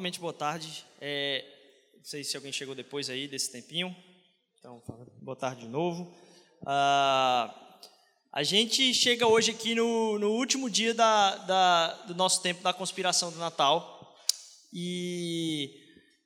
novamente, 0.00 0.18
boa 0.18 0.32
tarde. 0.32 0.82
É, 0.98 1.44
não 1.94 2.02
sei 2.02 2.24
se 2.24 2.34
alguém 2.34 2.50
chegou 2.50 2.74
depois 2.74 3.10
aí 3.10 3.28
desse 3.28 3.52
tempinho. 3.52 3.94
Então, 4.58 4.82
boa 5.20 5.36
tarde 5.36 5.60
de 5.60 5.68
novo. 5.68 6.10
Ah, 6.64 7.54
a 8.32 8.42
gente 8.42 8.94
chega 8.94 9.26
hoje 9.26 9.50
aqui 9.50 9.74
no, 9.74 10.18
no 10.18 10.30
último 10.30 10.70
dia 10.70 10.94
da, 10.94 11.36
da, 11.36 11.92
do 12.04 12.14
nosso 12.14 12.40
tempo 12.40 12.62
da 12.62 12.72
conspiração 12.72 13.30
do 13.30 13.38
Natal. 13.38 14.16
E 14.72 15.70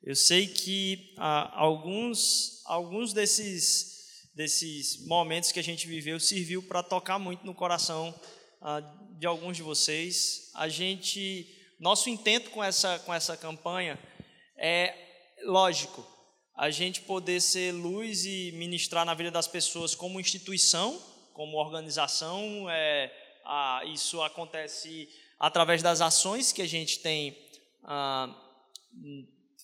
eu 0.01 0.15
sei 0.15 0.47
que 0.47 1.13
ah, 1.17 1.51
alguns, 1.53 2.61
alguns 2.67 3.11
desses, 3.11 4.29
desses 4.33 5.05
momentos 5.05 5.51
que 5.51 5.59
a 5.59 5.63
gente 5.63 5.85
viveu 5.85 6.17
serviu 6.17 6.63
para 6.63 6.81
tocar 6.81 7.19
muito 7.19 7.45
no 7.45 7.53
coração 7.53 8.17
ah, 8.61 8.79
de 9.19 9.27
alguns 9.27 9.57
de 9.57 9.63
vocês. 9.63 10.49
A 10.53 10.69
gente 10.69 11.54
nosso 11.79 12.09
intento 12.09 12.49
com 12.51 12.63
essa, 12.63 12.99
com 12.99 13.13
essa 13.13 13.35
campanha 13.35 13.99
é, 14.57 14.93
lógico, 15.43 16.05
a 16.55 16.69
gente 16.69 17.01
poder 17.01 17.41
ser 17.41 17.73
luz 17.73 18.25
e 18.25 18.51
ministrar 18.53 19.05
na 19.05 19.13
vida 19.13 19.29
das 19.29 19.47
pessoas 19.47 19.93
como 19.93 20.19
instituição, 20.19 21.01
como 21.33 21.57
organização. 21.57 22.69
É, 22.69 23.11
a, 23.43 23.81
isso 23.85 24.21
acontece 24.21 25.09
através 25.37 25.83
das 25.83 25.99
ações 25.99 26.53
que 26.53 26.61
a 26.61 26.67
gente 26.67 26.99
tem 26.99 27.37
a, 27.83 28.33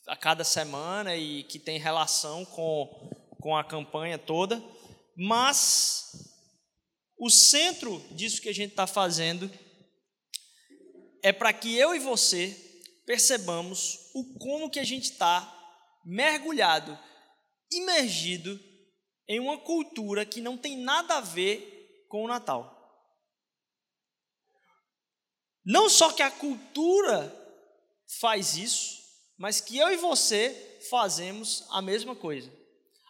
a 0.08 0.16
cada 0.18 0.44
semana 0.44 1.16
e 1.16 1.44
que 1.44 1.58
tem 1.58 1.80
relação 1.80 2.44
com, 2.44 3.10
com 3.40 3.56
a 3.56 3.64
campanha 3.64 4.18
toda. 4.18 4.62
Mas 5.16 6.12
o 7.18 7.30
centro 7.30 8.04
disso 8.12 8.42
que 8.42 8.50
a 8.50 8.54
gente 8.54 8.72
está 8.72 8.86
fazendo 8.86 9.50
é 11.22 11.32
para 11.32 11.54
que 11.54 11.78
eu 11.78 11.96
e 11.96 12.00
você 12.00 12.56
percebamos 13.06 14.10
o 14.14 14.38
como 14.40 14.70
que 14.70 14.80
a 14.80 14.84
gente 14.84 15.12
está 15.12 15.58
mergulhado, 16.04 16.98
imergido 17.72 18.60
em 19.28 19.40
uma 19.40 19.58
cultura 19.58 20.26
que 20.26 20.42
não 20.42 20.58
tem 20.58 20.78
nada 20.78 21.18
a 21.18 21.22
ver 21.22 22.06
com 22.08 22.24
o 22.24 22.28
Natal. 22.28 22.78
Não 25.64 25.90
só 25.90 26.12
que 26.12 26.24
a 26.24 26.32
cultura 26.32 27.38
faz 28.20 28.58
isso, 28.58 29.00
mas 29.38 29.62
que 29.62 29.78
eu 29.78 29.90
e 29.90 29.98
você 29.98 30.80
fazemos 30.90 31.66
a 31.70 31.82
mesma 31.82 32.16
coisa. 32.16 32.52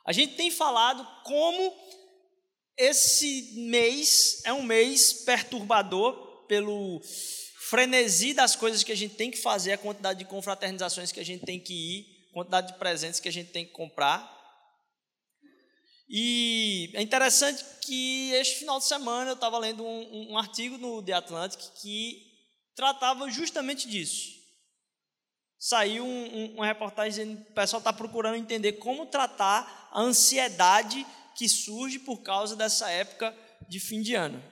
A 0.05 0.11
gente 0.11 0.35
tem 0.35 0.51
falado 0.51 1.07
como 1.23 1.75
esse 2.77 3.53
mês 3.67 4.41
é 4.43 4.51
um 4.51 4.63
mês 4.63 5.13
perturbador 5.13 6.45
pelo 6.47 7.01
frenesi 7.71 8.33
das 8.33 8.53
coisas 8.53 8.83
que 8.83 8.91
a 8.91 8.95
gente 8.95 9.15
tem 9.15 9.31
que 9.31 9.37
fazer, 9.37 9.71
a 9.71 9.77
quantidade 9.77 10.19
de 10.19 10.25
confraternizações 10.25 11.09
que 11.09 11.21
a 11.21 11.25
gente 11.25 11.45
tem 11.45 11.57
que 11.57 11.73
ir, 11.73 12.27
a 12.29 12.33
quantidade 12.33 12.73
de 12.73 12.77
presentes 12.77 13.21
que 13.21 13.29
a 13.29 13.31
gente 13.31 13.49
tem 13.49 13.65
que 13.65 13.71
comprar. 13.71 14.29
E 16.09 16.91
é 16.93 17.01
interessante 17.01 17.63
que 17.79 18.33
este 18.33 18.59
final 18.59 18.77
de 18.77 18.83
semana 18.83 19.31
eu 19.31 19.35
estava 19.35 19.57
lendo 19.57 19.85
um, 19.85 20.31
um, 20.31 20.37
artigo 20.37 20.77
no 20.77 21.01
The 21.01 21.13
Atlantic 21.13 21.61
que 21.81 22.21
tratava 22.75 23.31
justamente 23.31 23.87
disso. 23.87 24.31
Saiu 25.57 26.03
um, 26.03 26.35
um, 26.35 26.55
uma 26.55 26.65
reportagem 26.65 27.11
dizendo 27.11 27.45
que 27.45 27.51
o 27.51 27.55
pessoal 27.55 27.79
está 27.79 27.93
procurando 27.93 28.35
entender 28.35 28.73
como 28.73 29.05
tratar 29.05 29.89
a 29.93 30.01
ansiedade 30.01 31.07
que 31.37 31.47
surge 31.47 31.99
por 31.99 32.21
causa 32.21 32.53
dessa 32.53 32.89
época 32.89 33.33
de 33.69 33.79
fim 33.79 34.01
de 34.01 34.13
ano. 34.13 34.43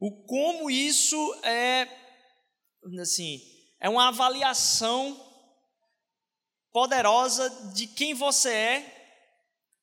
O 0.00 0.10
como 0.24 0.70
isso 0.70 1.34
é 1.44 1.86
assim, 3.00 3.38
é 3.78 3.88
uma 3.88 4.08
avaliação 4.08 5.14
poderosa 6.72 7.50
de 7.74 7.86
quem 7.86 8.14
você 8.14 8.50
é 8.50 9.00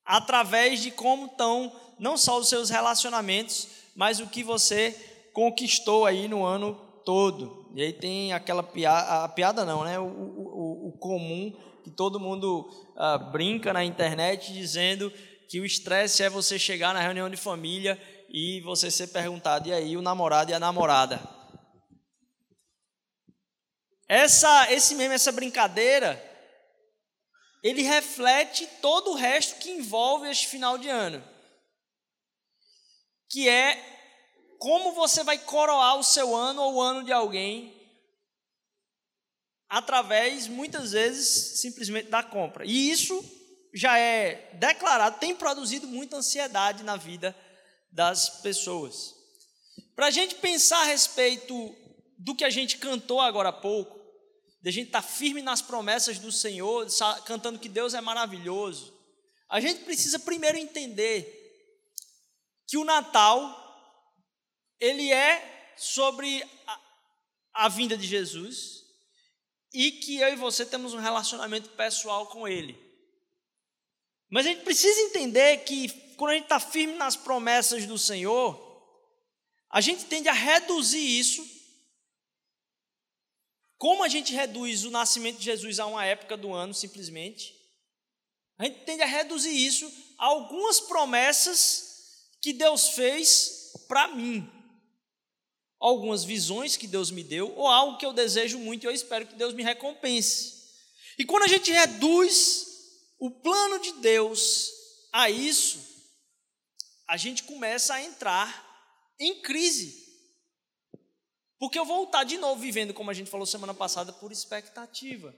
através 0.04 0.82
de 0.82 0.90
como 0.90 1.26
estão 1.26 1.72
não 2.00 2.16
só 2.16 2.38
os 2.38 2.48
seus 2.48 2.68
relacionamentos, 2.68 3.68
mas 3.94 4.18
o 4.18 4.26
que 4.26 4.42
você 4.42 4.92
conquistou 5.32 6.04
aí 6.04 6.26
no 6.26 6.44
ano 6.44 6.74
todo. 7.04 7.70
E 7.74 7.82
aí 7.82 7.92
tem 7.92 8.32
aquela 8.32 8.62
piada, 8.62 9.24
a 9.24 9.28
piada 9.28 9.64
não, 9.64 9.84
né? 9.84 9.98
O, 9.98 10.04
o, 10.04 10.88
o 10.88 10.98
comum 10.98 11.52
que 11.84 11.90
todo 11.90 12.18
mundo 12.18 12.68
ah, 12.96 13.18
brinca 13.18 13.72
na 13.72 13.84
internet 13.84 14.52
dizendo 14.52 15.12
que 15.48 15.60
o 15.60 15.64
estresse 15.64 16.22
é 16.22 16.28
você 16.28 16.58
chegar 16.58 16.92
na 16.92 17.00
reunião 17.00 17.30
de 17.30 17.36
família 17.36 18.00
e 18.28 18.60
você 18.60 18.90
ser 18.90 19.08
perguntado, 19.08 19.68
e 19.68 19.72
aí 19.72 19.96
o 19.96 20.02
namorado 20.02 20.50
e 20.50 20.54
a 20.54 20.60
namorada? 20.60 21.20
Essa, 24.06 24.72
esse 24.72 24.94
meme, 24.94 25.14
essa 25.14 25.32
brincadeira, 25.32 26.22
ele 27.62 27.82
reflete 27.82 28.66
todo 28.80 29.10
o 29.10 29.14
resto 29.14 29.58
que 29.58 29.70
envolve 29.70 30.28
este 30.28 30.46
final 30.48 30.78
de 30.78 30.88
ano. 30.88 31.22
Que 33.30 33.48
é 33.48 33.76
como 34.58 34.92
você 34.92 35.22
vai 35.22 35.38
coroar 35.38 35.96
o 35.96 36.04
seu 36.04 36.34
ano 36.34 36.62
ou 36.62 36.74
o 36.74 36.82
ano 36.82 37.04
de 37.04 37.12
alguém 37.12 37.76
através, 39.68 40.48
muitas 40.48 40.92
vezes, 40.92 41.60
simplesmente 41.60 42.08
da 42.08 42.22
compra. 42.22 42.64
E 42.64 42.90
isso 42.90 43.22
já 43.74 43.98
é 43.98 44.50
declarado, 44.54 45.18
tem 45.18 45.34
produzido 45.34 45.86
muita 45.86 46.16
ansiedade 46.16 46.82
na 46.82 46.96
vida 46.96 47.36
das 47.90 48.40
pessoas. 48.40 49.14
Para 49.94 50.06
a 50.06 50.10
gente 50.10 50.36
pensar 50.36 50.80
a 50.80 50.84
respeito 50.84 51.74
do 52.18 52.34
que 52.34 52.44
a 52.44 52.50
gente 52.50 52.78
cantou 52.78 53.20
agora 53.20 53.48
há 53.48 53.52
pouco, 53.52 53.98
de 54.60 54.68
a 54.68 54.72
gente 54.72 54.86
estar 54.88 55.02
tá 55.02 55.08
firme 55.08 55.42
nas 55.42 55.62
promessas 55.62 56.18
do 56.18 56.32
Senhor, 56.32 56.86
cantando 57.24 57.58
que 57.58 57.68
Deus 57.68 57.94
é 57.94 58.00
maravilhoso, 58.00 58.96
a 59.48 59.60
gente 59.60 59.84
precisa 59.84 60.18
primeiro 60.18 60.58
entender 60.58 61.34
que 62.66 62.76
o 62.76 62.84
Natal 62.84 63.64
ele 64.78 65.10
é 65.12 65.74
sobre 65.76 66.42
a, 66.66 66.80
a 67.54 67.68
vinda 67.68 67.96
de 67.96 68.06
Jesus 68.06 68.84
e 69.72 69.90
que 69.92 70.18
eu 70.18 70.28
e 70.28 70.36
você 70.36 70.64
temos 70.64 70.94
um 70.94 70.98
relacionamento 70.98 71.70
pessoal 71.70 72.26
com 72.26 72.46
Ele. 72.46 72.78
Mas 74.30 74.46
a 74.46 74.50
gente 74.50 74.64
precisa 74.64 75.00
entender 75.00 75.58
que 75.58 76.07
quando 76.18 76.32
a 76.32 76.34
gente 76.34 76.44
está 76.44 76.60
firme 76.60 76.94
nas 76.94 77.16
promessas 77.16 77.86
do 77.86 77.96
Senhor, 77.96 78.66
a 79.70 79.80
gente 79.80 80.04
tende 80.04 80.28
a 80.28 80.32
reduzir 80.32 80.98
isso 80.98 81.42
como 83.78 84.02
a 84.02 84.08
gente 84.08 84.34
reduz 84.34 84.84
o 84.84 84.90
nascimento 84.90 85.38
de 85.38 85.44
Jesus 85.44 85.78
a 85.78 85.86
uma 85.86 86.04
época 86.04 86.36
do 86.36 86.52
ano, 86.52 86.74
simplesmente? 86.74 87.54
A 88.58 88.64
gente 88.64 88.80
tende 88.80 89.02
a 89.02 89.06
reduzir 89.06 89.54
isso 89.54 89.90
a 90.18 90.26
algumas 90.26 90.80
promessas 90.80 92.26
que 92.42 92.52
Deus 92.52 92.88
fez 92.88 93.72
para 93.86 94.08
mim. 94.08 94.50
Algumas 95.78 96.24
visões 96.24 96.76
que 96.76 96.88
Deus 96.88 97.12
me 97.12 97.22
deu, 97.22 97.54
ou 97.56 97.68
algo 97.68 97.98
que 97.98 98.04
eu 98.04 98.12
desejo 98.12 98.58
muito 98.58 98.82
e 98.82 98.86
eu 98.86 98.90
espero 98.90 99.28
que 99.28 99.36
Deus 99.36 99.54
me 99.54 99.62
recompense. 99.62 100.58
E 101.16 101.24
quando 101.24 101.44
a 101.44 101.48
gente 101.48 101.70
reduz 101.70 102.66
o 103.20 103.30
plano 103.30 103.78
de 103.78 103.92
Deus 103.92 104.72
a 105.12 105.30
isso, 105.30 105.78
a 107.08 107.16
gente 107.16 107.42
começa 107.44 107.94
a 107.94 108.02
entrar 108.02 108.66
em 109.18 109.40
crise. 109.40 110.06
Porque 111.58 111.78
eu 111.78 111.84
vou 111.86 112.04
estar 112.04 112.22
de 112.22 112.36
novo 112.36 112.60
vivendo, 112.60 112.92
como 112.92 113.10
a 113.10 113.14
gente 113.14 113.30
falou 113.30 113.46
semana 113.46 113.72
passada, 113.72 114.12
por 114.12 114.30
expectativa. 114.30 115.34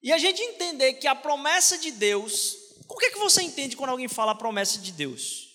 E 0.00 0.12
a 0.12 0.18
gente 0.18 0.40
entender 0.40 0.94
que 0.94 1.08
a 1.08 1.14
promessa 1.14 1.76
de 1.76 1.90
Deus. 1.90 2.56
O 2.88 2.96
que, 2.96 3.06
é 3.06 3.10
que 3.10 3.18
você 3.18 3.42
entende 3.42 3.76
quando 3.76 3.90
alguém 3.90 4.08
fala 4.08 4.32
a 4.32 4.36
promessa 4.36 4.78
de 4.78 4.92
Deus? 4.92 5.52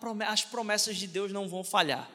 Promessa, 0.00 0.32
as 0.32 0.44
promessas 0.44 0.96
de 0.96 1.06
Deus 1.06 1.30
não 1.30 1.48
vão 1.48 1.62
falhar. 1.62 2.10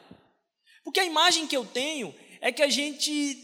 Porque 0.84 1.00
a 1.00 1.04
imagem 1.04 1.46
que 1.46 1.56
eu 1.56 1.64
tenho 1.64 2.14
é 2.40 2.52
que 2.52 2.62
a 2.62 2.68
gente. 2.68 3.38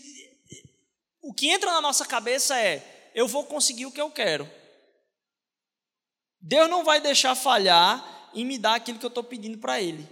O 1.22 1.32
que 1.32 1.48
entra 1.48 1.72
na 1.72 1.80
nossa 1.80 2.04
cabeça 2.04 2.60
é: 2.60 3.10
eu 3.14 3.26
vou 3.26 3.44
conseguir 3.44 3.86
o 3.86 3.92
que 3.92 4.00
eu 4.00 4.10
quero. 4.10 4.57
Deus 6.40 6.68
não 6.68 6.84
vai 6.84 7.00
deixar 7.00 7.34
falhar 7.34 8.30
em 8.34 8.44
me 8.44 8.58
dar 8.58 8.74
aquilo 8.76 8.98
que 8.98 9.04
eu 9.04 9.08
estou 9.08 9.24
pedindo 9.24 9.58
para 9.58 9.80
Ele. 9.80 10.06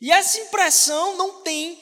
E 0.00 0.10
essa 0.10 0.38
impressão 0.40 1.16
não 1.16 1.42
tem 1.42 1.80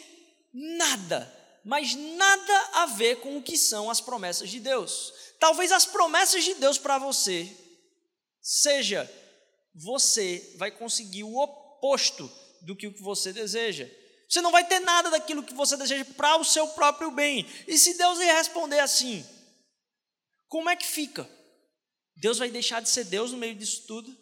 nada, 0.53 1.33
mas 1.65 1.95
nada 1.95 2.71
a 2.75 2.87
ver 2.87 3.21
com 3.21 3.37
o 3.37 3.43
que 3.43 3.57
são 3.57 3.91
as 3.91 4.01
promessas 4.01 4.51
de 4.51 4.61
Deus. 4.61 5.13
Talvez 5.39 5.73
as 5.73 5.85
promessas 5.85 6.45
de 6.45 6.55
Deus 6.55 6.79
para 6.79 6.99
você 6.99 7.51
seja 8.41 9.11
você 9.75 10.55
vai 10.57 10.71
conseguir 10.71 11.25
o 11.25 11.37
oposto 11.37 12.31
do 12.63 12.77
que 12.77 12.89
você 12.89 13.33
deseja. 13.33 13.91
Você 14.29 14.41
não 14.41 14.53
vai 14.53 14.67
ter 14.67 14.81
nada 14.81 15.11
daquilo 15.11 15.43
que 15.43 15.53
você 15.53 15.77
deseja 15.77 16.05
para 16.17 16.37
o 16.37 16.45
seu 16.45 16.69
próprio 16.69 17.11
bem. 17.11 17.47
E 17.67 17.77
se 17.77 17.95
Deus 17.95 18.19
lhe 18.19 18.25
responder 18.25 18.81
assim, 18.81 19.25
como 20.49 20.71
é 20.71 20.77
que 20.77 20.87
fica? 20.87 21.29
Deus 22.17 22.39
vai 22.39 22.51
deixar 22.51 22.81
de 22.81 22.89
ser 22.89 23.05
Deus 23.05 23.33
no 23.33 23.39
meio 23.39 23.55
disso 23.55 23.85
tudo? 23.87 24.17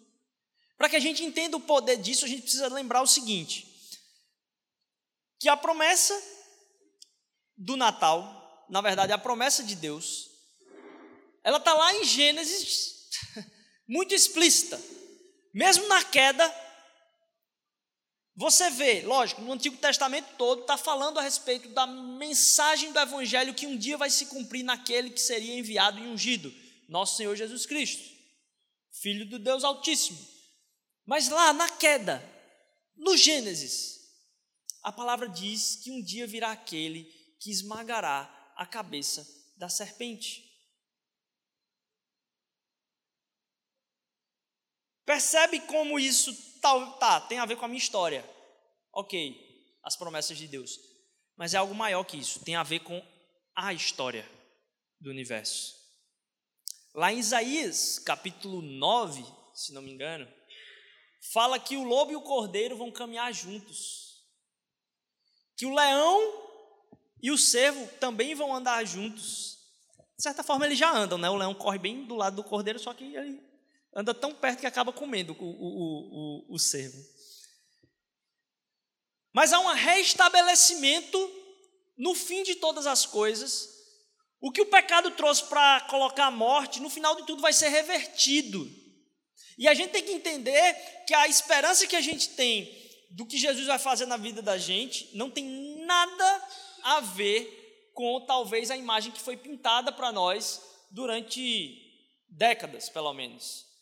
Para 0.77 0.89
que 0.89 0.97
a 0.97 1.01
gente 1.01 1.25
entenda 1.25 1.57
o 1.57 1.61
poder 1.61 1.97
disso, 1.97 2.25
a 2.25 2.29
gente 2.29 2.43
precisa 2.43 2.69
lembrar 2.69 3.03
o 3.03 3.07
seguinte: 3.07 3.67
que 5.39 5.49
a 5.49 5.57
promessa 5.57 6.21
do 7.57 7.77
Natal 7.77 8.43
na 8.73 8.81
verdade, 8.81 9.13
a 9.13 9.19
promessa 9.19 9.63
de 9.63 9.77
Deus, 9.77 10.31
ela 11.45 11.59
está 11.59 11.75
lá 11.75 11.95
em 11.95 12.05
Gênesis, 12.05 13.11
muito 13.87 14.15
explícita. 14.15 14.81
Mesmo 15.53 15.87
na 15.89 16.03
queda, 16.03 16.51
você 18.35 18.71
vê, 18.71 19.03
lógico, 19.03 19.43
no 19.43 19.53
Antigo 19.53 19.77
Testamento 19.77 20.27
todo 20.39 20.63
está 20.63 20.79
falando 20.79 21.19
a 21.19 21.23
respeito 21.23 21.69
da 21.69 21.87
mensagem 21.87 22.93
do 22.93 22.99
Evangelho 22.99 23.53
que 23.53 23.67
um 23.67 23.77
dia 23.77 23.99
vai 23.99 24.09
se 24.09 24.25
cumprir 24.25 24.63
naquele 24.63 25.11
que 25.11 25.21
seria 25.21 25.59
enviado 25.59 25.99
e 25.99 26.09
ungido, 26.09 26.51
nosso 26.89 27.17
Senhor 27.17 27.35
Jesus 27.37 27.67
Cristo, 27.67 28.03
Filho 28.91 29.27
do 29.27 29.39
Deus 29.39 29.65
Altíssimo. 29.65 30.19
Mas 31.05 31.29
lá 31.29 31.53
na 31.53 31.69
queda, 31.69 32.23
no 32.97 33.17
Gênesis, 33.17 34.01
a 34.83 34.93
palavra 34.93 35.29
diz 35.29 35.77
que 35.77 35.91
um 35.91 36.03
dia 36.03 36.27
virá 36.27 36.53
aquele 36.53 37.05
que 37.41 37.51
esmagará 37.51 38.53
a 38.57 38.67
cabeça 38.67 39.27
da 39.57 39.69
serpente. 39.69 40.49
Percebe 45.05 45.61
como 45.61 45.99
isso 45.99 46.33
tá, 46.61 46.93
tá, 46.93 47.21
tem 47.23 47.39
a 47.39 47.47
ver 47.47 47.57
com 47.57 47.65
a 47.65 47.69
minha 47.69 47.79
história. 47.79 48.29
Ok, 48.93 49.35
as 49.83 49.97
promessas 49.97 50.39
de 50.39 50.47
Deus. 50.47 50.79
Mas 51.37 51.55
é 51.55 51.57
algo 51.57 51.75
maior 51.75 52.05
que 52.05 52.17
isso, 52.17 52.45
tem 52.45 52.55
a 52.55 52.63
ver 52.63 52.81
com 52.81 53.03
a 53.57 53.73
história 53.73 54.29
do 55.01 55.11
universo. 55.11 55.82
Lá 56.95 57.11
em 57.13 57.19
Isaías, 57.19 57.99
capítulo 57.99 58.61
9, 58.61 59.25
se 59.55 59.73
não 59.73 59.81
me 59.81 59.91
engano, 59.91 60.29
fala 61.33 61.59
que 61.59 61.77
o 61.77 61.85
lobo 61.85 62.13
e 62.13 62.17
o 62.17 62.23
cordeiro 62.23 62.77
vão 62.77 62.93
caminhar 62.93 63.33
juntos. 63.33 64.27
Que 65.57 65.65
o 65.65 65.75
leão 65.75 66.21
e 67.23 67.31
o 67.31 67.39
cervo 67.39 67.87
também 67.99 68.35
vão 68.35 68.55
andar 68.55 68.85
juntos. 68.85 69.59
De 70.17 70.23
certa 70.23 70.43
forma, 70.43 70.67
eles 70.67 70.79
já 70.79 70.95
andam, 70.95 71.17
né? 71.17 71.31
O 71.31 71.37
leão 71.37 71.55
corre 71.55 71.79
bem 71.79 72.05
do 72.05 72.15
lado 72.15 72.37
do 72.37 72.45
cordeiro, 72.45 72.79
só 72.79 72.93
que 72.93 73.05
ele 73.05 73.43
anda 73.95 74.13
tão 74.13 74.35
perto 74.35 74.61
que 74.61 74.67
acaba 74.67 74.93
comendo 74.93 75.35
o, 75.39 75.45
o, 75.45 76.47
o, 76.51 76.55
o 76.55 76.59
cervo. 76.59 77.03
Mas 79.33 79.53
há 79.53 79.59
um 79.59 79.73
reestabelecimento 79.73 81.19
no 81.97 82.15
fim 82.15 82.43
de 82.43 82.57
todas 82.57 82.87
as 82.87 83.07
coisas. 83.07 83.72
O 84.43 84.53
que 84.53 84.61
o 84.61 84.67
pecado 84.67 85.11
trouxe 85.13 85.45
para 85.45 85.81
colocar 85.83 86.27
a 86.27 86.31
morte, 86.31 86.83
no 86.83 86.91
final 86.91 87.17
de 87.17 87.25
tudo 87.25 87.41
vai 87.41 87.55
ser 87.55 87.69
revertido. 87.69 88.69
E 89.57 89.67
a 89.67 89.73
gente 89.73 89.91
tem 89.91 90.03
que 90.03 90.13
entender 90.13 90.75
que 91.07 91.15
a 91.15 91.27
esperança 91.29 91.87
que 91.87 91.97
a 91.97 92.01
gente 92.01 92.31
tem 92.31 92.71
do 93.11 93.25
que 93.25 93.39
Jesus 93.39 93.67
vai 93.67 93.79
fazer 93.79 94.05
na 94.05 94.17
vida 94.17 94.43
da 94.43 94.59
gente 94.59 95.09
não 95.17 95.31
tem 95.31 95.85
nada 95.87 96.49
a 96.83 97.01
ver 97.01 97.91
com 97.95 98.27
talvez 98.27 98.71
a 98.71 98.77
imagem 98.77 99.13
que 99.13 99.21
foi 99.21 99.37
pintada 99.37 99.93
para 99.93 100.11
nós 100.11 100.61
durante 100.91 101.79
décadas, 102.29 102.89
pelo 102.89 103.15
menos 103.15 103.73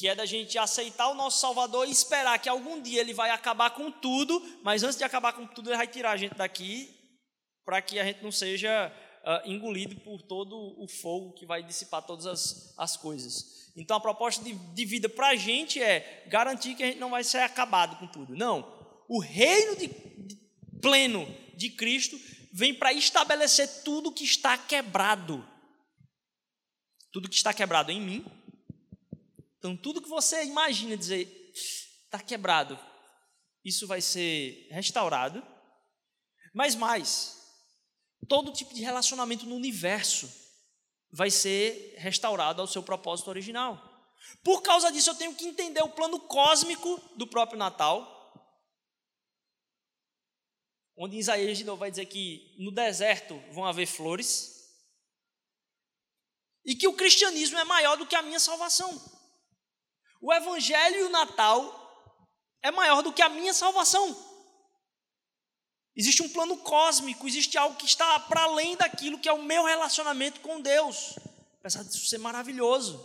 que 0.00 0.08
é 0.08 0.14
da 0.14 0.24
gente 0.24 0.56
aceitar 0.56 1.08
o 1.08 1.14
nosso 1.14 1.40
Salvador 1.40 1.86
e 1.86 1.90
esperar 1.90 2.38
que 2.38 2.48
algum 2.48 2.80
dia 2.80 3.02
ele 3.02 3.12
vai 3.12 3.28
acabar 3.28 3.68
com 3.68 3.90
tudo, 3.90 4.40
mas 4.62 4.82
antes 4.82 4.96
de 4.96 5.04
acabar 5.04 5.34
com 5.34 5.46
tudo, 5.46 5.68
ele 5.68 5.76
vai 5.76 5.86
tirar 5.86 6.12
a 6.12 6.16
gente 6.16 6.34
daqui, 6.34 6.88
para 7.66 7.82
que 7.82 7.98
a 7.98 8.04
gente 8.04 8.22
não 8.22 8.32
seja 8.32 8.90
uh, 9.24 9.48
engolido 9.48 9.96
por 9.96 10.22
todo 10.22 10.56
o 10.82 10.86
fogo 10.88 11.32
que 11.32 11.46
vai 11.46 11.62
dissipar 11.62 12.02
todas 12.02 12.26
as, 12.26 12.74
as 12.76 12.96
coisas. 12.96 13.70
Então 13.76 13.96
a 13.96 14.00
proposta 14.00 14.42
de, 14.42 14.54
de 14.54 14.84
vida 14.84 15.08
para 15.08 15.28
a 15.28 15.36
gente 15.36 15.80
é 15.82 16.26
garantir 16.28 16.74
que 16.74 16.82
a 16.82 16.86
gente 16.86 16.98
não 16.98 17.10
vai 17.10 17.24
ser 17.24 17.38
acabado 17.38 17.96
com 17.98 18.06
tudo. 18.06 18.36
Não. 18.36 19.04
O 19.08 19.20
reino 19.20 19.76
de, 19.76 19.86
de 19.88 20.36
pleno 20.80 21.26
de 21.56 21.70
Cristo 21.70 22.18
vem 22.52 22.74
para 22.74 22.92
estabelecer 22.92 23.82
tudo 23.82 24.12
que 24.12 24.24
está 24.24 24.56
quebrado. 24.58 25.46
Tudo 27.12 27.28
que 27.28 27.34
está 27.34 27.52
quebrado 27.52 27.90
em 27.90 28.00
mim, 28.00 28.24
então, 29.60 29.76
tudo 29.76 30.00
que 30.00 30.08
você 30.08 30.42
imagina 30.44 30.96
dizer, 30.96 31.52
está 32.04 32.18
quebrado, 32.18 32.78
isso 33.62 33.86
vai 33.86 34.00
ser 34.00 34.66
restaurado. 34.70 35.46
Mas 36.54 36.74
mais, 36.74 37.39
todo 38.28 38.52
tipo 38.52 38.74
de 38.74 38.82
relacionamento 38.82 39.46
no 39.46 39.56
universo 39.56 40.30
vai 41.12 41.30
ser 41.30 41.94
restaurado 41.98 42.60
ao 42.60 42.68
seu 42.68 42.82
propósito 42.82 43.28
original. 43.28 43.90
Por 44.42 44.62
causa 44.62 44.90
disso, 44.92 45.10
eu 45.10 45.14
tenho 45.14 45.34
que 45.34 45.46
entender 45.46 45.82
o 45.82 45.88
plano 45.88 46.20
cósmico 46.20 47.00
do 47.16 47.26
próprio 47.26 47.58
Natal. 47.58 48.16
Onde 50.96 51.16
Isaías 51.16 51.58
de 51.58 51.64
novo 51.64 51.80
vai 51.80 51.90
dizer 51.90 52.06
que 52.06 52.54
no 52.58 52.70
deserto 52.70 53.42
vão 53.52 53.64
haver 53.64 53.86
flores. 53.86 54.60
E 56.64 56.76
que 56.76 56.86
o 56.86 56.94
cristianismo 56.94 57.58
é 57.58 57.64
maior 57.64 57.96
do 57.96 58.06
que 58.06 58.14
a 58.14 58.22
minha 58.22 58.38
salvação. 58.38 58.90
O 60.20 60.32
Evangelho 60.32 60.96
e 60.96 61.02
o 61.04 61.10
Natal 61.10 61.80
é 62.62 62.70
maior 62.70 63.02
do 63.02 63.12
que 63.12 63.22
a 63.22 63.28
minha 63.28 63.54
salvação. 63.54 64.29
Existe 65.96 66.22
um 66.22 66.28
plano 66.28 66.56
cósmico, 66.58 67.26
existe 67.26 67.58
algo 67.58 67.76
que 67.76 67.86
está 67.86 68.18
para 68.20 68.42
além 68.42 68.76
daquilo 68.76 69.18
que 69.18 69.28
é 69.28 69.32
o 69.32 69.42
meu 69.42 69.64
relacionamento 69.64 70.40
com 70.40 70.60
Deus. 70.60 71.18
Apesar 71.58 71.82
disso 71.82 72.06
ser 72.06 72.18
maravilhoso. 72.18 73.04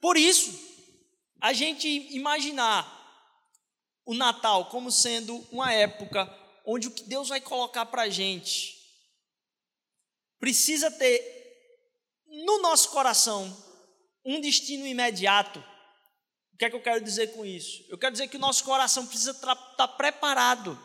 Por 0.00 0.16
isso, 0.16 0.52
a 1.40 1.52
gente 1.52 1.88
imaginar 2.14 3.02
o 4.04 4.14
Natal 4.14 4.66
como 4.66 4.92
sendo 4.92 5.36
uma 5.50 5.72
época 5.72 6.30
onde 6.64 6.88
o 6.88 6.90
que 6.90 7.04
Deus 7.04 7.28
vai 7.28 7.40
colocar 7.40 7.86
para 7.86 8.02
a 8.02 8.08
gente 8.08 8.74
precisa 10.38 10.90
ter 10.90 11.34
no 12.26 12.60
nosso 12.60 12.90
coração 12.90 13.64
um 14.24 14.40
destino 14.40 14.86
imediato. 14.86 15.62
O 16.54 16.56
que 16.56 16.64
é 16.64 16.70
que 16.70 16.76
eu 16.76 16.82
quero 16.82 17.02
dizer 17.02 17.34
com 17.34 17.44
isso? 17.44 17.84
Eu 17.88 17.98
quero 17.98 18.12
dizer 18.12 18.28
que 18.28 18.36
o 18.36 18.40
nosso 18.40 18.62
coração 18.62 19.04
precisa 19.06 19.32
estar 19.32 19.56
tá 19.56 19.88
preparado 19.88 20.78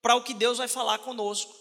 para 0.00 0.16
o 0.16 0.22
que 0.22 0.32
Deus 0.32 0.56
vai 0.56 0.68
falar 0.68 0.98
conosco. 0.98 1.54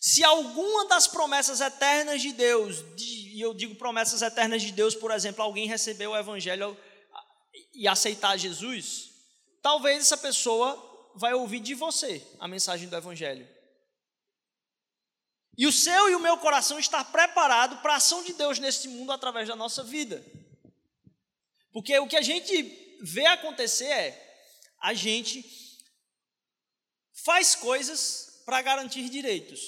Se 0.00 0.22
alguma 0.22 0.86
das 0.86 1.08
promessas 1.08 1.60
eternas 1.60 2.22
de 2.22 2.32
Deus, 2.32 2.84
e 2.96 3.40
eu 3.40 3.52
digo 3.52 3.74
promessas 3.74 4.22
eternas 4.22 4.62
de 4.62 4.70
Deus, 4.70 4.94
por 4.94 5.10
exemplo, 5.10 5.42
alguém 5.42 5.66
recebeu 5.66 6.12
o 6.12 6.16
Evangelho 6.16 6.76
e 7.72 7.88
aceitar 7.88 8.36
Jesus, 8.36 9.10
talvez 9.60 10.00
essa 10.00 10.16
pessoa 10.16 11.10
vai 11.16 11.34
ouvir 11.34 11.58
de 11.58 11.74
você 11.74 12.24
a 12.38 12.46
mensagem 12.46 12.88
do 12.88 12.96
Evangelho. 12.96 13.48
E 15.58 15.66
o 15.66 15.72
seu 15.72 16.08
e 16.08 16.14
o 16.14 16.20
meu 16.20 16.38
coração 16.38 16.78
estar 16.78 17.04
preparado 17.10 17.80
para 17.82 17.94
a 17.94 17.96
ação 17.96 18.22
de 18.22 18.32
Deus 18.32 18.60
neste 18.60 18.86
mundo 18.86 19.10
através 19.10 19.48
da 19.48 19.56
nossa 19.56 19.82
vida. 19.82 20.24
Porque 21.74 21.98
o 21.98 22.06
que 22.06 22.16
a 22.16 22.22
gente 22.22 22.96
vê 23.02 23.26
acontecer 23.26 23.86
é 23.86 24.46
a 24.80 24.94
gente 24.94 25.44
faz 27.24 27.56
coisas 27.56 28.42
para 28.46 28.62
garantir 28.62 29.08
direitos. 29.08 29.60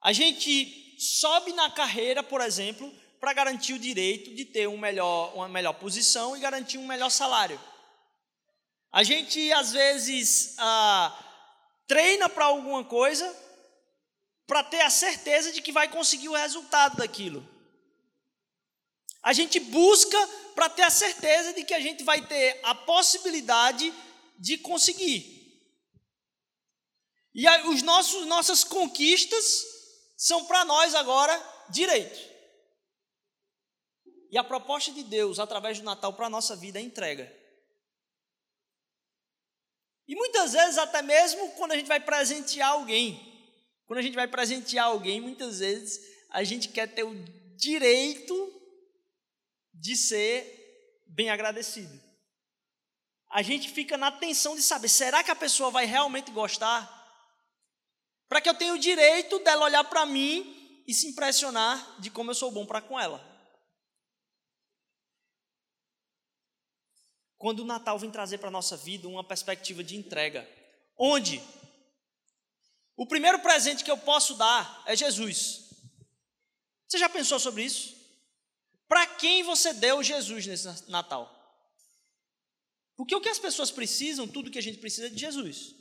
A 0.00 0.10
gente 0.10 0.96
sobe 0.98 1.52
na 1.52 1.70
carreira, 1.70 2.22
por 2.22 2.40
exemplo, 2.40 2.90
para 3.20 3.34
garantir 3.34 3.74
o 3.74 3.78
direito 3.78 4.34
de 4.34 4.46
ter 4.46 4.66
um 4.66 4.78
melhor, 4.78 5.34
uma 5.34 5.50
melhor 5.50 5.74
posição 5.74 6.34
e 6.34 6.40
garantir 6.40 6.78
um 6.78 6.86
melhor 6.86 7.10
salário. 7.10 7.60
A 8.90 9.02
gente, 9.02 9.52
às 9.52 9.72
vezes, 9.72 10.54
ah, 10.58 11.14
treina 11.86 12.26
para 12.30 12.46
alguma 12.46 12.82
coisa 12.84 13.30
para 14.46 14.64
ter 14.64 14.80
a 14.80 14.88
certeza 14.88 15.52
de 15.52 15.60
que 15.60 15.72
vai 15.72 15.88
conseguir 15.88 16.30
o 16.30 16.36
resultado 16.36 16.96
daquilo. 16.96 17.46
A 19.22 19.32
gente 19.32 19.60
busca 19.60 20.18
para 20.54 20.68
ter 20.68 20.82
a 20.82 20.90
certeza 20.90 21.52
de 21.52 21.64
que 21.64 21.74
a 21.74 21.80
gente 21.80 22.02
vai 22.02 22.26
ter 22.26 22.58
a 22.62 22.74
possibilidade 22.74 23.92
de 24.38 24.58
conseguir. 24.58 25.40
E 27.34 27.48
os 27.68 27.82
nossos 27.82 28.26
nossas 28.26 28.62
conquistas 28.64 29.64
são 30.16 30.44
para 30.44 30.64
nós 30.64 30.94
agora 30.94 31.34
direito. 31.70 32.32
E 34.30 34.38
a 34.38 34.44
proposta 34.44 34.90
de 34.90 35.02
Deus 35.02 35.38
através 35.38 35.78
do 35.78 35.84
Natal 35.84 36.12
para 36.14 36.26
a 36.26 36.30
nossa 36.30 36.56
vida 36.56 36.78
é 36.78 36.82
entrega. 36.82 37.32
E 40.06 40.14
muitas 40.14 40.52
vezes, 40.52 40.78
até 40.78 41.00
mesmo 41.00 41.50
quando 41.52 41.72
a 41.72 41.76
gente 41.76 41.86
vai 41.86 42.00
presentear 42.00 42.70
alguém, 42.70 43.32
quando 43.86 43.98
a 43.98 44.02
gente 44.02 44.14
vai 44.14 44.26
presentear 44.26 44.86
alguém, 44.86 45.20
muitas 45.20 45.60
vezes 45.60 46.00
a 46.30 46.42
gente 46.44 46.68
quer 46.68 46.92
ter 46.92 47.04
o 47.04 47.14
direito 47.56 48.61
de 49.82 49.96
ser 49.96 51.02
bem 51.08 51.28
agradecido. 51.28 52.00
A 53.28 53.42
gente 53.42 53.68
fica 53.68 53.96
na 53.96 54.12
tensão 54.12 54.54
de 54.54 54.62
saber, 54.62 54.88
será 54.88 55.24
que 55.24 55.30
a 55.32 55.34
pessoa 55.34 55.72
vai 55.72 55.86
realmente 55.86 56.30
gostar? 56.30 56.80
Para 58.28 58.40
que 58.40 58.48
eu 58.48 58.54
tenha 58.54 58.74
o 58.74 58.78
direito 58.78 59.40
dela 59.40 59.64
olhar 59.64 59.82
para 59.82 60.06
mim 60.06 60.84
e 60.86 60.94
se 60.94 61.08
impressionar 61.08 62.00
de 62.00 62.10
como 62.10 62.30
eu 62.30 62.34
sou 62.36 62.52
bom 62.52 62.64
para 62.64 62.80
com 62.80 62.98
ela. 62.98 63.20
Quando 67.36 67.60
o 67.60 67.64
Natal 67.64 67.98
vem 67.98 68.10
trazer 68.10 68.38
para 68.38 68.48
a 68.48 68.52
nossa 68.52 68.76
vida 68.76 69.08
uma 69.08 69.24
perspectiva 69.24 69.82
de 69.82 69.96
entrega, 69.96 70.48
onde 70.96 71.42
O 72.94 73.06
primeiro 73.06 73.40
presente 73.40 73.82
que 73.82 73.90
eu 73.90 73.98
posso 73.98 74.34
dar 74.36 74.84
é 74.86 74.94
Jesus. 74.94 75.70
Você 76.86 76.98
já 76.98 77.08
pensou 77.08 77.40
sobre 77.40 77.64
isso? 77.64 78.01
Para 78.92 79.06
quem 79.06 79.42
você 79.42 79.72
deu 79.72 80.02
Jesus 80.02 80.46
nesse 80.46 80.90
Natal? 80.90 81.26
Porque 82.94 83.14
o 83.14 83.22
que 83.22 83.28
as 83.30 83.38
pessoas 83.38 83.70
precisam, 83.70 84.28
tudo 84.28 84.50
que 84.50 84.58
a 84.58 84.62
gente 84.62 84.76
precisa 84.76 85.06
é 85.06 85.08
de 85.08 85.18
Jesus. 85.18 85.74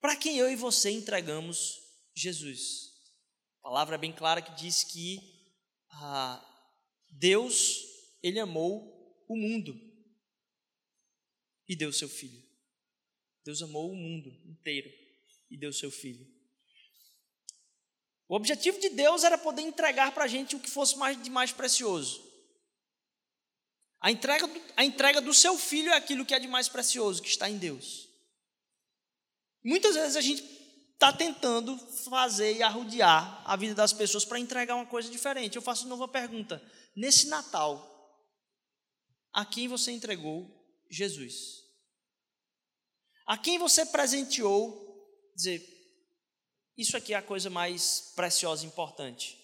Para 0.00 0.16
quem 0.16 0.38
eu 0.38 0.50
e 0.50 0.56
você 0.56 0.88
entregamos 0.88 1.78
Jesus? 2.14 2.94
A 3.58 3.68
palavra 3.68 3.96
é 3.96 3.98
bem 3.98 4.10
clara 4.10 4.40
que 4.40 4.54
diz 4.54 4.84
que 4.84 5.20
ah, 5.90 6.42
Deus, 7.10 7.82
Ele 8.22 8.40
amou 8.40 9.22
o 9.28 9.36
mundo 9.36 9.78
e 11.68 11.76
deu 11.76 11.92
seu 11.92 12.08
Filho. 12.08 12.42
Deus 13.44 13.60
amou 13.60 13.92
o 13.92 13.96
mundo 13.96 14.30
inteiro 14.46 14.90
e 15.50 15.58
deu 15.58 15.74
seu 15.74 15.90
Filho. 15.90 16.26
O 18.28 18.34
objetivo 18.34 18.80
de 18.80 18.88
Deus 18.88 19.22
era 19.22 19.38
poder 19.38 19.62
entregar 19.62 20.12
para 20.12 20.24
a 20.24 20.28
gente 20.28 20.56
o 20.56 20.60
que 20.60 20.70
fosse 20.70 20.96
mais 20.96 21.20
de 21.22 21.30
mais 21.30 21.52
precioso. 21.52 22.24
A 24.00 24.10
entrega, 24.10 24.46
do, 24.46 24.62
a 24.76 24.84
entrega 24.84 25.20
do 25.20 25.32
seu 25.32 25.56
filho 25.56 25.90
é 25.90 25.96
aquilo 25.96 26.24
que 26.24 26.34
é 26.34 26.38
de 26.38 26.48
mais 26.48 26.68
precioso, 26.68 27.22
que 27.22 27.28
está 27.28 27.48
em 27.48 27.56
Deus. 27.56 28.08
Muitas 29.64 29.94
vezes 29.94 30.16
a 30.16 30.20
gente 30.20 30.44
está 30.92 31.12
tentando 31.12 31.76
fazer 32.04 32.56
e 32.56 32.62
arrodear 32.62 33.42
a 33.44 33.56
vida 33.56 33.74
das 33.74 33.92
pessoas 33.92 34.24
para 34.24 34.38
entregar 34.38 34.74
uma 34.74 34.86
coisa 34.86 35.10
diferente. 35.10 35.56
Eu 35.56 35.62
faço 35.62 35.84
de 35.84 35.88
novo 35.88 36.04
a 36.04 36.08
pergunta: 36.08 36.62
nesse 36.94 37.28
Natal, 37.28 37.92
a 39.32 39.44
quem 39.44 39.68
você 39.68 39.92
entregou 39.92 40.50
Jesus? 40.90 41.64
A 43.26 43.36
quem 43.36 43.58
você 43.58 43.84
presenteou, 43.84 45.32
dizer, 45.34 45.75
isso 46.76 46.96
aqui 46.96 47.14
é 47.14 47.16
a 47.16 47.22
coisa 47.22 47.48
mais 47.48 48.12
preciosa 48.14 48.64
e 48.64 48.66
importante. 48.66 49.38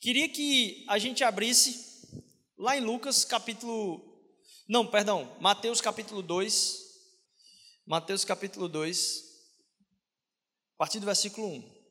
Queria 0.00 0.28
que 0.28 0.84
a 0.88 0.98
gente 0.98 1.22
abrisse 1.24 2.06
lá 2.58 2.76
em 2.76 2.80
Lucas 2.80 3.24
capítulo. 3.24 4.02
Não, 4.68 4.86
perdão, 4.86 5.36
Mateus 5.40 5.80
capítulo 5.80 6.22
2. 6.22 6.82
Mateus 7.84 8.24
capítulo 8.24 8.68
2, 8.68 9.24
a 10.74 10.78
partir 10.78 11.00
do 11.00 11.06
versículo 11.06 11.48
1. 11.48 11.82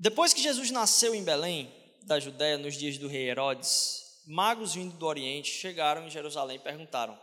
Depois 0.00 0.34
que 0.34 0.42
Jesus 0.42 0.72
nasceu 0.72 1.14
em 1.14 1.22
Belém, 1.22 1.72
da 2.02 2.20
Judéia, 2.20 2.58
nos 2.58 2.76
dias 2.76 2.98
do 2.98 3.08
rei 3.08 3.28
Herodes, 3.28 4.22
magos 4.26 4.74
vindo 4.74 4.96
do 4.96 5.06
Oriente 5.06 5.50
chegaram 5.50 6.06
em 6.06 6.10
Jerusalém 6.10 6.56
e 6.56 6.60
perguntaram: 6.60 7.18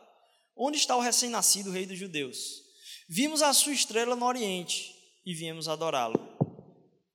Onde 0.56 0.78
está 0.78 0.96
o 0.96 1.02
recém-nascido 1.02 1.72
rei 1.72 1.86
dos 1.86 1.98
judeus? 1.98 2.62
Vimos 3.08 3.42
a 3.42 3.54
sua 3.54 3.74
estrela 3.74 4.16
no 4.16 4.26
Oriente 4.26 4.96
e 5.26 5.34
viemos 5.34 5.68
adorá-lo. 5.68 6.33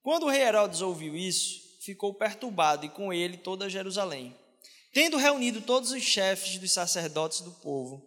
Quando 0.09 0.23
o 0.23 0.31
rei 0.31 0.41
Herodes 0.41 0.81
ouviu 0.81 1.15
isso, 1.15 1.61
ficou 1.83 2.15
perturbado 2.15 2.87
e 2.87 2.89
com 2.89 3.13
ele 3.13 3.37
toda 3.37 3.69
Jerusalém. 3.69 4.35
Tendo 4.91 5.19
reunido 5.19 5.61
todos 5.61 5.91
os 5.91 6.03
chefes 6.03 6.57
dos 6.57 6.73
sacerdotes 6.73 7.43
do 7.43 7.51
povo 7.51 8.03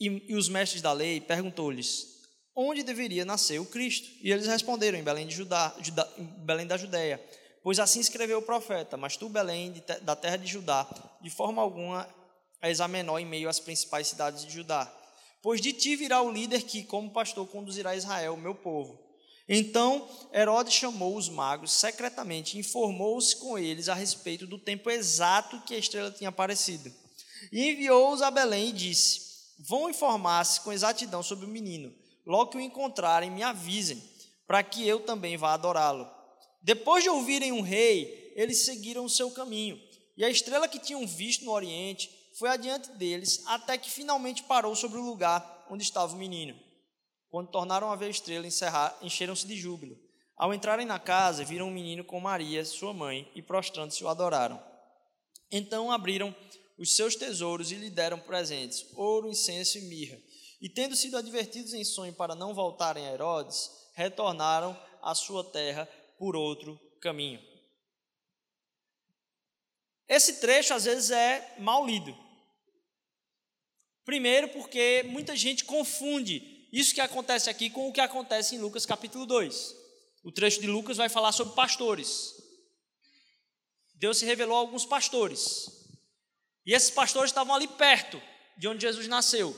e, 0.00 0.06
e 0.30 0.34
os 0.34 0.48
mestres 0.48 0.80
da 0.80 0.90
lei, 0.90 1.20
perguntou-lhes 1.20 2.06
onde 2.56 2.82
deveria 2.82 3.26
nascer 3.26 3.60
o 3.60 3.66
Cristo. 3.66 4.08
E 4.22 4.32
eles 4.32 4.46
responderam 4.46 4.98
em 4.98 5.02
Belém, 5.02 5.26
de 5.26 5.34
Judá, 5.34 5.76
Judá, 5.82 6.08
Belém 6.16 6.66
da 6.66 6.78
Judéia, 6.78 7.22
pois 7.62 7.78
assim 7.78 8.00
escreveu 8.00 8.38
o 8.38 8.42
profeta: 8.42 8.96
Mas 8.96 9.14
tu, 9.14 9.28
Belém, 9.28 9.84
da 10.00 10.16
terra 10.16 10.38
de 10.38 10.46
Judá, 10.46 10.88
de 11.20 11.28
forma 11.28 11.60
alguma 11.60 12.08
és 12.62 12.80
a 12.80 12.88
menor 12.88 13.18
em 13.18 13.26
meio 13.26 13.50
às 13.50 13.60
principais 13.60 14.08
cidades 14.08 14.46
de 14.46 14.50
Judá. 14.50 14.90
Pois 15.42 15.60
de 15.60 15.74
ti 15.74 15.94
virá 15.94 16.22
o 16.22 16.32
líder 16.32 16.62
que, 16.62 16.82
como 16.82 17.10
pastor, 17.10 17.46
conduzirá 17.48 17.94
Israel, 17.94 18.34
meu 18.34 18.54
povo. 18.54 19.11
Então 19.48 20.08
Herodes 20.32 20.74
chamou 20.74 21.16
os 21.16 21.28
magos 21.28 21.72
secretamente 21.72 22.58
informou-se 22.58 23.36
com 23.36 23.58
eles 23.58 23.88
a 23.88 23.94
respeito 23.94 24.46
do 24.46 24.58
tempo 24.58 24.90
exato 24.90 25.60
que 25.62 25.74
a 25.74 25.78
estrela 25.78 26.10
tinha 26.10 26.28
aparecido. 26.28 26.92
E 27.50 27.70
enviou-os 27.70 28.22
a 28.22 28.30
Belém 28.30 28.68
e 28.68 28.72
disse: 28.72 29.20
Vão 29.58 29.90
informar-se 29.90 30.60
com 30.60 30.72
exatidão 30.72 31.22
sobre 31.22 31.46
o 31.46 31.48
menino. 31.48 31.92
Logo 32.24 32.52
que 32.52 32.56
o 32.56 32.60
encontrarem, 32.60 33.30
me 33.30 33.42
avisem, 33.42 34.02
para 34.46 34.62
que 34.62 34.86
eu 34.86 35.00
também 35.00 35.36
vá 35.36 35.54
adorá-lo. 35.54 36.08
Depois 36.62 37.02
de 37.02 37.10
ouvirem 37.10 37.50
um 37.50 37.62
rei, 37.62 38.32
eles 38.36 38.64
seguiram 38.64 39.04
o 39.04 39.10
seu 39.10 39.30
caminho. 39.30 39.80
E 40.16 40.24
a 40.24 40.30
estrela 40.30 40.68
que 40.68 40.78
tinham 40.78 41.04
visto 41.06 41.44
no 41.44 41.50
oriente 41.50 42.10
foi 42.38 42.48
adiante 42.48 42.90
deles, 42.92 43.42
até 43.46 43.76
que 43.76 43.90
finalmente 43.90 44.44
parou 44.44 44.76
sobre 44.76 44.98
o 44.98 45.04
lugar 45.04 45.66
onde 45.68 45.82
estava 45.82 46.14
o 46.14 46.18
menino. 46.18 46.56
Quando 47.32 47.48
tornaram 47.48 47.90
a 47.90 47.96
ver 47.96 48.04
a 48.04 48.10
estrela, 48.10 48.46
encheram-se 49.00 49.46
de 49.46 49.56
júbilo. 49.56 49.98
Ao 50.36 50.52
entrarem 50.52 50.84
na 50.84 50.98
casa, 50.98 51.42
viram 51.42 51.68
um 51.68 51.70
menino 51.70 52.04
com 52.04 52.20
Maria, 52.20 52.62
sua 52.62 52.92
mãe, 52.92 53.26
e 53.34 53.40
prostrando-se 53.40 54.04
o 54.04 54.08
adoraram. 54.08 54.62
Então 55.50 55.90
abriram 55.90 56.36
os 56.76 56.94
seus 56.94 57.16
tesouros 57.16 57.72
e 57.72 57.76
lhe 57.76 57.88
deram 57.88 58.18
presentes: 58.18 58.84
ouro, 58.94 59.30
incenso 59.30 59.78
e 59.78 59.80
mirra. 59.80 60.18
E 60.60 60.68
tendo 60.68 60.94
sido 60.94 61.16
advertidos 61.16 61.72
em 61.72 61.82
sonho 61.84 62.12
para 62.12 62.34
não 62.34 62.52
voltarem 62.52 63.08
a 63.08 63.12
Herodes, 63.12 63.70
retornaram 63.94 64.78
à 65.00 65.14
sua 65.14 65.42
terra 65.42 65.88
por 66.18 66.36
outro 66.36 66.78
caminho. 67.00 67.40
Esse 70.06 70.38
trecho 70.38 70.74
às 70.74 70.84
vezes 70.84 71.10
é 71.10 71.54
mal 71.58 71.86
lido. 71.86 72.14
Primeiro, 74.04 74.50
porque 74.50 75.02
muita 75.04 75.34
gente 75.34 75.64
confunde 75.64 76.51
isso 76.72 76.94
que 76.94 77.00
acontece 77.02 77.50
aqui 77.50 77.68
com 77.68 77.88
o 77.88 77.92
que 77.92 78.00
acontece 78.00 78.56
em 78.56 78.58
Lucas 78.58 78.86
capítulo 78.86 79.26
2. 79.26 79.76
O 80.24 80.32
trecho 80.32 80.60
de 80.60 80.66
Lucas 80.66 80.96
vai 80.96 81.10
falar 81.10 81.32
sobre 81.32 81.54
pastores. 81.54 82.34
Deus 83.94 84.16
se 84.16 84.24
revelou 84.24 84.56
a 84.56 84.60
alguns 84.60 84.86
pastores. 84.86 85.66
E 86.64 86.72
esses 86.72 86.90
pastores 86.90 87.30
estavam 87.30 87.54
ali 87.54 87.68
perto 87.68 88.20
de 88.56 88.68
onde 88.68 88.80
Jesus 88.80 89.06
nasceu. 89.06 89.54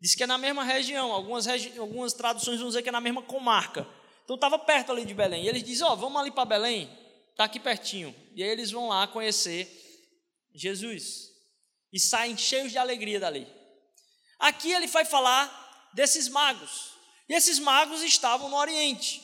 Diz 0.00 0.14
que 0.14 0.24
é 0.24 0.26
na 0.26 0.38
mesma 0.38 0.64
região, 0.64 1.12
algumas, 1.12 1.46
regi 1.46 1.78
algumas 1.78 2.14
traduções 2.14 2.58
vão 2.58 2.68
dizer 2.68 2.82
que 2.82 2.88
é 2.88 2.92
na 2.92 3.00
mesma 3.00 3.22
comarca. 3.22 3.86
Então 4.24 4.34
estava 4.34 4.58
perto 4.58 4.90
ali 4.90 5.04
de 5.04 5.14
Belém. 5.14 5.44
E 5.44 5.48
eles 5.48 5.62
dizem: 5.62 5.86
Ó, 5.86 5.92
oh, 5.92 5.96
vamos 5.96 6.20
ali 6.20 6.30
para 6.30 6.46
Belém, 6.46 6.90
está 7.30 7.44
aqui 7.44 7.60
pertinho. 7.60 8.14
E 8.34 8.42
aí 8.42 8.48
eles 8.48 8.70
vão 8.70 8.88
lá 8.88 9.06
conhecer 9.06 9.68
Jesus. 10.54 11.30
E 11.92 12.00
saem 12.00 12.36
cheios 12.36 12.72
de 12.72 12.78
alegria 12.78 13.20
dali. 13.20 13.46
Aqui 14.38 14.72
ele 14.72 14.86
vai 14.86 15.04
falar 15.04 15.59
desses 15.92 16.28
magos. 16.28 16.90
E 17.28 17.34
esses 17.34 17.58
magos 17.58 18.02
estavam 18.02 18.48
no 18.48 18.56
Oriente. 18.56 19.22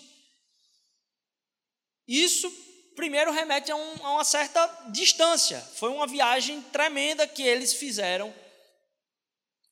Isso, 2.06 2.50
primeiro, 2.94 3.32
remete 3.32 3.72
a, 3.72 3.76
um, 3.76 4.06
a 4.06 4.10
uma 4.12 4.24
certa 4.24 4.66
distância. 4.90 5.60
Foi 5.76 5.90
uma 5.90 6.06
viagem 6.06 6.62
tremenda 6.62 7.26
que 7.26 7.42
eles 7.42 7.72
fizeram 7.74 8.32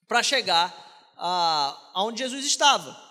para 0.09 0.23
chegar 0.23 0.85
a, 1.17 2.13
Jesus 2.17 2.45
estava. 2.45 3.03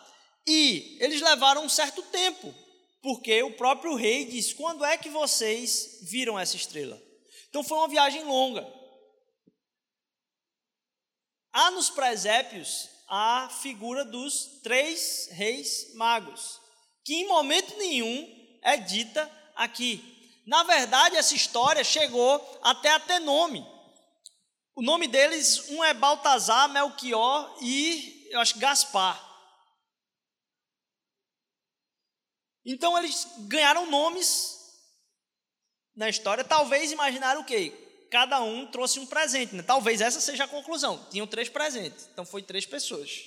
E 0.46 0.98
eles 1.00 1.22
levaram 1.22 1.63
um 1.63 1.70
certo 1.70 2.02
tempo, 2.04 2.54
porque 3.02 3.42
o 3.44 3.56
próprio 3.56 3.96
rei 3.96 4.25
disse: 4.25 4.56
Quando 4.56 4.84
é 4.84 4.98
que 4.98 5.10
vocês 5.10 6.00
viram 6.02 6.38
essa 6.38 6.58
estrela? 6.58 7.02
Então 7.50 7.63
foi 7.63 7.78
uma 7.78 7.88
viagem 7.88 8.24
longa. 8.24 8.68
Há 11.54 11.72
nos 11.72 11.90
presépios 11.90 12.90
a 13.15 13.48
figura 13.48 14.03
dos 14.03 14.60
três 14.63 15.27
reis 15.34 15.93
magos, 15.93 16.60
que 17.05 17.13
em 17.13 17.27
momento 17.27 17.77
nenhum 17.77 18.60
é 18.63 18.75
dita 18.75 19.32
aqui. 19.55 20.41
Na 20.48 20.63
verdade, 20.63 21.15
essa 21.15 21.36
história 21.36 21.84
chegou 21.84 22.60
até 22.63 22.89
a 22.89 23.00
ter 23.00 23.20
nome. 23.20 23.63
O 24.75 24.82
nome 24.82 25.08
deles, 25.08 25.70
um 25.70 25.84
é 25.84 25.93
Baltazar, 25.93 26.67
Melchior 26.70 27.55
e, 27.62 28.29
eu 28.32 28.39
acho, 28.39 28.58
Gaspar. 28.58 29.24
Então 32.65 32.98
eles 32.98 33.27
ganharam 33.41 33.91
nomes 33.91 34.58
na 35.96 36.10
história, 36.10 36.43
talvez 36.43 36.91
imaginaram 36.91 37.41
o 37.41 37.46
quê? 37.46 37.83
Cada 38.13 38.43
um 38.43 38.67
trouxe 38.67 39.00
um 39.00 39.08
presente. 39.08 39.55
Né? 39.55 39.63
Talvez 39.63 40.00
essa 40.00 40.22
seja 40.22 40.43
a 40.43 40.48
conclusão. 40.48 41.03
Tinham 41.10 41.25
três 41.25 41.50
presentes, 41.50 42.08
então 42.13 42.24
foi 42.24 42.43
três 42.43 42.63
pessoas. 42.63 43.24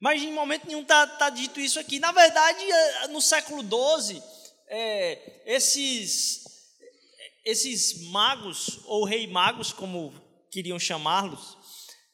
Mas 0.00 0.22
em 0.22 0.32
momento 0.32 0.66
nenhum 0.66 0.80
está 0.80 1.06
tá 1.06 1.28
dito 1.28 1.60
isso 1.60 1.78
aqui. 1.78 1.98
Na 1.98 2.10
verdade, 2.10 2.64
eh, 2.64 3.08
no 3.08 3.20
século 3.20 3.62
XII, 3.62 4.22
é, 4.66 5.42
esses, 5.44 6.42
esses 7.44 8.08
magos, 8.08 8.80
ou 8.86 9.04
rei 9.04 9.26
magos, 9.26 9.74
como 9.74 10.14
queriam 10.50 10.78
chamá-los, 10.78 11.58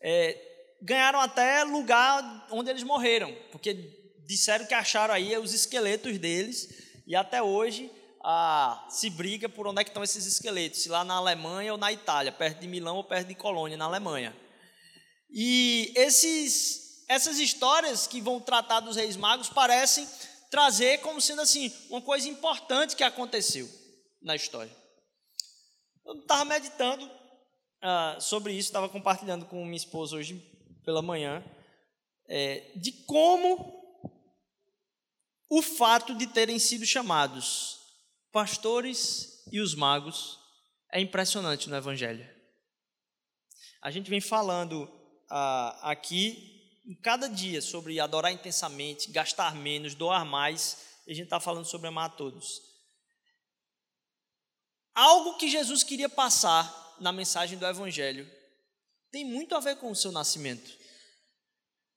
é, 0.03 0.37
ganharam 0.83 1.21
até 1.21 1.63
lugar 1.63 2.49
onde 2.51 2.71
eles 2.71 2.83
morreram, 2.83 3.33
porque 3.53 3.73
disseram 4.27 4.67
que 4.67 4.75
acharam 4.75 5.15
aí 5.15 5.39
os 5.39 5.55
esqueletos 5.55 6.19
deles, 6.19 6.69
e 7.07 7.15
até 7.15 7.41
hoje 7.41 7.89
ah, 8.29 8.85
se 8.91 9.09
briga 9.09 9.49
por 9.49 9.69
onde 9.69 9.81
é 9.81 9.85
que 9.85 9.91
estão 9.91 10.03
esses 10.03 10.27
esqueletos, 10.27 10.83
se 10.83 10.89
lá 10.89 11.05
na 11.05 11.15
Alemanha 11.15 11.71
ou 11.71 11.79
na 11.79 11.93
Itália, 11.93 12.33
perto 12.33 12.59
de 12.59 12.67
Milão 12.67 12.97
ou 12.97 13.05
perto 13.05 13.29
de 13.29 13.37
Colônia, 13.37 13.77
na 13.77 13.85
Alemanha. 13.85 14.37
E 15.31 15.93
esses 15.95 17.07
essas 17.09 17.39
histórias 17.39 18.09
que 18.09 18.21
vão 18.21 18.41
tratar 18.41 18.81
dos 18.81 18.97
reis 18.97 19.17
magos 19.17 19.49
parecem 19.49 20.09
trazer 20.51 20.99
como 21.03 21.21
sendo 21.21 21.41
assim 21.41 21.73
uma 21.89 22.03
coisa 22.03 22.29
importante 22.29 22.97
que 22.97 23.05
aconteceu 23.05 23.71
na 24.21 24.35
história. 24.35 24.77
Eu 26.05 26.19
estava 26.19 26.45
meditando 26.45 27.05
uh, 27.07 28.21
sobre 28.21 28.55
isso, 28.55 28.69
estava 28.69 28.89
compartilhando 28.89 29.47
com 29.47 29.65
minha 29.65 29.77
esposa 29.77 30.17
hoje 30.17 30.35
pela 30.85 31.01
manhã, 31.01 31.45
é, 32.29 32.73
de 32.75 32.91
como 33.05 33.73
o 35.49 35.63
fato 35.63 36.13
de 36.13 36.27
terem 36.27 36.59
sido 36.59 36.85
chamados 36.85 37.86
pastores 38.37 39.43
e 39.51 39.61
os 39.61 39.75
magos 39.75 40.39
é 40.93 41.01
impressionante 41.01 41.71
no 41.71 41.77
Evangelho. 41.77 42.29
A 43.81 43.91
gente 43.91 44.11
vem 44.11 44.21
falando 44.21 44.83
uh, 44.83 45.79
aqui 45.81 46.71
em 46.87 46.95
cada 46.97 47.29
dia 47.29 47.63
sobre 47.63 47.99
adorar 47.99 48.31
intensamente, 48.31 49.11
gastar 49.11 49.55
menos, 49.55 49.95
doar 49.95 50.27
mais, 50.27 51.01
e 51.07 51.13
a 51.13 51.15
gente 51.15 51.25
está 51.25 51.41
falando 51.41 51.65
sobre 51.65 51.89
amar 51.89 52.11
a 52.11 52.13
todos. 52.13 52.61
Algo 54.95 55.39
que 55.39 55.49
Jesus 55.49 55.83
queria 55.83 56.11
passar 56.11 56.95
na 57.01 57.13
mensagem 57.13 57.59
do 57.59 57.65
Evangelho 57.65 58.31
tem 59.11 59.25
muito 59.25 59.55
a 59.55 59.61
ver 59.61 59.77
com 59.77 59.91
o 59.91 59.97
seu 59.97 60.13
nascimento. 60.13 60.77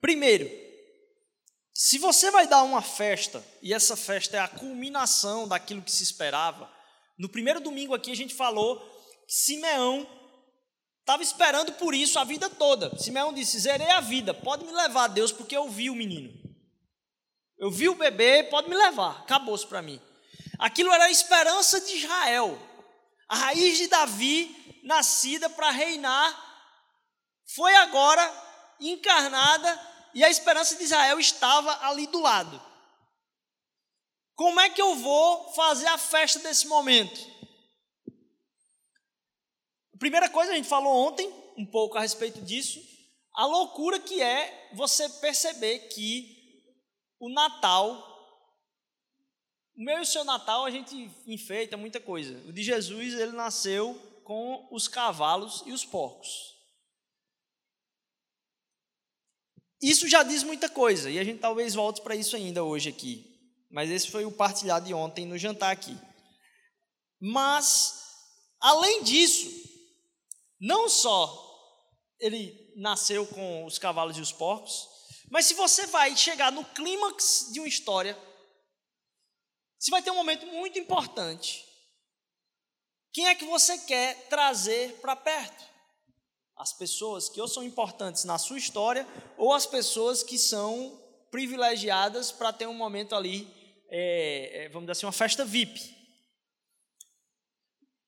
Primeiro, 0.00 0.48
se 1.82 1.96
você 1.96 2.30
vai 2.30 2.46
dar 2.46 2.62
uma 2.62 2.82
festa, 2.82 3.42
e 3.62 3.72
essa 3.72 3.96
festa 3.96 4.36
é 4.36 4.40
a 4.40 4.46
culminação 4.46 5.48
daquilo 5.48 5.80
que 5.80 5.90
se 5.90 6.02
esperava, 6.02 6.70
no 7.18 7.26
primeiro 7.26 7.58
domingo 7.58 7.94
aqui 7.94 8.12
a 8.12 8.14
gente 8.14 8.34
falou 8.34 8.78
que 9.26 9.32
Simeão 9.32 10.06
Estava 11.00 11.22
esperando 11.22 11.72
por 11.72 11.94
isso 11.94 12.18
a 12.18 12.24
vida 12.24 12.50
toda. 12.50 12.94
Simeão 12.98 13.32
disse: 13.32 13.58
Zerei 13.58 13.90
a 13.90 14.00
vida, 14.00 14.34
pode 14.34 14.64
me 14.64 14.70
levar, 14.70 15.08
Deus, 15.08 15.32
porque 15.32 15.56
eu 15.56 15.68
vi 15.68 15.88
o 15.88 15.94
menino. 15.94 16.30
Eu 17.58 17.70
vi 17.70 17.88
o 17.88 17.94
bebê, 17.94 18.42
pode 18.44 18.68
me 18.68 18.76
levar. 18.76 19.22
Acabou-se 19.22 19.66
para 19.66 19.80
mim. 19.80 19.98
Aquilo 20.58 20.92
era 20.92 21.04
a 21.04 21.10
esperança 21.10 21.80
de 21.80 21.96
Israel, 21.96 22.60
a 23.26 23.34
raiz 23.34 23.78
de 23.78 23.88
Davi, 23.88 24.82
nascida 24.84 25.48
para 25.48 25.70
reinar, 25.70 26.30
foi 27.54 27.74
agora 27.76 28.22
encarnada 28.78 29.89
e 30.14 30.24
a 30.24 30.30
esperança 30.30 30.76
de 30.76 30.84
Israel 30.84 31.18
estava 31.18 31.86
ali 31.86 32.06
do 32.06 32.20
lado. 32.20 32.60
Como 34.34 34.58
é 34.58 34.70
que 34.70 34.80
eu 34.80 34.96
vou 34.96 35.52
fazer 35.52 35.86
a 35.86 35.98
festa 35.98 36.38
desse 36.38 36.66
momento? 36.66 37.20
Primeira 39.98 40.30
coisa, 40.30 40.52
a 40.52 40.54
gente 40.56 40.68
falou 40.68 40.92
ontem 41.08 41.30
um 41.58 41.66
pouco 41.66 41.98
a 41.98 42.00
respeito 42.00 42.40
disso, 42.40 42.80
a 43.34 43.44
loucura 43.44 44.00
que 44.00 44.22
é 44.22 44.70
você 44.74 45.08
perceber 45.08 45.88
que 45.88 46.38
o 47.18 47.28
Natal, 47.28 47.92
o 49.76 49.84
meu 49.84 49.98
e 49.98 50.00
o 50.00 50.06
seu 50.06 50.24
Natal, 50.24 50.64
a 50.64 50.70
gente 50.70 51.10
enfeita 51.26 51.76
muita 51.76 52.00
coisa. 52.00 52.34
O 52.48 52.52
de 52.52 52.62
Jesus, 52.62 53.12
ele 53.12 53.32
nasceu 53.32 53.94
com 54.24 54.66
os 54.70 54.88
cavalos 54.88 55.62
e 55.66 55.72
os 55.72 55.84
porcos. 55.84 56.59
Isso 59.82 60.08
já 60.08 60.22
diz 60.22 60.42
muita 60.42 60.68
coisa, 60.68 61.10
e 61.10 61.18
a 61.18 61.24
gente 61.24 61.40
talvez 61.40 61.74
volte 61.74 62.02
para 62.02 62.14
isso 62.14 62.36
ainda 62.36 62.62
hoje 62.62 62.88
aqui. 62.88 63.26
Mas 63.70 63.90
esse 63.90 64.10
foi 64.10 64.24
o 64.24 64.32
partilhado 64.32 64.86
de 64.86 64.92
ontem 64.92 65.24
no 65.24 65.38
jantar 65.38 65.72
aqui. 65.72 65.96
Mas, 67.20 68.02
além 68.60 69.02
disso, 69.02 69.48
não 70.60 70.88
só 70.88 71.48
ele 72.18 72.72
nasceu 72.76 73.26
com 73.26 73.64
os 73.64 73.78
cavalos 73.78 74.18
e 74.18 74.20
os 74.20 74.32
porcos, 74.32 74.86
mas 75.30 75.46
se 75.46 75.54
você 75.54 75.86
vai 75.86 76.16
chegar 76.16 76.50
no 76.50 76.64
clímax 76.64 77.48
de 77.52 77.60
uma 77.60 77.68
história, 77.68 78.18
você 79.78 79.90
vai 79.90 80.02
ter 80.02 80.10
um 80.10 80.16
momento 80.16 80.46
muito 80.46 80.78
importante. 80.78 81.64
Quem 83.12 83.26
é 83.28 83.34
que 83.34 83.44
você 83.46 83.78
quer 83.78 84.28
trazer 84.28 85.00
para 85.00 85.16
perto? 85.16 85.69
As 86.60 86.74
pessoas 86.74 87.30
que 87.30 87.40
ou 87.40 87.48
são 87.48 87.64
importantes 87.64 88.24
na 88.24 88.36
sua 88.36 88.58
história, 88.58 89.08
ou 89.38 89.54
as 89.54 89.64
pessoas 89.64 90.22
que 90.22 90.36
são 90.36 91.00
privilegiadas 91.30 92.30
para 92.30 92.52
ter 92.52 92.66
um 92.66 92.74
momento 92.74 93.14
ali, 93.14 93.48
é, 93.88 94.64
é, 94.64 94.68
vamos 94.68 94.82
dizer 94.82 94.92
assim, 94.92 95.06
uma 95.06 95.12
festa 95.12 95.42
VIP. 95.42 95.80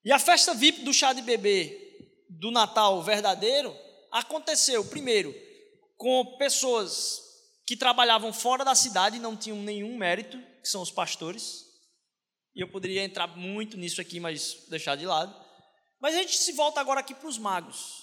E 0.04 0.12
a 0.12 0.18
festa 0.18 0.52
VIP 0.52 0.82
do 0.82 0.92
chá 0.92 1.14
de 1.14 1.22
bebê 1.22 2.10
do 2.28 2.50
Natal 2.50 3.02
verdadeiro 3.02 3.74
aconteceu, 4.10 4.84
primeiro, 4.84 5.34
com 5.96 6.36
pessoas 6.36 7.22
que 7.64 7.74
trabalhavam 7.74 8.34
fora 8.34 8.66
da 8.66 8.74
cidade 8.74 9.16
e 9.16 9.20
não 9.20 9.34
tinham 9.34 9.56
nenhum 9.62 9.96
mérito, 9.96 10.36
que 10.60 10.68
são 10.68 10.82
os 10.82 10.90
pastores. 10.90 11.64
E 12.54 12.60
eu 12.60 12.68
poderia 12.68 13.02
entrar 13.02 13.28
muito 13.28 13.78
nisso 13.78 13.98
aqui, 13.98 14.20
mas 14.20 14.66
deixar 14.68 14.94
de 14.94 15.06
lado. 15.06 15.34
Mas 15.98 16.14
a 16.14 16.18
gente 16.18 16.36
se 16.36 16.52
volta 16.52 16.82
agora 16.82 17.00
aqui 17.00 17.14
para 17.14 17.28
os 17.28 17.38
magos. 17.38 18.01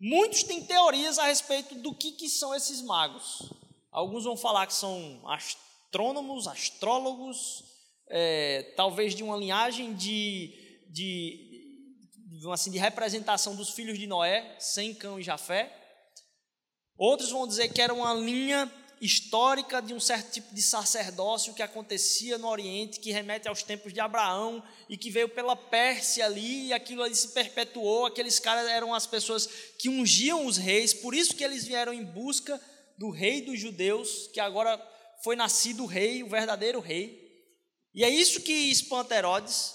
Muitos 0.00 0.42
têm 0.42 0.64
teorias 0.64 1.18
a 1.18 1.26
respeito 1.26 1.74
do 1.74 1.94
que, 1.94 2.12
que 2.12 2.28
são 2.28 2.54
esses 2.54 2.80
magos. 2.80 3.52
Alguns 3.92 4.24
vão 4.24 4.34
falar 4.34 4.66
que 4.66 4.72
são 4.72 5.20
astrônomos, 5.28 6.48
astrólogos, 6.48 7.64
é, 8.08 8.72
talvez 8.76 9.14
de 9.14 9.22
uma 9.22 9.36
linhagem 9.36 9.94
de, 9.94 10.82
de 10.88 11.50
assim, 12.50 12.70
de 12.70 12.78
representação 12.78 13.54
dos 13.54 13.70
filhos 13.70 13.98
de 13.98 14.06
Noé, 14.06 14.56
sem 14.58 14.94
Cão 14.94 15.20
e 15.20 15.22
Jafé. 15.22 15.76
Outros 16.96 17.30
vão 17.30 17.46
dizer 17.46 17.68
que 17.68 17.82
era 17.82 17.92
uma 17.92 18.14
linha 18.14 18.72
histórica 19.00 19.80
de 19.80 19.94
um 19.94 20.00
certo 20.00 20.30
tipo 20.30 20.54
de 20.54 20.60
sacerdócio 20.60 21.54
que 21.54 21.62
acontecia 21.62 22.36
no 22.36 22.48
Oriente, 22.48 23.00
que 23.00 23.10
remete 23.10 23.48
aos 23.48 23.62
tempos 23.62 23.94
de 23.94 24.00
Abraão 24.00 24.62
e 24.88 24.96
que 24.96 25.10
veio 25.10 25.28
pela 25.28 25.56
Pérsia 25.56 26.26
ali, 26.26 26.66
e 26.66 26.72
aquilo 26.72 27.02
ali 27.02 27.14
se 27.14 27.28
perpetuou. 27.28 28.06
Aqueles 28.06 28.38
caras 28.38 28.68
eram 28.68 28.92
as 28.94 29.06
pessoas 29.06 29.46
que 29.78 29.88
ungiam 29.88 30.44
os 30.44 30.58
reis, 30.58 30.92
por 30.92 31.14
isso 31.14 31.34
que 31.34 31.42
eles 31.42 31.64
vieram 31.64 31.94
em 31.94 32.04
busca 32.04 32.60
do 32.98 33.08
rei 33.08 33.40
dos 33.40 33.58
judeus, 33.58 34.28
que 34.34 34.40
agora 34.40 34.78
foi 35.24 35.34
nascido 35.34 35.84
o 35.84 35.86
rei, 35.86 36.22
o 36.22 36.28
verdadeiro 36.28 36.78
rei. 36.78 37.18
E 37.94 38.04
é 38.04 38.10
isso 38.10 38.42
que 38.42 38.52
espanta 38.52 39.16
Herodes 39.16 39.74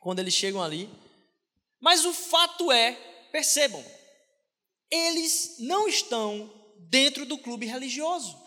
quando 0.00 0.20
eles 0.20 0.34
chegam 0.34 0.62
ali. 0.62 0.88
Mas 1.80 2.04
o 2.04 2.12
fato 2.12 2.70
é, 2.70 2.92
percebam, 3.32 3.84
eles 4.90 5.56
não 5.58 5.88
estão 5.88 6.59
dentro 6.88 7.26
do 7.26 7.38
clube 7.38 7.66
religioso. 7.66 8.40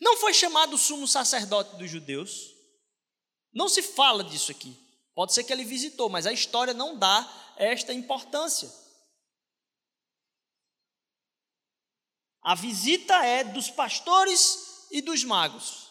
Não 0.00 0.16
foi 0.16 0.34
chamado 0.34 0.78
sumo 0.78 1.06
sacerdote 1.06 1.76
dos 1.76 1.90
judeus. 1.90 2.52
Não 3.52 3.68
se 3.68 3.82
fala 3.82 4.24
disso 4.24 4.50
aqui. 4.50 4.76
Pode 5.14 5.32
ser 5.32 5.44
que 5.44 5.52
ele 5.52 5.64
visitou, 5.64 6.08
mas 6.08 6.26
a 6.26 6.32
história 6.32 6.74
não 6.74 6.98
dá 6.98 7.54
esta 7.56 7.92
importância. 7.92 8.70
A 12.42 12.54
visita 12.54 13.24
é 13.24 13.44
dos 13.44 13.70
pastores 13.70 14.86
e 14.90 15.00
dos 15.00 15.24
magos. 15.24 15.88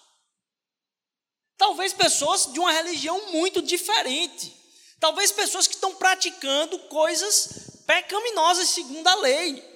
Talvez 1.58 1.93
pessoas 1.93 2.51
de 2.51 2.60
uma 2.60 2.71
religião 2.71 3.32
muito 3.32 3.62
diferente. 3.62 4.56
Talvez 4.99 5.32
pessoas 5.32 5.67
que 5.67 5.73
estão 5.73 5.95
praticando 5.95 6.77
coisas 6.89 7.82
pecaminosas 7.88 8.69
segundo 8.69 9.08
a 9.08 9.15
lei. 9.15 9.73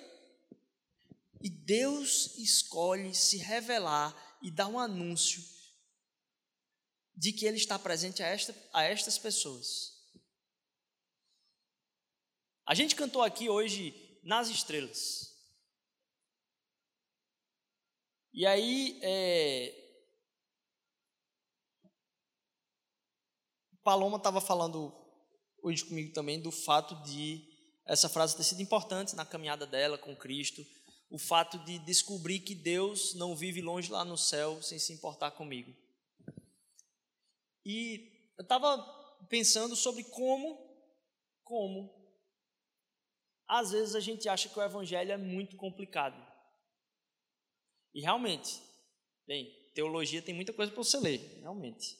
E 1.41 1.49
Deus 1.49 2.37
escolhe 2.37 3.13
se 3.13 3.37
revelar 3.37 4.15
e 4.41 4.49
dar 4.49 4.67
um 4.67 4.79
anúncio 4.79 5.41
de 7.15 7.31
que 7.31 7.45
Ele 7.45 7.57
está 7.57 7.77
presente 7.77 8.21
a, 8.21 8.27
esta, 8.27 8.55
a 8.73 8.83
estas 8.83 9.17
pessoas. 9.17 9.97
A 12.65 12.75
gente 12.75 12.95
cantou 12.95 13.23
aqui 13.23 13.49
hoje 13.49 14.19
nas 14.23 14.49
estrelas. 14.49 15.35
E 18.33 18.45
aí, 18.45 18.99
é, 19.01 19.87
Paloma 23.87 24.17
estava 24.17 24.41
falando 24.41 24.93
hoje 25.63 25.85
comigo 25.85 26.13
também 26.13 26.41
do 26.41 26.51
fato 26.51 26.93
de 27.03 27.41
essa 27.85 28.09
frase 28.09 28.35
ter 28.35 28.43
sido 28.43 28.61
importante 28.61 29.15
na 29.15 29.25
caminhada 29.25 29.65
dela 29.65 29.97
com 29.97 30.13
Cristo, 30.13 30.61
o 31.09 31.17
fato 31.17 31.57
de 31.59 31.79
descobrir 31.79 32.39
que 32.39 32.53
Deus 32.53 33.13
não 33.13 33.35
vive 33.35 33.61
longe 33.61 33.91
lá 33.91 34.03
no 34.03 34.17
céu 34.17 34.61
sem 34.61 34.77
se 34.77 34.91
importar 34.91 35.31
comigo. 35.31 35.73
E 37.65 38.31
eu 38.37 38.43
estava 38.43 38.77
pensando 39.29 39.75
sobre 39.75 40.03
como, 40.03 40.57
como, 41.43 41.93
às 43.47 43.71
vezes 43.71 43.95
a 43.95 43.99
gente 43.99 44.27
acha 44.27 44.49
que 44.49 44.59
o 44.59 44.63
evangelho 44.63 45.11
é 45.11 45.17
muito 45.17 45.55
complicado. 45.55 46.21
E 47.93 48.01
realmente, 48.01 48.61
bem, 49.25 49.51
teologia 49.73 50.21
tem 50.21 50.35
muita 50.35 50.53
coisa 50.53 50.71
para 50.71 50.83
você 50.83 50.97
ler, 50.99 51.39
realmente. 51.41 51.97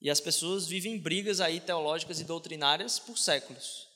E 0.00 0.08
as 0.08 0.20
pessoas 0.20 0.66
vivem 0.66 0.98
brigas 0.98 1.40
aí 1.40 1.60
teológicas 1.60 2.20
e 2.20 2.24
doutrinárias 2.24 2.98
por 2.98 3.18
séculos. 3.18 3.89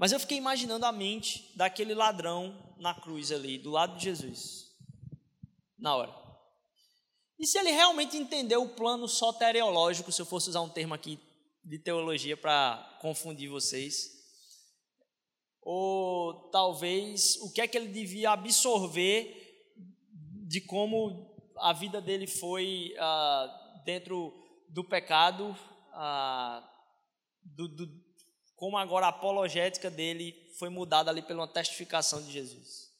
Mas 0.00 0.12
eu 0.12 0.18
fiquei 0.18 0.38
imaginando 0.38 0.86
a 0.86 0.92
mente 0.92 1.52
daquele 1.54 1.92
ladrão 1.92 2.74
na 2.78 2.94
cruz 2.94 3.30
ali, 3.30 3.58
do 3.58 3.70
lado 3.70 3.98
de 3.98 4.04
Jesus, 4.04 4.74
na 5.78 5.94
hora. 5.94 6.10
E 7.38 7.46
se 7.46 7.58
ele 7.58 7.70
realmente 7.70 8.16
entendeu 8.16 8.62
o 8.62 8.74
plano 8.74 9.06
soteriológico, 9.06 10.10
se 10.10 10.22
eu 10.22 10.24
fosse 10.24 10.48
usar 10.48 10.62
um 10.62 10.70
termo 10.70 10.94
aqui 10.94 11.20
de 11.62 11.78
teologia 11.78 12.34
para 12.34 12.98
confundir 13.02 13.50
vocês, 13.50 14.08
ou 15.60 16.48
talvez 16.48 17.36
o 17.42 17.52
que 17.52 17.60
é 17.60 17.68
que 17.68 17.76
ele 17.76 17.88
devia 17.88 18.30
absorver 18.30 19.36
de 20.48 20.62
como 20.62 21.30
a 21.58 21.74
vida 21.74 22.00
dele 22.00 22.26
foi 22.26 22.94
ah, 22.98 23.82
dentro 23.84 24.32
do 24.66 24.82
pecado, 24.82 25.54
ah, 25.92 26.66
do, 27.44 27.68
do, 27.68 28.09
como 28.60 28.76
agora 28.76 29.06
a 29.06 29.08
apologética 29.08 29.90
dele 29.90 30.36
foi 30.58 30.68
mudada 30.68 31.10
ali 31.10 31.22
pela 31.22 31.48
testificação 31.48 32.22
de 32.22 32.30
Jesus. 32.30 32.90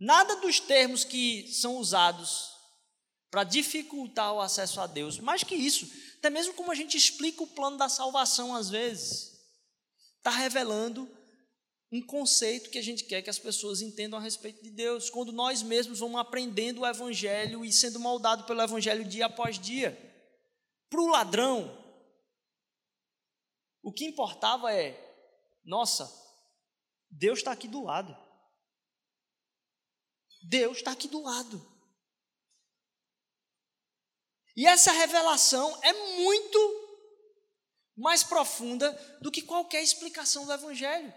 Nada 0.00 0.34
dos 0.40 0.58
termos 0.58 1.04
que 1.04 1.46
são 1.52 1.76
usados 1.76 2.50
para 3.30 3.44
dificultar 3.44 4.34
o 4.34 4.40
acesso 4.40 4.80
a 4.80 4.88
Deus, 4.88 5.20
mais 5.20 5.44
que 5.44 5.54
isso, 5.54 5.88
até 6.18 6.28
mesmo 6.28 6.54
como 6.54 6.72
a 6.72 6.74
gente 6.74 6.96
explica 6.96 7.44
o 7.44 7.46
plano 7.46 7.76
da 7.76 7.88
salvação 7.88 8.52
às 8.52 8.68
vezes, 8.68 9.38
está 10.16 10.30
revelando 10.30 11.08
um 11.92 12.02
conceito 12.02 12.70
que 12.70 12.78
a 12.78 12.82
gente 12.82 13.04
quer 13.04 13.22
que 13.22 13.30
as 13.30 13.38
pessoas 13.38 13.80
entendam 13.80 14.18
a 14.18 14.22
respeito 14.22 14.60
de 14.60 14.70
Deus, 14.70 15.08
quando 15.08 15.30
nós 15.30 15.62
mesmos 15.62 16.00
vamos 16.00 16.20
aprendendo 16.20 16.80
o 16.80 16.86
Evangelho 16.86 17.64
e 17.64 17.72
sendo 17.72 18.00
moldado 18.00 18.42
pelo 18.42 18.60
Evangelho 18.60 19.04
dia 19.04 19.26
após 19.26 19.56
dia. 19.56 19.96
Para 20.90 21.00
o 21.00 21.06
ladrão, 21.06 21.77
o 23.88 23.92
que 23.92 24.04
importava 24.04 24.70
é: 24.74 24.94
nossa, 25.64 26.06
Deus 27.10 27.38
está 27.38 27.52
aqui 27.52 27.66
do 27.66 27.82
lado. 27.82 28.14
Deus 30.42 30.76
está 30.76 30.92
aqui 30.92 31.08
do 31.08 31.22
lado. 31.22 31.66
E 34.54 34.66
essa 34.66 34.92
revelação 34.92 35.78
é 35.82 35.92
muito 36.20 36.58
mais 37.96 38.22
profunda 38.22 38.92
do 39.22 39.30
que 39.30 39.40
qualquer 39.40 39.82
explicação 39.82 40.44
do 40.44 40.52
Evangelho. 40.52 41.12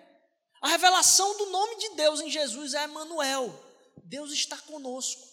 A 0.61 0.69
revelação 0.69 1.37
do 1.37 1.47
nome 1.47 1.75
de 1.75 1.89
Deus 1.95 2.21
em 2.21 2.29
Jesus 2.29 2.73
é 2.73 2.85
Emmanuel. 2.85 3.53
Deus 4.05 4.31
está 4.31 4.57
conosco. 4.59 5.27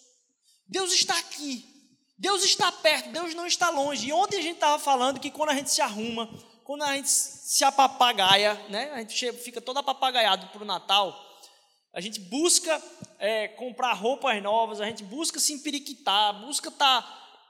Deus 0.67 0.91
está 0.91 1.17
aqui. 1.17 1.79
Deus 2.17 2.43
está 2.43 2.69
perto, 2.69 3.11
Deus 3.11 3.33
não 3.33 3.47
está 3.47 3.69
longe. 3.69 4.07
E 4.07 4.11
ontem 4.11 4.39
a 4.39 4.41
gente 4.41 4.55
estava 4.55 4.77
falando 4.77 5.21
que 5.21 5.31
quando 5.31 5.51
a 5.51 5.55
gente 5.55 5.71
se 5.71 5.81
arruma, 5.81 6.27
quando 6.69 6.83
a 6.83 6.95
gente 6.95 7.09
se 7.09 7.63
apapagaia, 7.63 8.53
né? 8.69 8.91
a 8.91 8.99
gente 8.99 9.33
fica 9.33 9.59
todo 9.59 9.79
apapagaiado 9.79 10.49
para 10.49 10.61
o 10.61 10.65
Natal, 10.65 11.19
a 11.91 11.99
gente 11.99 12.19
busca 12.19 12.79
é, 13.17 13.47
comprar 13.47 13.91
roupas 13.93 14.39
novas, 14.43 14.79
a 14.79 14.85
gente 14.85 15.03
busca 15.03 15.39
se 15.39 15.51
empiriquitar, 15.51 16.45
busca 16.45 16.69
estar 16.69 17.01
tá 17.01 17.41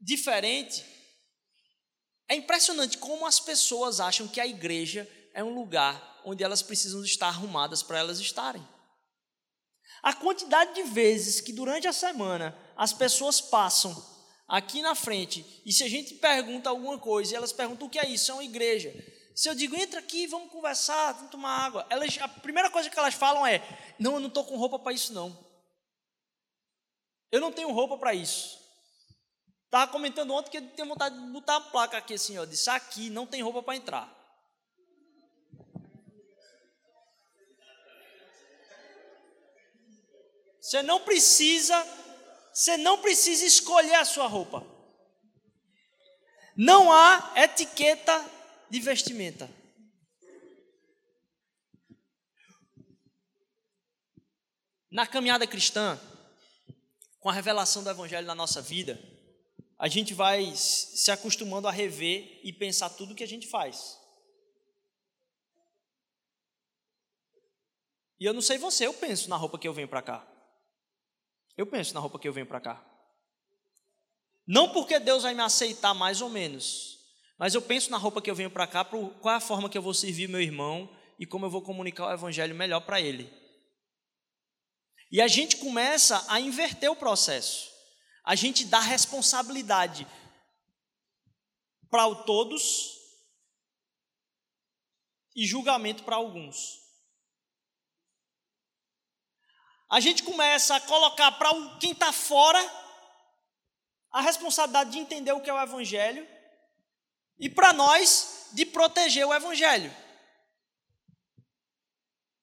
diferente. 0.00 0.86
É 2.28 2.36
impressionante 2.36 2.96
como 2.96 3.26
as 3.26 3.40
pessoas 3.40 3.98
acham 3.98 4.28
que 4.28 4.40
a 4.40 4.46
igreja 4.46 5.04
é 5.34 5.42
um 5.42 5.52
lugar 5.52 6.20
onde 6.24 6.44
elas 6.44 6.62
precisam 6.62 7.02
estar 7.02 7.26
arrumadas 7.26 7.82
para 7.82 7.98
elas 7.98 8.20
estarem. 8.20 8.64
A 10.00 10.12
quantidade 10.12 10.74
de 10.76 10.84
vezes 10.84 11.40
que 11.40 11.52
durante 11.52 11.88
a 11.88 11.92
semana 11.92 12.56
as 12.76 12.92
pessoas 12.92 13.40
passam 13.40 14.09
aqui 14.50 14.82
na 14.82 14.96
frente 14.96 15.62
e 15.64 15.72
se 15.72 15.84
a 15.84 15.88
gente 15.88 16.14
pergunta 16.14 16.68
alguma 16.68 16.98
coisa 16.98 17.32
e 17.32 17.36
elas 17.36 17.52
perguntam 17.52 17.86
o 17.86 17.90
que 17.90 18.00
é 18.00 18.08
isso, 18.08 18.32
é 18.32 18.34
uma 18.34 18.44
igreja. 18.44 18.92
Se 19.32 19.48
eu 19.48 19.54
digo, 19.54 19.76
entra 19.76 20.00
aqui, 20.00 20.26
vamos 20.26 20.50
conversar, 20.50 21.12
vamos 21.12 21.30
tomar 21.30 21.56
água, 21.64 21.86
elas, 21.88 22.18
a 22.20 22.26
primeira 22.26 22.68
coisa 22.68 22.90
que 22.90 22.98
elas 22.98 23.14
falam 23.14 23.46
é: 23.46 23.62
não, 23.98 24.14
eu 24.14 24.20
não 24.20 24.26
estou 24.26 24.44
com 24.44 24.56
roupa 24.56 24.76
para 24.78 24.92
isso, 24.92 25.12
não. 25.12 25.48
Eu 27.30 27.40
não 27.40 27.52
tenho 27.52 27.70
roupa 27.70 27.96
para 27.96 28.12
isso. 28.12 28.58
Estava 29.66 29.92
comentando 29.92 30.34
ontem 30.34 30.50
que 30.50 30.58
eu 30.58 30.68
tenho 30.70 30.88
vontade 30.88 31.16
de 31.16 31.30
botar 31.30 31.56
a 31.56 31.60
placa 31.60 31.96
aqui 31.96 32.14
assim, 32.14 32.36
ó, 32.36 32.44
disse 32.44 32.68
aqui 32.68 33.08
não 33.08 33.24
tem 33.24 33.40
roupa 33.40 33.62
para 33.62 33.76
entrar. 33.76 34.20
Você 40.60 40.82
não 40.82 41.00
precisa, 41.00 41.76
você 42.52 42.76
não 42.76 43.00
precisa 43.00 43.44
escolher 43.44 43.94
a 43.94 44.04
sua 44.04 44.26
roupa. 44.26 44.66
Não 46.56 46.92
há 46.92 47.32
etiqueta 47.36 48.28
de 48.68 48.80
vestimenta. 48.80 49.50
Na 54.90 55.06
caminhada 55.06 55.46
cristã, 55.46 55.98
com 57.20 57.28
a 57.28 57.32
revelação 57.32 57.84
do 57.84 57.90
evangelho 57.90 58.26
na 58.26 58.34
nossa 58.34 58.60
vida, 58.60 59.00
a 59.78 59.88
gente 59.88 60.12
vai 60.12 60.54
se 60.56 61.10
acostumando 61.10 61.68
a 61.68 61.70
rever 61.70 62.40
e 62.42 62.52
pensar 62.52 62.90
tudo 62.90 63.14
que 63.14 63.24
a 63.24 63.28
gente 63.28 63.46
faz. 63.46 63.98
E 68.18 68.24
eu 68.26 68.34
não 68.34 68.42
sei 68.42 68.58
você, 68.58 68.86
eu 68.86 68.92
penso 68.92 69.30
na 69.30 69.36
roupa 69.36 69.58
que 69.58 69.66
eu 69.66 69.72
venho 69.72 69.88
para 69.88 70.02
cá. 70.02 70.29
Eu 71.60 71.66
penso 71.66 71.92
na 71.92 72.00
roupa 72.00 72.18
que 72.18 72.26
eu 72.26 72.32
venho 72.32 72.46
para 72.46 72.58
cá. 72.58 72.82
Não 74.46 74.72
porque 74.72 74.98
Deus 74.98 75.24
vai 75.24 75.34
me 75.34 75.42
aceitar 75.42 75.92
mais 75.92 76.22
ou 76.22 76.30
menos, 76.30 76.98
mas 77.38 77.54
eu 77.54 77.60
penso 77.60 77.90
na 77.90 77.98
roupa 77.98 78.22
que 78.22 78.30
eu 78.30 78.34
venho 78.34 78.50
para 78.50 78.66
cá, 78.66 78.82
qual 78.82 79.34
é 79.34 79.36
a 79.36 79.40
forma 79.40 79.68
que 79.68 79.76
eu 79.76 79.82
vou 79.82 79.92
servir 79.92 80.26
meu 80.26 80.40
irmão 80.40 80.90
e 81.18 81.26
como 81.26 81.44
eu 81.44 81.50
vou 81.50 81.60
comunicar 81.60 82.06
o 82.06 82.12
evangelho 82.14 82.54
melhor 82.54 82.80
para 82.80 82.98
ele. 82.98 83.30
E 85.12 85.20
a 85.20 85.28
gente 85.28 85.58
começa 85.58 86.24
a 86.32 86.40
inverter 86.40 86.90
o 86.90 86.96
processo. 86.96 87.70
A 88.24 88.34
gente 88.34 88.64
dá 88.64 88.80
responsabilidade 88.80 90.06
para 91.90 92.14
todos 92.24 92.96
e 95.36 95.46
julgamento 95.46 96.04
para 96.04 96.16
alguns. 96.16 96.79
A 99.90 99.98
gente 99.98 100.22
começa 100.22 100.76
a 100.76 100.80
colocar 100.80 101.32
para 101.32 101.50
quem 101.80 101.90
está 101.90 102.12
fora 102.12 102.60
a 104.12 104.20
responsabilidade 104.20 104.92
de 104.92 104.98
entender 104.98 105.32
o 105.32 105.40
que 105.40 105.50
é 105.50 105.52
o 105.52 105.60
Evangelho 105.60 106.26
e 107.36 107.50
para 107.50 107.72
nós 107.72 108.50
de 108.52 108.64
proteger 108.64 109.26
o 109.26 109.34
Evangelho. 109.34 109.94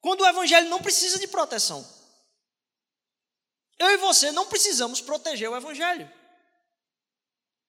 Quando 0.02 0.22
o 0.22 0.28
Evangelho 0.28 0.70
não 0.70 0.82
precisa 0.82 1.18
de 1.18 1.28
proteção. 1.28 1.88
Eu 3.80 3.92
e 3.92 3.98
você 3.98 4.30
não 4.32 4.48
precisamos 4.48 5.00
proteger 5.00 5.50
o 5.50 5.56
Evangelho. 5.56 6.12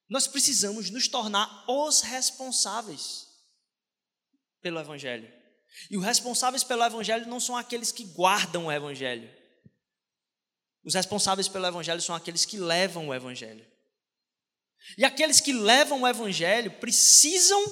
Nós 0.08 0.26
precisamos 0.26 0.90
nos 0.90 1.06
tornar 1.06 1.64
os 1.70 2.00
responsáveis 2.00 3.28
pelo 4.60 4.80
Evangelho. 4.80 5.32
E 5.88 5.96
os 5.96 6.04
responsáveis 6.04 6.64
pelo 6.64 6.82
Evangelho 6.82 7.28
não 7.28 7.38
são 7.38 7.56
aqueles 7.56 7.92
que 7.92 8.04
guardam 8.04 8.66
o 8.66 8.72
Evangelho. 8.72 9.37
Os 10.84 10.94
responsáveis 10.94 11.48
pelo 11.48 11.66
Evangelho 11.66 12.00
são 12.00 12.14
aqueles 12.14 12.44
que 12.44 12.56
levam 12.56 13.08
o 13.08 13.14
Evangelho. 13.14 13.66
E 14.96 15.04
aqueles 15.04 15.40
que 15.40 15.52
levam 15.52 16.02
o 16.02 16.08
Evangelho 16.08 16.70
precisam 16.78 17.62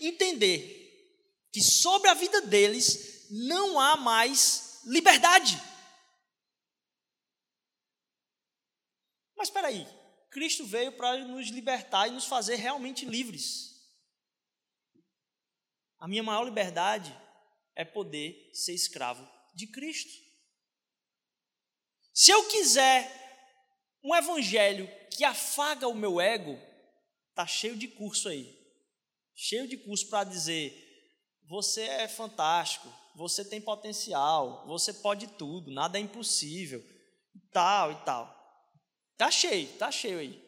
entender 0.00 0.78
que 1.52 1.62
sobre 1.62 2.08
a 2.08 2.14
vida 2.14 2.42
deles 2.42 3.26
não 3.30 3.78
há 3.78 3.96
mais 3.96 4.80
liberdade. 4.84 5.60
Mas 9.36 9.48
espera 9.48 9.68
aí, 9.68 9.86
Cristo 10.30 10.66
veio 10.66 10.92
para 10.92 11.24
nos 11.24 11.48
libertar 11.48 12.08
e 12.08 12.12
nos 12.12 12.24
fazer 12.24 12.56
realmente 12.56 13.06
livres. 13.06 13.68
A 15.98 16.06
minha 16.06 16.22
maior 16.22 16.44
liberdade 16.44 17.16
é 17.74 17.84
poder 17.84 18.50
ser 18.52 18.74
escravo 18.74 19.28
de 19.54 19.66
Cristo. 19.66 20.27
Se 22.18 22.32
eu 22.32 22.48
quiser 22.48 23.08
um 24.02 24.12
evangelho 24.12 24.90
que 25.08 25.22
afaga 25.22 25.86
o 25.86 25.94
meu 25.94 26.20
ego, 26.20 26.58
tá 27.32 27.46
cheio 27.46 27.76
de 27.76 27.86
curso 27.86 28.28
aí. 28.28 28.58
Cheio 29.36 29.68
de 29.68 29.76
curso 29.76 30.08
para 30.08 30.24
dizer: 30.24 30.74
você 31.48 31.82
é 31.82 32.08
fantástico, 32.08 32.92
você 33.14 33.44
tem 33.44 33.60
potencial, 33.60 34.66
você 34.66 34.92
pode 34.94 35.28
tudo, 35.28 35.70
nada 35.70 35.96
é 35.96 36.00
impossível, 36.00 36.84
tal 37.52 37.92
e 37.92 38.04
tal. 38.04 38.36
Tá 39.16 39.30
cheio, 39.30 39.68
tá 39.74 39.92
cheio 39.92 40.18
aí. 40.18 40.44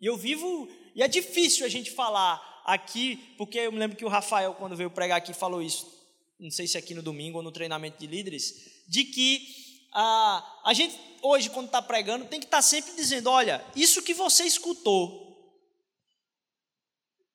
E 0.00 0.06
eu 0.06 0.16
vivo, 0.16 0.68
e 0.94 1.02
é 1.02 1.08
difícil 1.08 1.66
a 1.66 1.68
gente 1.68 1.90
falar 1.90 2.62
aqui, 2.64 3.16
porque 3.36 3.58
eu 3.58 3.72
me 3.72 3.80
lembro 3.80 3.96
que 3.96 4.04
o 4.04 4.08
Rafael, 4.08 4.54
quando 4.54 4.76
veio 4.76 4.92
pregar 4.92 5.18
aqui, 5.18 5.34
falou 5.34 5.60
isso, 5.60 5.92
não 6.38 6.52
sei 6.52 6.68
se 6.68 6.78
aqui 6.78 6.94
no 6.94 7.02
domingo 7.02 7.38
ou 7.38 7.42
no 7.42 7.50
treinamento 7.50 7.98
de 7.98 8.06
líderes, 8.06 8.84
de 8.86 9.04
que 9.06 9.67
a, 9.92 10.60
a 10.64 10.74
gente 10.74 10.98
hoje, 11.22 11.50
quando 11.50 11.66
está 11.66 11.82
pregando, 11.82 12.26
tem 12.26 12.40
que 12.40 12.46
estar 12.46 12.58
tá 12.58 12.62
sempre 12.62 12.94
dizendo: 12.94 13.30
olha, 13.30 13.64
isso 13.74 14.02
que 14.02 14.14
você 14.14 14.44
escutou 14.44 15.26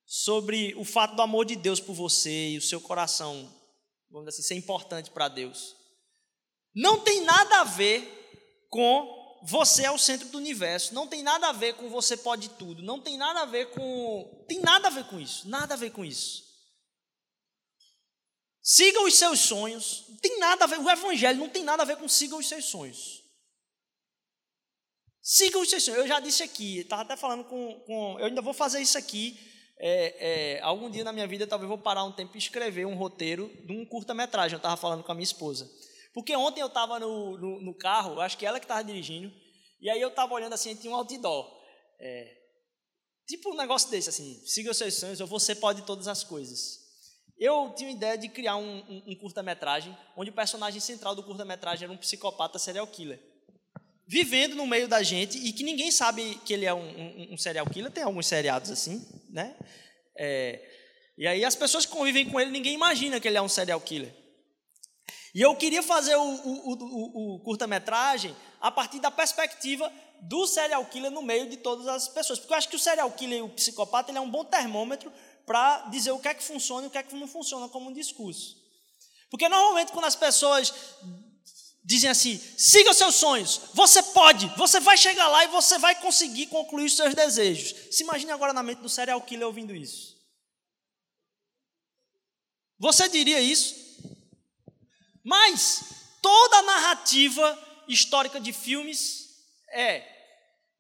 sobre 0.06 0.76
o 0.76 0.86
fato 0.86 1.16
do 1.16 1.22
amor 1.22 1.46
de 1.46 1.56
Deus 1.56 1.80
por 1.80 1.94
você 1.94 2.50
e 2.50 2.58
o 2.58 2.62
seu 2.62 2.80
coração, 2.80 3.52
vamos 4.10 4.28
dizer 4.28 4.40
assim, 4.40 4.48
ser 4.50 4.56
importante 4.56 5.10
para 5.10 5.28
Deus, 5.28 5.76
não 6.76 7.00
tem 7.00 7.22
nada 7.22 7.62
a 7.62 7.64
ver 7.64 8.68
com 8.70 9.22
você 9.46 9.84
é 9.84 9.92
o 9.92 9.98
centro 9.98 10.30
do 10.30 10.38
universo, 10.38 10.94
não 10.94 11.08
tem 11.08 11.22
nada 11.22 11.50
a 11.50 11.52
ver 11.52 11.76
com 11.76 11.90
você 11.90 12.16
pode 12.16 12.50
tudo, 12.52 12.82
não 12.82 13.02
tem 13.02 13.18
nada 13.18 13.42
a 13.42 13.46
ver 13.46 13.72
com. 13.72 14.46
Tem 14.48 14.60
nada 14.60 14.88
a 14.88 14.92
ver 14.92 15.06
com 15.06 15.20
isso, 15.20 15.48
nada 15.50 15.74
a 15.74 15.78
ver 15.78 15.92
com 15.92 16.06
isso. 16.06 16.53
Siga 18.66 19.02
os 19.02 19.16
seus 19.16 19.42
sonhos, 19.42 20.06
não 20.08 20.16
tem 20.16 20.40
nada 20.40 20.64
a 20.64 20.68
ver, 20.68 20.80
o 20.80 20.90
evangelho 20.90 21.38
não 21.38 21.50
tem 21.50 21.66
nada 21.66 21.84
a 21.84 21.86
ver 21.86 21.98
com 21.98 22.08
siga 22.08 22.38
os 22.38 22.48
seus 22.48 22.64
sonhos. 22.64 23.22
Siga 25.22 25.60
os 25.60 25.70
seus 25.70 25.84
sonhos. 25.84 26.00
Eu 26.00 26.08
já 26.08 26.22
disse 26.22 26.44
aqui, 26.44 26.80
estava 26.80 27.02
até 27.02 27.18
falando 27.18 27.44
com, 27.44 27.82
com. 27.82 28.18
Eu 28.20 28.28
ainda 28.28 28.42
vou 28.42 28.54
fazer 28.54 28.82
isso 28.82 28.98
aqui. 28.98 29.38
É, 29.78 30.56
é, 30.56 30.62
algum 30.62 30.90
dia 30.90 31.04
na 31.04 31.12
minha 31.12 31.28
vida, 31.28 31.46
talvez 31.46 31.68
vou 31.68 31.78
parar 31.78 32.06
um 32.06 32.12
tempo 32.14 32.36
e 32.36 32.38
escrever 32.38 32.86
um 32.86 32.96
roteiro 32.96 33.52
de 33.66 33.74
um 33.74 33.86
curta-metragem. 33.86 34.54
Eu 34.54 34.58
estava 34.58 34.78
falando 34.78 35.04
com 35.04 35.12
a 35.12 35.16
minha 35.16 35.24
esposa. 35.24 35.70
Porque 36.14 36.34
ontem 36.34 36.62
eu 36.62 36.68
estava 36.68 37.00
no, 37.00 37.38
no, 37.38 37.62
no, 37.62 37.74
carro, 37.74 38.22
acho 38.22 38.38
que 38.38 38.46
ela 38.46 38.60
que 38.60 38.66
estava 38.66 38.84
dirigindo, 38.84 39.34
e 39.82 39.90
aí 39.90 40.00
eu 40.00 40.10
estava 40.10 40.34
olhando 40.34 40.54
assim, 40.54 40.76
tinha 40.76 40.94
um 40.94 40.96
outdoor. 40.96 41.52
É, 42.00 42.38
tipo 43.28 43.52
um 43.52 43.58
negócio 43.58 43.90
desse, 43.90 44.10
assim, 44.10 44.42
siga 44.46 44.72
os 44.72 44.78
seus 44.78 44.94
sonhos, 44.94 45.20
ou 45.20 45.28
você 45.28 45.56
pode 45.56 45.82
todas 45.82 46.08
as 46.08 46.24
coisas. 46.24 46.83
Eu 47.44 47.74
tinha 47.76 47.90
a 47.90 47.92
ideia 47.92 48.18
de 48.18 48.30
criar 48.30 48.56
um, 48.56 48.78
um, 48.88 49.04
um 49.08 49.16
curta-metragem, 49.16 49.94
onde 50.16 50.30
o 50.30 50.34
personagem 50.34 50.80
central 50.80 51.14
do 51.14 51.22
curta-metragem 51.22 51.84
era 51.84 51.92
um 51.92 51.98
psicopata 51.98 52.58
serial 52.58 52.88
killer. 52.88 53.20
Vivendo 54.08 54.56
no 54.56 54.66
meio 54.66 54.88
da 54.88 55.04
gente, 55.04 55.38
e 55.38 55.52
que 55.52 55.62
ninguém 55.62 55.92
sabe 55.92 56.40
que 56.46 56.54
ele 56.54 56.66
é 56.66 56.74
um, 56.74 57.34
um 57.34 57.38
serial 57.38 57.66
killer, 57.66 57.92
tem 57.92 58.02
alguns 58.02 58.28
seriados 58.28 58.72
assim, 58.72 59.06
né? 59.30 59.58
É, 60.18 60.58
e 61.18 61.28
aí 61.28 61.44
as 61.44 61.54
pessoas 61.54 61.86
que 61.86 61.92
convivem 61.92 62.30
com 62.30 62.40
ele, 62.40 62.50
ninguém 62.50 62.76
imagina 62.76 63.20
que 63.20 63.28
ele 63.28 63.38
é 63.38 63.42
um 63.42 63.50
serial 63.50 63.82
killer. 63.82 64.16
E 65.36 65.42
eu 65.42 65.54
queria 65.58 65.84
fazer 65.84 66.16
o, 66.16 66.24
o, 66.24 66.74
o, 66.76 67.36
o 67.36 67.40
curta-metragem 67.40 68.34
a 68.62 68.72
partir 68.72 69.02
da 69.02 69.12
perspectiva 69.12 69.92
do 70.22 70.48
serial 70.48 70.86
killer 70.86 71.12
no 71.12 71.22
meio 71.22 71.50
de 71.50 71.58
todas 71.58 71.90
as 71.90 72.08
pessoas. 72.08 72.40
Porque 72.40 72.54
eu 72.54 72.58
acho 72.58 72.70
que 72.70 72.78
o 72.78 72.80
serial 72.80 73.12
killer 73.12 73.40
e 73.40 73.42
o 73.42 73.50
psicopata 73.50 74.12
ele 74.12 74.18
é 74.18 74.22
um 74.22 74.32
bom 74.32 74.46
termômetro 74.46 75.12
para 75.46 75.90
dizer 75.90 76.12
o 76.12 76.20
que 76.20 76.28
é 76.28 76.34
que 76.34 76.44
funciona 76.44 76.86
e 76.86 76.88
o 76.88 76.92
que 76.92 76.98
é 76.98 77.04
que 77.04 77.16
não 77.16 77.28
funciona 77.28 77.68
como 77.70 77.90
um 77.90 77.94
discurso. 77.94 78.58
Porque 79.30 79.50
normalmente 79.50 79.92
quando 79.92 80.06
as 80.06 80.16
pessoas 80.16 80.74
dizem 81.84 82.10
assim: 82.10 82.42
siga 82.58 82.92
os 82.92 82.98
seus 82.98 83.16
sonhos, 83.16 83.62
você 83.74 84.02
pode, 84.02 84.48
você 84.58 84.80
vai 84.80 84.98
chegar 84.98 85.28
lá 85.28 85.44
e 85.44 85.48
você 85.50 85.78
vai 85.78 86.00
conseguir 86.00 86.48
concluir 86.48 86.86
os 86.86 86.96
seus 86.96 87.14
desejos. 87.14 87.96
Se 87.96 88.04
imagine 88.04 88.32
agora 88.32 88.54
na 88.54 88.64
mente 88.64 88.80
do 88.80 88.90
serial 88.90 89.22
killer 89.22 89.48
ouvindo 89.48 89.76
isso. 89.76 90.14
Você 92.80 93.08
diria 93.10 93.40
isso? 93.40 93.76
Mas 95.24 95.84
toda 96.22 96.58
a 96.58 96.64
narrativa 96.64 97.84
histórica 97.88 98.40
de 98.40 98.54
filmes 98.54 99.30
é: 99.72 100.06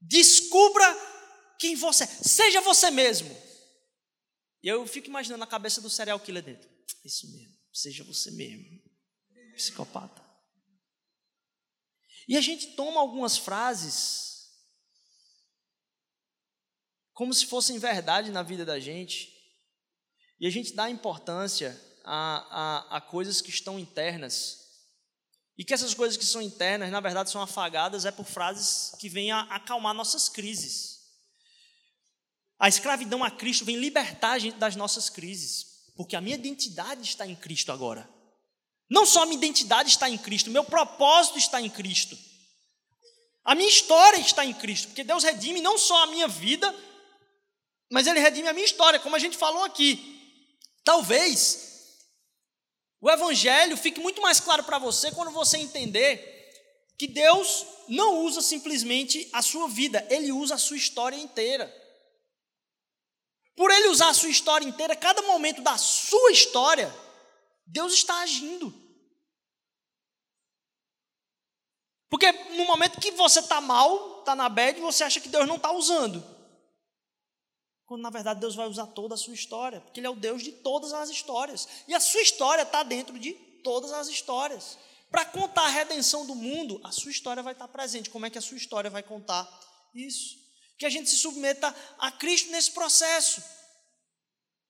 descubra 0.01 1.13
quem 1.59 1.75
você 1.75 2.03
é, 2.03 2.07
seja 2.07 2.61
você 2.61 2.91
mesmo. 2.91 3.42
E 4.63 4.67
eu 4.67 4.87
fico 4.87 5.07
imaginando 5.07 5.43
a 5.43 5.47
cabeça 5.47 5.81
do 5.81 5.89
serial 5.89 6.19
killer 6.19 6.41
dentro. 6.41 6.69
Isso 7.03 7.29
mesmo, 7.31 7.53
seja 7.73 8.03
você 8.03 8.31
mesmo. 8.31 8.81
Psicopata. 9.55 10.23
E 12.27 12.37
a 12.37 12.41
gente 12.41 12.67
toma 12.75 12.99
algumas 12.99 13.37
frases 13.37 14.33
como 17.13 17.33
se 17.33 17.45
fossem 17.45 17.77
verdade 17.77 18.31
na 18.31 18.41
vida 18.41 18.65
da 18.65 18.79
gente, 18.79 19.31
e 20.39 20.47
a 20.47 20.49
gente 20.49 20.73
dá 20.73 20.89
importância 20.89 21.79
a, 22.03 22.89
a, 22.91 22.97
a 22.97 23.01
coisas 23.01 23.39
que 23.39 23.49
estão 23.49 23.79
internas. 23.79 24.61
E 25.57 25.63
que 25.63 25.73
essas 25.73 25.93
coisas 25.93 26.17
que 26.17 26.25
são 26.25 26.41
internas, 26.41 26.91
na 26.91 26.99
verdade, 26.99 27.29
são 27.29 27.41
afagadas, 27.41 28.05
é 28.05 28.11
por 28.11 28.25
frases 28.25 28.97
que 28.99 29.07
vêm 29.07 29.31
a 29.31 29.41
acalmar 29.41 29.93
nossas 29.93 30.27
crises. 30.27 30.92
A 32.63 32.69
escravidão 32.69 33.21
a 33.21 33.29
Cristo 33.29 33.65
vem 33.65 33.75
libertar 33.75 34.31
a 34.31 34.39
gente 34.39 34.55
das 34.55 34.73
nossas 34.77 35.09
crises, 35.09 35.83
porque 35.97 36.15
a 36.15 36.21
minha 36.21 36.35
identidade 36.37 37.01
está 37.01 37.27
em 37.27 37.35
Cristo 37.35 37.73
agora. 37.73 38.09
Não 38.89 39.05
só 39.05 39.23
a 39.23 39.25
minha 39.25 39.37
identidade 39.37 39.89
está 39.89 40.09
em 40.09 40.17
Cristo, 40.17 40.49
meu 40.49 40.63
propósito 40.63 41.37
está 41.37 41.59
em 41.59 41.69
Cristo. 41.69 42.17
A 43.43 43.53
minha 43.53 43.67
história 43.67 44.17
está 44.17 44.45
em 44.45 44.53
Cristo, 44.53 44.87
porque 44.87 45.03
Deus 45.03 45.25
redime 45.25 45.59
não 45.59 45.77
só 45.77 46.03
a 46.03 46.07
minha 46.07 46.25
vida, 46.25 46.73
mas 47.91 48.07
Ele 48.07 48.21
redime 48.21 48.47
a 48.47 48.53
minha 48.53 48.65
história, 48.65 48.97
como 48.97 49.17
a 49.17 49.19
gente 49.19 49.35
falou 49.35 49.65
aqui. 49.65 49.99
Talvez 50.85 52.07
o 53.01 53.11
evangelho 53.11 53.75
fique 53.75 53.99
muito 53.99 54.21
mais 54.21 54.39
claro 54.39 54.63
para 54.63 54.79
você 54.79 55.11
quando 55.11 55.31
você 55.31 55.57
entender 55.57 56.17
que 56.97 57.07
Deus 57.07 57.65
não 57.89 58.21
usa 58.21 58.41
simplesmente 58.41 59.27
a 59.33 59.41
sua 59.41 59.67
vida, 59.67 60.07
ele 60.09 60.31
usa 60.31 60.55
a 60.55 60.57
sua 60.57 60.77
história 60.77 61.17
inteira. 61.17 61.82
Por 63.55 63.69
ele 63.71 63.89
usar 63.89 64.09
a 64.09 64.13
sua 64.13 64.29
história 64.29 64.65
inteira, 64.65 64.95
cada 64.95 65.21
momento 65.23 65.61
da 65.61 65.77
sua 65.77 66.31
história, 66.31 66.93
Deus 67.65 67.93
está 67.93 68.21
agindo. 68.21 68.73
Porque 72.09 72.31
no 72.31 72.65
momento 72.65 72.99
que 72.99 73.11
você 73.11 73.39
está 73.39 73.59
mal, 73.59 74.19
está 74.19 74.35
na 74.35 74.47
bad, 74.47 74.79
você 74.79 75.03
acha 75.03 75.19
que 75.19 75.29
Deus 75.29 75.47
não 75.47 75.55
está 75.55 75.71
usando. 75.71 76.23
Quando 77.85 78.01
na 78.01 78.09
verdade 78.09 78.39
Deus 78.39 78.55
vai 78.55 78.67
usar 78.67 78.87
toda 78.87 79.15
a 79.15 79.17
sua 79.17 79.33
história, 79.33 79.81
porque 79.81 79.99
Ele 79.99 80.07
é 80.07 80.09
o 80.09 80.15
Deus 80.15 80.43
de 80.43 80.51
todas 80.51 80.93
as 80.93 81.09
histórias. 81.09 81.67
E 81.87 81.93
a 81.93 81.99
sua 81.99 82.21
história 82.21 82.63
está 82.63 82.83
dentro 82.83 83.17
de 83.17 83.33
todas 83.63 83.91
as 83.91 84.07
histórias. 84.07 84.77
Para 85.09 85.25
contar 85.25 85.63
a 85.63 85.69
redenção 85.69 86.25
do 86.25 86.33
mundo, 86.33 86.81
a 86.83 86.91
sua 86.91 87.11
história 87.11 87.43
vai 87.43 87.53
estar 87.53 87.67
presente. 87.67 88.09
Como 88.09 88.25
é 88.25 88.29
que 88.29 88.37
a 88.37 88.41
sua 88.41 88.57
história 88.57 88.89
vai 88.89 89.03
contar 89.03 89.47
isso? 89.93 90.42
Que 90.77 90.85
a 90.85 90.89
gente 90.89 91.09
se 91.09 91.17
submeta 91.17 91.75
a 91.99 92.11
Cristo 92.11 92.51
nesse 92.51 92.71
processo. 92.71 93.43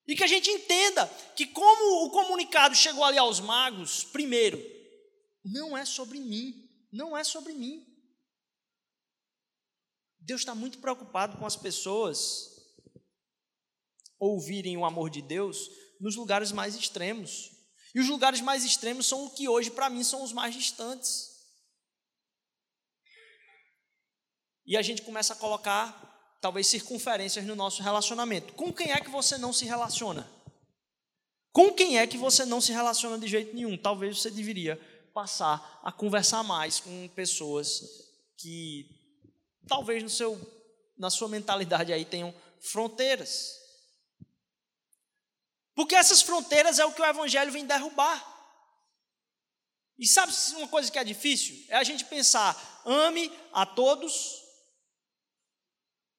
E 0.07 0.15
que 0.15 0.23
a 0.23 0.27
gente 0.27 0.49
entenda 0.49 1.07
que, 1.35 1.47
como 1.47 2.05
o 2.05 2.11
comunicado 2.11 2.75
chegou 2.75 3.03
ali 3.03 3.17
aos 3.17 3.39
magos, 3.39 4.03
primeiro, 4.03 4.61
não 5.43 5.77
é 5.77 5.85
sobre 5.85 6.19
mim, 6.19 6.69
não 6.91 7.15
é 7.17 7.23
sobre 7.23 7.53
mim. 7.53 7.85
Deus 10.19 10.41
está 10.41 10.55
muito 10.55 10.79
preocupado 10.79 11.37
com 11.37 11.45
as 11.45 11.55
pessoas 11.55 12.53
ouvirem 14.19 14.77
o 14.77 14.85
amor 14.85 15.09
de 15.09 15.21
Deus 15.21 15.69
nos 15.99 16.15
lugares 16.15 16.51
mais 16.51 16.75
extremos. 16.75 17.51
E 17.93 17.99
os 17.99 18.07
lugares 18.07 18.41
mais 18.41 18.63
extremos 18.63 19.05
são 19.05 19.25
o 19.25 19.29
que 19.29 19.47
hoje, 19.47 19.69
para 19.69 19.89
mim, 19.89 20.03
são 20.03 20.23
os 20.23 20.31
mais 20.31 20.55
distantes. 20.55 21.32
E 24.65 24.77
a 24.77 24.81
gente 24.81 25.01
começa 25.01 25.33
a 25.33 25.35
colocar, 25.35 26.37
talvez, 26.41 26.67
circunferências 26.67 27.45
no 27.45 27.55
nosso 27.55 27.81
relacionamento. 27.81 28.53
Com 28.53 28.71
quem 28.71 28.91
é 28.91 28.99
que 28.99 29.09
você 29.09 29.37
não 29.37 29.51
se 29.51 29.65
relaciona? 29.65 30.29
Com 31.51 31.71
quem 31.71 31.99
é 31.99 32.07
que 32.07 32.17
você 32.17 32.45
não 32.45 32.59
se 32.59 32.71
relaciona 32.71 33.17
de 33.17 33.27
jeito 33.27 33.55
nenhum? 33.55 33.77
Talvez 33.77 34.21
você 34.21 34.31
deveria 34.31 34.79
passar 35.13 35.79
a 35.83 35.91
conversar 35.91 36.43
mais 36.43 36.79
com 36.79 37.07
pessoas 37.09 37.81
que 38.37 38.89
talvez 39.67 40.01
no 40.01 40.09
seu, 40.09 40.39
na 40.97 41.09
sua 41.09 41.27
mentalidade 41.27 41.93
aí 41.93 42.05
tenham 42.05 42.33
fronteiras. 42.59 43.61
Porque 45.75 45.95
essas 45.95 46.21
fronteiras 46.21 46.79
é 46.79 46.85
o 46.85 46.91
que 46.91 47.01
o 47.01 47.05
Evangelho 47.05 47.51
vem 47.51 47.65
derrubar. 47.65 48.31
E 49.97 50.07
sabe 50.07 50.33
uma 50.57 50.67
coisa 50.67 50.91
que 50.91 50.99
é 50.99 51.03
difícil? 51.03 51.65
É 51.69 51.75
a 51.75 51.83
gente 51.83 52.05
pensar, 52.05 52.81
ame 52.85 53.31
a 53.51 53.65
todos. 53.65 54.42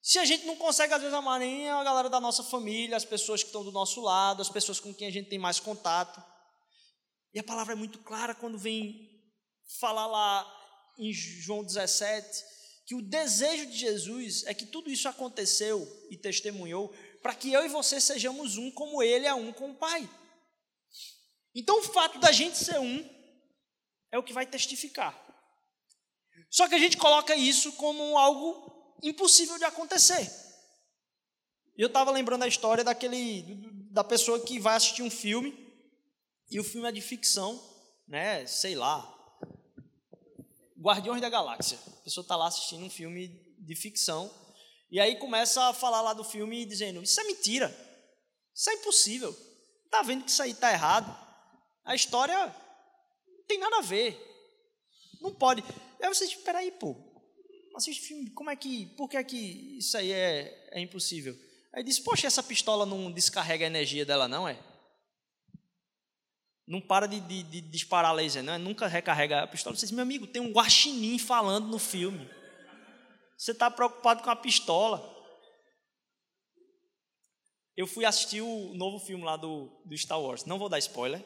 Se 0.06 0.18
a 0.18 0.24
gente 0.26 0.44
não 0.44 0.54
consegue, 0.54 0.92
às 0.92 1.00
vezes, 1.00 1.16
amar 1.16 1.40
nem 1.40 1.66
a 1.70 1.82
galera 1.82 2.10
da 2.10 2.20
nossa 2.20 2.42
família, 2.42 2.94
as 2.94 3.06
pessoas 3.06 3.42
que 3.42 3.48
estão 3.48 3.64
do 3.64 3.72
nosso 3.72 4.02
lado, 4.02 4.42
as 4.42 4.50
pessoas 4.50 4.78
com 4.78 4.92
quem 4.92 5.08
a 5.08 5.10
gente 5.10 5.30
tem 5.30 5.38
mais 5.38 5.58
contato. 5.58 6.22
E 7.32 7.38
a 7.38 7.42
palavra 7.42 7.72
é 7.72 7.74
muito 7.74 7.98
clara 8.00 8.34
quando 8.34 8.58
vem 8.58 9.10
falar 9.80 10.06
lá 10.06 10.92
em 10.98 11.10
João 11.10 11.64
17, 11.64 12.44
que 12.84 12.94
o 12.94 13.00
desejo 13.00 13.64
de 13.64 13.78
Jesus 13.78 14.44
é 14.44 14.52
que 14.52 14.66
tudo 14.66 14.90
isso 14.90 15.08
aconteceu 15.08 15.88
e 16.10 16.18
testemunhou 16.18 16.94
para 17.22 17.34
que 17.34 17.50
eu 17.50 17.64
e 17.64 17.70
você 17.70 17.98
sejamos 17.98 18.58
um 18.58 18.70
como 18.70 19.02
ele 19.02 19.26
é 19.26 19.32
um 19.32 19.54
com 19.54 19.70
o 19.70 19.74
Pai. 19.74 20.06
Então, 21.54 21.78
o 21.78 21.82
fato 21.82 22.18
da 22.18 22.30
gente 22.30 22.58
ser 22.58 22.78
um 22.78 23.08
é 24.12 24.18
o 24.18 24.22
que 24.22 24.34
vai 24.34 24.44
testificar. 24.44 25.18
Só 26.50 26.68
que 26.68 26.74
a 26.74 26.78
gente 26.78 26.98
coloca 26.98 27.34
isso 27.34 27.72
como 27.72 28.18
algo 28.18 28.73
impossível 29.02 29.58
de 29.58 29.64
acontecer. 29.64 30.30
Eu 31.76 31.88
estava 31.88 32.10
lembrando 32.10 32.44
a 32.44 32.48
história 32.48 32.84
daquele 32.84 33.42
da 33.90 34.04
pessoa 34.04 34.40
que 34.40 34.58
vai 34.58 34.76
assistir 34.76 35.02
um 35.02 35.10
filme 35.10 35.52
e 36.50 36.60
o 36.60 36.64
filme 36.64 36.88
é 36.88 36.92
de 36.92 37.00
ficção, 37.00 37.60
né? 38.06 38.46
Sei 38.46 38.74
lá, 38.74 39.10
Guardiões 40.78 41.20
da 41.20 41.28
Galáxia. 41.28 41.78
A 41.86 42.02
pessoa 42.02 42.22
está 42.22 42.36
lá 42.36 42.46
assistindo 42.46 42.84
um 42.84 42.90
filme 42.90 43.28
de 43.58 43.74
ficção 43.74 44.30
e 44.90 45.00
aí 45.00 45.16
começa 45.16 45.62
a 45.64 45.72
falar 45.72 46.00
lá 46.00 46.12
do 46.12 46.22
filme 46.22 46.64
dizendo: 46.64 47.02
Isso 47.02 47.20
é 47.20 47.24
mentira. 47.24 47.74
Isso 48.54 48.70
é 48.70 48.74
impossível. 48.74 49.36
Está 49.84 50.02
vendo 50.02 50.24
que 50.24 50.30
isso 50.30 50.42
aí 50.42 50.52
está 50.52 50.72
errado. 50.72 51.16
A 51.84 51.94
história 51.94 52.46
não 53.26 53.44
tem 53.46 53.58
nada 53.58 53.78
a 53.78 53.82
ver. 53.82 54.16
Não 55.20 55.34
pode. 55.34 55.64
Aí 56.00 56.08
você 56.08 56.26
diz, 56.26 56.36
peraí, 56.36 56.70
pô, 56.70 56.94
assiste 57.76 58.06
filme, 58.06 58.30
como 58.30 58.50
é 58.50 58.56
que, 58.56 58.86
por 58.96 59.08
que 59.08 59.16
é 59.16 59.24
que 59.24 59.78
isso 59.78 59.96
aí 59.96 60.12
é, 60.12 60.68
é 60.72 60.80
impossível? 60.80 61.36
Aí 61.72 61.82
diz, 61.82 61.98
poxa, 61.98 62.26
essa 62.26 62.42
pistola 62.42 62.86
não 62.86 63.10
descarrega 63.10 63.64
a 63.64 63.66
energia 63.66 64.06
dela 64.06 64.28
não, 64.28 64.48
é? 64.48 64.58
Não 66.66 66.80
para 66.80 67.06
de, 67.06 67.20
de, 67.20 67.42
de 67.42 67.60
disparar 67.60 68.14
laser, 68.14 68.42
não, 68.42 68.54
é? 68.54 68.58
nunca 68.58 68.86
recarrega 68.86 69.42
a 69.42 69.46
pistola. 69.46 69.76
Você 69.76 69.92
meu 69.92 70.02
amigo, 70.02 70.26
tem 70.26 70.40
um 70.40 70.52
guaxinim 70.52 71.18
falando 71.18 71.68
no 71.68 71.78
filme. 71.78 72.30
Você 73.36 73.50
está 73.50 73.70
preocupado 73.70 74.22
com 74.22 74.30
a 74.30 74.36
pistola. 74.36 75.12
Eu 77.76 77.86
fui 77.86 78.04
assistir 78.04 78.40
o 78.40 78.72
novo 78.74 79.04
filme 79.04 79.24
lá 79.24 79.36
do, 79.36 79.68
do 79.84 79.98
Star 79.98 80.20
Wars. 80.20 80.44
Não 80.44 80.58
vou 80.58 80.68
dar 80.68 80.78
spoiler. 80.78 81.22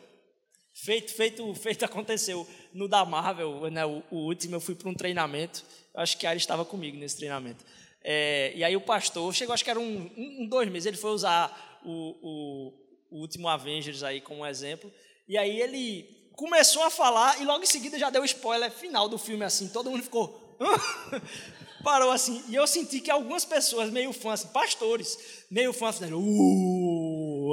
Feito, 0.80 1.12
feito, 1.12 1.54
feito 1.54 1.84
aconteceu 1.84 2.46
no 2.72 2.86
da 2.86 3.04
Marvel, 3.04 3.68
né, 3.68 3.84
o, 3.84 4.00
o 4.12 4.16
último, 4.18 4.54
eu 4.54 4.60
fui 4.60 4.76
para 4.76 4.88
um 4.88 4.94
treinamento. 4.94 5.64
Acho 5.92 6.16
que 6.16 6.24
a 6.24 6.30
Ari 6.30 6.38
estava 6.38 6.64
comigo 6.64 6.96
nesse 6.96 7.16
treinamento. 7.16 7.64
É, 8.00 8.52
e 8.54 8.62
aí 8.62 8.76
o 8.76 8.80
pastor, 8.80 9.34
chegou, 9.34 9.52
acho 9.52 9.64
que 9.64 9.70
era 9.70 9.80
um, 9.80 10.10
um, 10.16 10.46
dois 10.46 10.70
meses, 10.70 10.86
ele 10.86 10.96
foi 10.96 11.10
usar 11.10 11.80
o, 11.84 12.14
o, 12.22 12.72
o 13.10 13.20
último 13.20 13.48
Avengers 13.48 14.04
aí 14.04 14.20
como 14.20 14.46
exemplo. 14.46 14.90
E 15.26 15.36
aí 15.36 15.60
ele 15.60 16.30
começou 16.36 16.84
a 16.84 16.90
falar 16.90 17.42
e 17.42 17.44
logo 17.44 17.64
em 17.64 17.66
seguida 17.66 17.98
já 17.98 18.08
deu 18.08 18.24
spoiler 18.24 18.70
final 18.70 19.08
do 19.08 19.18
filme 19.18 19.44
assim. 19.44 19.66
Todo 19.68 19.90
mundo 19.90 20.04
ficou 20.04 20.56
parou 21.82 22.10
assim. 22.10 22.42
E 22.48 22.54
eu 22.54 22.66
senti 22.66 23.00
que 23.00 23.10
algumas 23.10 23.44
pessoas 23.44 23.90
meio 23.90 24.12
fãs, 24.12 24.44
assim, 24.44 24.52
pastores, 24.52 25.18
meio 25.50 25.72
fãs, 25.72 25.96
fizeram 25.96 26.18
uh, 26.18 26.87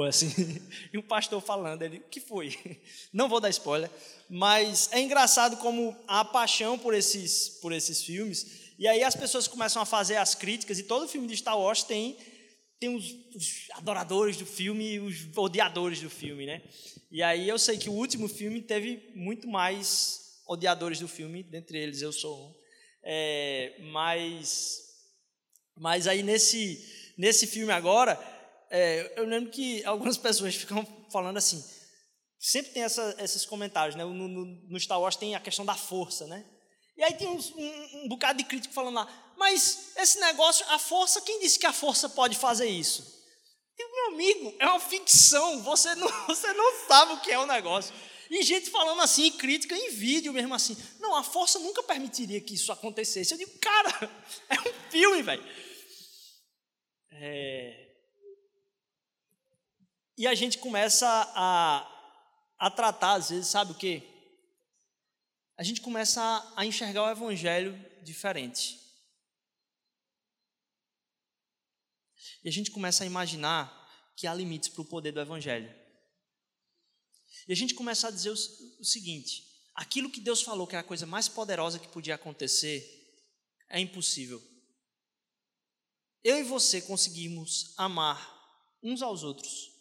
assim. 0.02 0.30
E 0.92 0.98
um 0.98 1.02
pastor 1.02 1.40
falando, 1.40 1.82
ele, 1.82 1.98
o 1.98 2.08
que 2.08 2.20
foi? 2.20 2.56
Não 3.12 3.28
vou 3.28 3.40
dar 3.40 3.50
spoiler, 3.50 3.90
mas 4.28 4.88
é 4.92 5.00
engraçado 5.00 5.56
como 5.58 5.96
a 6.06 6.24
paixão 6.24 6.78
por 6.78 6.94
esses, 6.94 7.48
por 7.60 7.72
esses 7.72 8.02
filmes. 8.02 8.74
E 8.78 8.86
aí 8.86 9.02
as 9.02 9.16
pessoas 9.16 9.48
começam 9.48 9.80
a 9.80 9.86
fazer 9.86 10.16
as 10.16 10.34
críticas, 10.34 10.78
e 10.78 10.82
todo 10.82 11.08
filme 11.08 11.26
de 11.26 11.36
Star 11.36 11.58
Wars 11.58 11.82
tem, 11.82 12.16
tem 12.78 12.94
os, 12.94 13.04
os 13.34 13.68
adoradores 13.72 14.36
do 14.36 14.46
filme 14.46 14.94
e 14.94 15.00
os 15.00 15.26
odiadores 15.36 16.00
do 16.00 16.10
filme, 16.10 16.46
né? 16.46 16.62
E 17.10 17.22
aí 17.22 17.48
eu 17.48 17.58
sei 17.58 17.78
que 17.78 17.88
o 17.88 17.94
último 17.94 18.28
filme 18.28 18.60
teve 18.60 19.10
muito 19.14 19.48
mais 19.48 20.42
odiadores 20.46 21.00
do 21.00 21.08
filme, 21.08 21.42
dentre 21.42 21.78
eles 21.78 22.02
eu 22.02 22.12
sou 22.12 22.48
um. 22.48 22.54
É, 23.02 23.74
mas, 23.92 24.82
mas 25.76 26.06
aí 26.06 26.22
nesse, 26.22 26.84
nesse 27.16 27.46
filme 27.46 27.72
agora, 27.72 28.18
é, 28.70 29.14
eu 29.16 29.24
lembro 29.24 29.50
que 29.50 29.84
algumas 29.84 30.16
pessoas 30.18 30.54
ficam 30.54 30.86
falando 31.10 31.36
assim, 31.36 31.62
sempre 32.38 32.72
tem 32.72 32.82
essa, 32.82 33.16
esses 33.18 33.44
comentários, 33.44 33.96
né? 33.96 34.04
No, 34.04 34.12
no, 34.12 34.44
no, 34.44 34.80
Star 34.80 35.00
Wars 35.00 35.16
tem 35.16 35.34
a 35.34 35.40
questão 35.40 35.64
da 35.64 35.74
força, 35.74 36.26
né? 36.26 36.44
E 36.96 37.02
aí 37.02 37.14
tem 37.14 37.28
um, 37.28 37.38
um, 37.38 38.04
um 38.04 38.08
bocado 38.08 38.38
de 38.38 38.44
crítico 38.44 38.72
falando 38.72 38.94
lá, 38.94 39.34
mas 39.36 39.92
esse 39.96 40.18
negócio, 40.18 40.64
a 40.70 40.78
força, 40.78 41.20
quem 41.20 41.40
disse 41.40 41.58
que 41.58 41.66
a 41.66 41.72
força 41.72 42.08
pode 42.08 42.36
fazer 42.36 42.66
isso? 42.66 43.14
E, 43.78 43.92
meu 43.92 44.14
amigo, 44.14 44.54
é 44.58 44.66
uma 44.66 44.80
ficção, 44.80 45.62
você 45.62 45.94
não, 45.94 46.08
você 46.26 46.52
não 46.52 46.86
sabe 46.86 47.12
o 47.12 47.20
que 47.20 47.30
é 47.30 47.38
o 47.38 47.46
negócio. 47.46 47.94
E 48.30 48.42
gente 48.42 48.70
falando 48.70 49.00
assim, 49.02 49.30
crítica 49.32 49.76
em 49.76 49.90
vídeo 49.90 50.32
mesmo 50.32 50.54
assim. 50.54 50.76
Não, 50.98 51.14
a 51.14 51.22
força 51.22 51.58
nunca 51.58 51.82
permitiria 51.82 52.40
que 52.40 52.54
isso 52.54 52.72
acontecesse. 52.72 53.32
Eu 53.32 53.38
digo, 53.38 53.58
cara, 53.60 54.10
é 54.50 54.60
um 54.60 54.90
filme, 54.90 55.22
velho. 55.22 55.44
É... 57.12 57.85
E 60.16 60.26
a 60.26 60.34
gente 60.34 60.58
começa 60.58 61.06
a, 61.34 61.86
a 62.58 62.70
tratar, 62.70 63.14
às 63.14 63.30
vezes, 63.30 63.48
sabe 63.48 63.72
o 63.72 63.74
quê? 63.74 64.02
A 65.58 65.62
gente 65.62 65.80
começa 65.80 66.20
a, 66.56 66.64
enxergar 66.64 67.04
o 67.04 67.10
evangelho 67.10 67.74
diferente. 68.02 68.80
E 72.42 72.48
a 72.48 72.52
gente 72.52 72.70
começa 72.70 73.04
a 73.04 73.06
imaginar 73.06 73.72
que 74.16 74.26
há 74.26 74.34
limites 74.34 74.70
para 74.70 74.82
o 74.82 74.86
poder 74.86 75.12
do 75.12 75.20
evangelho. 75.20 75.74
E 77.46 77.52
a 77.52 77.56
gente 77.56 77.74
começa 77.74 78.08
a 78.08 78.10
dizer 78.10 78.30
o, 78.30 78.80
o 78.80 78.84
seguinte: 78.84 79.44
aquilo 79.74 80.10
que 80.10 80.20
Deus 80.20 80.40
falou 80.40 80.66
que 80.66 80.74
era 80.74 80.84
a 80.84 80.88
coisa 80.88 81.04
mais 81.04 81.28
poderosa 81.28 81.78
que 81.78 81.88
podia 81.88 82.14
acontecer 82.14 82.84
é 83.68 83.78
impossível. 83.78 84.42
Eu 86.24 86.38
e 86.38 86.42
você 86.42 86.80
conseguimos 86.80 87.74
amar 87.76 88.34
uns 88.82 89.02
aos 89.02 89.22
outros. 89.22 89.75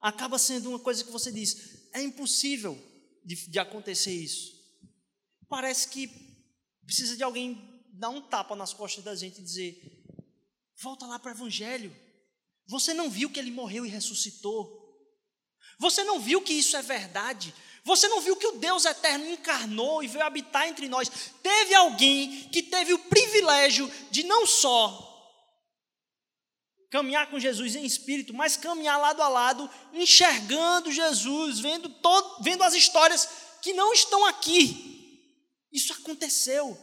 Acaba 0.00 0.38
sendo 0.38 0.70
uma 0.70 0.78
coisa 0.78 1.04
que 1.04 1.10
você 1.10 1.32
diz: 1.32 1.88
é 1.92 2.02
impossível 2.02 2.78
de, 3.24 3.34
de 3.48 3.58
acontecer 3.58 4.12
isso. 4.12 4.56
Parece 5.48 5.88
que 5.88 6.08
precisa 6.84 7.16
de 7.16 7.22
alguém 7.22 7.82
dar 7.92 8.10
um 8.10 8.20
tapa 8.20 8.54
nas 8.54 8.72
costas 8.72 9.04
da 9.04 9.14
gente 9.14 9.40
e 9.40 9.44
dizer: 9.44 10.04
volta 10.80 11.06
lá 11.06 11.18
para 11.18 11.32
o 11.32 11.34
Evangelho. 11.34 11.94
Você 12.66 12.92
não 12.92 13.08
viu 13.08 13.30
que 13.30 13.40
ele 13.40 13.50
morreu 13.50 13.86
e 13.86 13.88
ressuscitou? 13.88 14.78
Você 15.78 16.04
não 16.04 16.20
viu 16.20 16.42
que 16.42 16.52
isso 16.52 16.76
é 16.76 16.82
verdade? 16.82 17.54
Você 17.84 18.08
não 18.08 18.20
viu 18.20 18.36
que 18.36 18.46
o 18.46 18.58
Deus 18.58 18.84
eterno 18.84 19.26
encarnou 19.26 20.02
e 20.02 20.08
veio 20.08 20.24
habitar 20.24 20.68
entre 20.68 20.88
nós? 20.88 21.10
Teve 21.42 21.74
alguém 21.74 22.48
que 22.50 22.62
teve 22.62 22.92
o 22.92 22.98
privilégio 22.98 23.90
de 24.10 24.22
não 24.24 24.46
só 24.46 25.07
caminhar 26.90 27.30
com 27.30 27.38
Jesus 27.38 27.76
em 27.76 27.84
espírito, 27.84 28.32
mas 28.32 28.56
caminhar 28.56 28.98
lado 28.98 29.22
a 29.22 29.28
lado, 29.28 29.70
enxergando 29.92 30.90
Jesus, 30.90 31.60
vendo, 31.60 31.88
todo, 31.88 32.42
vendo 32.42 32.62
as 32.62 32.74
histórias 32.74 33.28
que 33.62 33.72
não 33.72 33.92
estão 33.92 34.24
aqui. 34.26 35.28
Isso 35.72 35.92
aconteceu. 35.92 36.76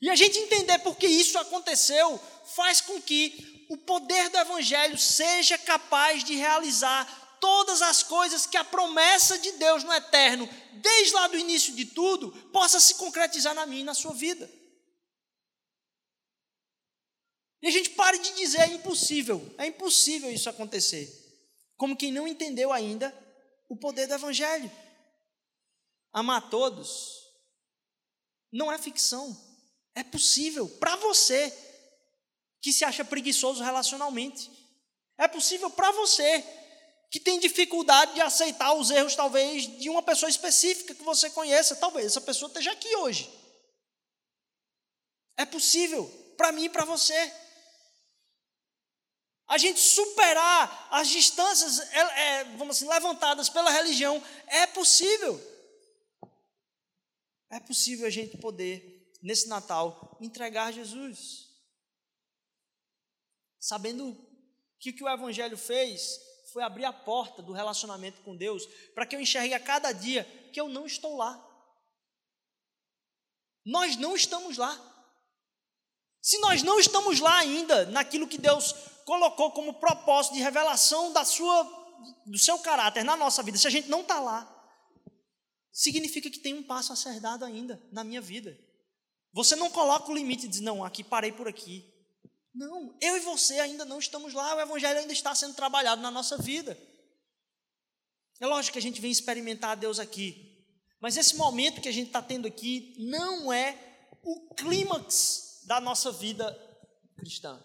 E 0.00 0.10
a 0.10 0.14
gente 0.14 0.38
entender 0.38 0.78
por 0.80 0.96
que 0.96 1.06
isso 1.06 1.38
aconteceu 1.38 2.20
faz 2.54 2.80
com 2.80 3.00
que 3.00 3.66
o 3.68 3.76
poder 3.76 4.28
do 4.28 4.38
Evangelho 4.38 4.96
seja 4.96 5.58
capaz 5.58 6.22
de 6.22 6.34
realizar 6.34 7.26
todas 7.40 7.82
as 7.82 8.02
coisas 8.02 8.46
que 8.46 8.56
a 8.56 8.64
promessa 8.64 9.38
de 9.38 9.52
Deus 9.52 9.82
no 9.82 9.92
eterno, 9.92 10.48
desde 10.74 11.12
lá 11.14 11.26
do 11.26 11.36
início 11.36 11.74
de 11.74 11.86
tudo, 11.86 12.30
possa 12.52 12.78
se 12.78 12.94
concretizar 12.94 13.54
na 13.54 13.66
minha 13.66 13.82
e 13.82 13.84
na 13.84 13.94
sua 13.94 14.12
vida. 14.12 14.48
E 17.66 17.68
a 17.68 17.72
gente 17.72 17.90
pare 17.90 18.16
de 18.20 18.32
dizer 18.36 18.60
é 18.60 18.66
impossível, 18.68 19.42
é 19.58 19.66
impossível 19.66 20.30
isso 20.30 20.48
acontecer. 20.48 21.12
Como 21.76 21.96
quem 21.96 22.12
não 22.12 22.28
entendeu 22.28 22.72
ainda 22.72 23.12
o 23.68 23.76
poder 23.76 24.06
do 24.06 24.14
Evangelho. 24.14 24.70
Amar 26.12 26.48
todos 26.48 27.26
não 28.52 28.70
é 28.70 28.78
ficção, 28.78 29.36
é 29.96 30.04
possível 30.04 30.68
para 30.78 30.94
você 30.94 31.52
que 32.62 32.72
se 32.72 32.84
acha 32.84 33.04
preguiçoso 33.04 33.64
relacionalmente. 33.64 34.48
É 35.18 35.26
possível 35.26 35.68
para 35.68 35.90
você 35.90 36.44
que 37.10 37.18
tem 37.18 37.40
dificuldade 37.40 38.14
de 38.14 38.20
aceitar 38.20 38.74
os 38.74 38.92
erros, 38.92 39.16
talvez, 39.16 39.66
de 39.80 39.90
uma 39.90 40.04
pessoa 40.04 40.30
específica 40.30 40.94
que 40.94 41.02
você 41.02 41.30
conheça. 41.30 41.74
Talvez 41.74 42.06
essa 42.06 42.20
pessoa 42.20 42.46
esteja 42.46 42.70
aqui 42.70 42.94
hoje. 42.94 43.28
É 45.36 45.44
possível, 45.44 46.06
para 46.36 46.52
mim 46.52 46.66
e 46.66 46.68
para 46.68 46.84
você. 46.84 47.44
A 49.48 49.58
gente 49.58 49.78
superar 49.78 50.88
as 50.90 51.08
distâncias, 51.08 51.78
é, 51.92 52.00
é, 52.00 52.44
vamos 52.56 52.76
assim, 52.76 52.88
levantadas 52.88 53.48
pela 53.48 53.70
religião, 53.70 54.22
é 54.48 54.66
possível. 54.66 55.40
É 57.48 57.60
possível 57.60 58.06
a 58.06 58.10
gente 58.10 58.36
poder, 58.38 59.12
nesse 59.22 59.48
Natal, 59.48 60.18
entregar 60.20 60.72
Jesus. 60.72 61.46
Sabendo 63.60 64.16
que 64.80 64.90
o 64.90 64.96
que 64.96 65.04
o 65.04 65.08
Evangelho 65.08 65.56
fez 65.56 66.20
foi 66.52 66.62
abrir 66.62 66.84
a 66.84 66.92
porta 66.92 67.42
do 67.42 67.52
relacionamento 67.52 68.22
com 68.22 68.36
Deus 68.36 68.66
para 68.94 69.06
que 69.06 69.14
eu 69.14 69.20
enxergue 69.20 69.54
a 69.54 69.60
cada 69.60 69.92
dia 69.92 70.24
que 70.52 70.60
eu 70.60 70.68
não 70.68 70.86
estou 70.86 71.16
lá. 71.16 71.42
Nós 73.64 73.96
não 73.96 74.14
estamos 74.14 74.56
lá. 74.56 74.74
Se 76.20 76.38
nós 76.38 76.62
não 76.62 76.80
estamos 76.80 77.20
lá 77.20 77.38
ainda 77.38 77.86
naquilo 77.86 78.26
que 78.26 78.38
Deus 78.38 78.74
colocou 79.06 79.52
como 79.52 79.74
propósito 79.74 80.34
de 80.34 80.40
revelação 80.40 81.12
da 81.12 81.24
sua, 81.24 81.62
do 82.26 82.36
seu 82.36 82.58
caráter 82.58 83.04
na 83.04 83.16
nossa 83.16 83.40
vida, 83.40 83.56
se 83.56 83.66
a 83.66 83.70
gente 83.70 83.88
não 83.88 84.00
está 84.00 84.18
lá, 84.18 84.52
significa 85.72 86.28
que 86.28 86.40
tem 86.40 86.52
um 86.52 86.62
passo 86.62 86.92
a 86.92 86.96
ser 86.96 87.20
dado 87.20 87.44
ainda 87.44 87.80
na 87.92 88.02
minha 88.02 88.20
vida. 88.20 88.58
Você 89.32 89.54
não 89.54 89.70
coloca 89.70 90.10
o 90.10 90.14
limite 90.14 90.46
e 90.46 90.48
diz, 90.48 90.60
não, 90.60 90.84
aqui 90.84 91.04
parei 91.04 91.30
por 91.30 91.46
aqui. 91.46 91.88
Não, 92.52 92.98
eu 93.00 93.16
e 93.16 93.20
você 93.20 93.60
ainda 93.60 93.84
não 93.84 94.00
estamos 94.00 94.34
lá, 94.34 94.56
o 94.56 94.60
Evangelho 94.60 94.98
ainda 94.98 95.12
está 95.12 95.32
sendo 95.36 95.54
trabalhado 95.54 96.02
na 96.02 96.10
nossa 96.10 96.36
vida. 96.36 96.76
É 98.40 98.46
lógico 98.46 98.72
que 98.72 98.78
a 98.80 98.82
gente 98.82 99.00
vem 99.00 99.10
experimentar 99.10 99.76
Deus 99.76 100.00
aqui, 100.00 100.66
mas 101.00 101.16
esse 101.16 101.36
momento 101.36 101.80
que 101.80 101.88
a 101.88 101.92
gente 101.92 102.08
está 102.08 102.20
tendo 102.20 102.48
aqui 102.48 102.96
não 102.98 103.52
é 103.52 103.78
o 104.24 104.52
clímax 104.54 105.62
da 105.64 105.80
nossa 105.80 106.10
vida 106.10 106.50
cristã. 107.16 107.62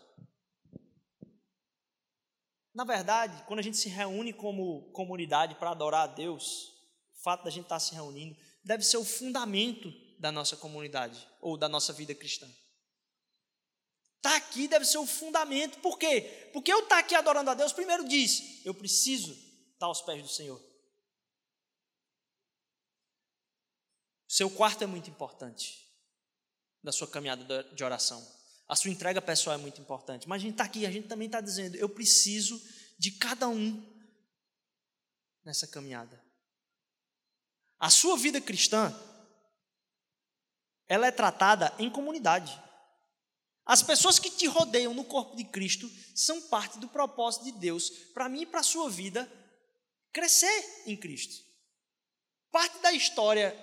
Na 2.73 2.83
verdade, 2.83 3.43
quando 3.47 3.59
a 3.59 3.63
gente 3.63 3.77
se 3.77 3.89
reúne 3.89 4.31
como 4.31 4.91
comunidade 4.91 5.55
para 5.55 5.71
adorar 5.71 6.03
a 6.03 6.13
Deus, 6.13 6.69
o 7.13 7.21
fato 7.21 7.43
da 7.43 7.49
gente 7.49 7.65
estar 7.65 7.79
se 7.79 7.93
reunindo 7.93 8.37
deve 8.63 8.83
ser 8.83 8.97
o 8.97 9.03
fundamento 9.03 9.91
da 10.19 10.31
nossa 10.31 10.55
comunidade 10.55 11.27
ou 11.41 11.57
da 11.57 11.67
nossa 11.67 11.91
vida 11.91 12.15
cristã. 12.15 12.47
Estar 14.17 14.29
tá 14.29 14.35
aqui 14.35 14.67
deve 14.67 14.85
ser 14.85 14.99
o 14.99 15.05
fundamento. 15.05 15.79
Por 15.79 15.97
quê? 15.97 16.49
Porque 16.53 16.71
eu 16.71 16.83
estar 16.83 16.95
tá 16.95 16.99
aqui 16.99 17.15
adorando 17.15 17.49
a 17.49 17.55
Deus, 17.55 17.73
primeiro 17.73 18.07
diz, 18.07 18.63
eu 18.65 18.73
preciso 18.73 19.33
estar 19.73 19.87
aos 19.87 20.01
pés 20.01 20.21
do 20.21 20.29
Senhor. 20.29 20.61
Seu 24.27 24.49
quarto 24.49 24.83
é 24.83 24.87
muito 24.87 25.09
importante 25.09 25.91
da 26.81 26.91
sua 26.91 27.07
caminhada 27.07 27.63
de 27.73 27.83
oração. 27.83 28.40
A 28.71 28.75
sua 28.77 28.89
entrega 28.89 29.21
pessoal 29.21 29.57
é 29.57 29.59
muito 29.59 29.81
importante. 29.81 30.29
Mas 30.29 30.41
a 30.41 30.43
gente 30.43 30.53
está 30.53 30.63
aqui, 30.63 30.85
a 30.85 30.91
gente 30.91 31.09
também 31.09 31.25
está 31.25 31.41
dizendo, 31.41 31.75
eu 31.75 31.89
preciso 31.89 32.57
de 32.97 33.11
cada 33.11 33.49
um 33.49 33.85
nessa 35.43 35.67
caminhada. 35.67 36.23
A 37.77 37.89
sua 37.89 38.15
vida 38.15 38.39
cristã, 38.39 38.97
ela 40.87 41.05
é 41.05 41.11
tratada 41.11 41.73
em 41.79 41.89
comunidade. 41.89 42.57
As 43.65 43.83
pessoas 43.83 44.17
que 44.17 44.29
te 44.29 44.47
rodeiam 44.47 44.93
no 44.93 45.03
corpo 45.03 45.35
de 45.35 45.43
Cristo 45.43 45.91
são 46.15 46.43
parte 46.43 46.79
do 46.79 46.87
propósito 46.87 47.43
de 47.43 47.51
Deus 47.51 47.89
para 48.13 48.29
mim 48.29 48.43
e 48.43 48.45
para 48.45 48.61
a 48.61 48.63
sua 48.63 48.89
vida 48.89 49.29
crescer 50.13 50.83
em 50.85 50.95
Cristo. 50.95 51.43
Parte 52.49 52.79
da 52.79 52.93
história 52.93 53.53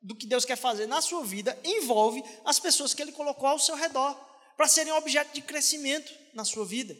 do 0.00 0.16
que 0.16 0.26
Deus 0.26 0.46
quer 0.46 0.56
fazer 0.56 0.86
na 0.86 1.02
sua 1.02 1.22
vida 1.22 1.60
envolve 1.62 2.24
as 2.42 2.58
pessoas 2.58 2.94
que 2.94 3.02
Ele 3.02 3.12
colocou 3.12 3.50
ao 3.50 3.58
seu 3.58 3.74
redor 3.74 4.24
para 4.56 4.68
serem 4.68 4.92
objeto 4.92 5.34
de 5.34 5.42
crescimento 5.42 6.12
na 6.32 6.44
sua 6.44 6.64
vida. 6.64 6.96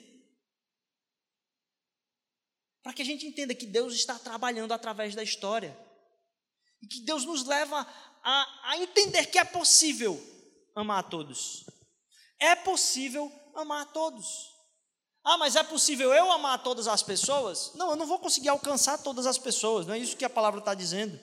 Para 2.82 2.92
que 2.92 3.02
a 3.02 3.04
gente 3.04 3.26
entenda 3.26 3.54
que 3.54 3.66
Deus 3.66 3.94
está 3.94 4.18
trabalhando 4.18 4.72
através 4.72 5.14
da 5.14 5.22
história 5.22 5.76
e 6.80 6.86
que 6.86 7.00
Deus 7.00 7.24
nos 7.24 7.44
leva 7.44 7.86
a, 8.22 8.70
a 8.70 8.78
entender 8.78 9.26
que 9.26 9.38
é 9.38 9.44
possível 9.44 10.22
amar 10.74 11.00
a 11.00 11.02
todos. 11.02 11.64
É 12.38 12.54
possível 12.54 13.32
amar 13.54 13.82
a 13.82 13.86
todos. 13.86 14.54
Ah, 15.24 15.38
mas 15.38 15.56
é 15.56 15.64
possível 15.64 16.14
eu 16.14 16.30
amar 16.30 16.62
todas 16.62 16.86
as 16.86 17.02
pessoas? 17.02 17.72
Não, 17.74 17.90
eu 17.90 17.96
não 17.96 18.06
vou 18.06 18.18
conseguir 18.18 18.50
alcançar 18.50 18.98
todas 18.98 19.26
as 19.26 19.38
pessoas, 19.38 19.86
não 19.86 19.94
é 19.94 19.98
isso 19.98 20.16
que 20.16 20.24
a 20.24 20.30
palavra 20.30 20.60
está 20.60 20.74
dizendo. 20.74 21.18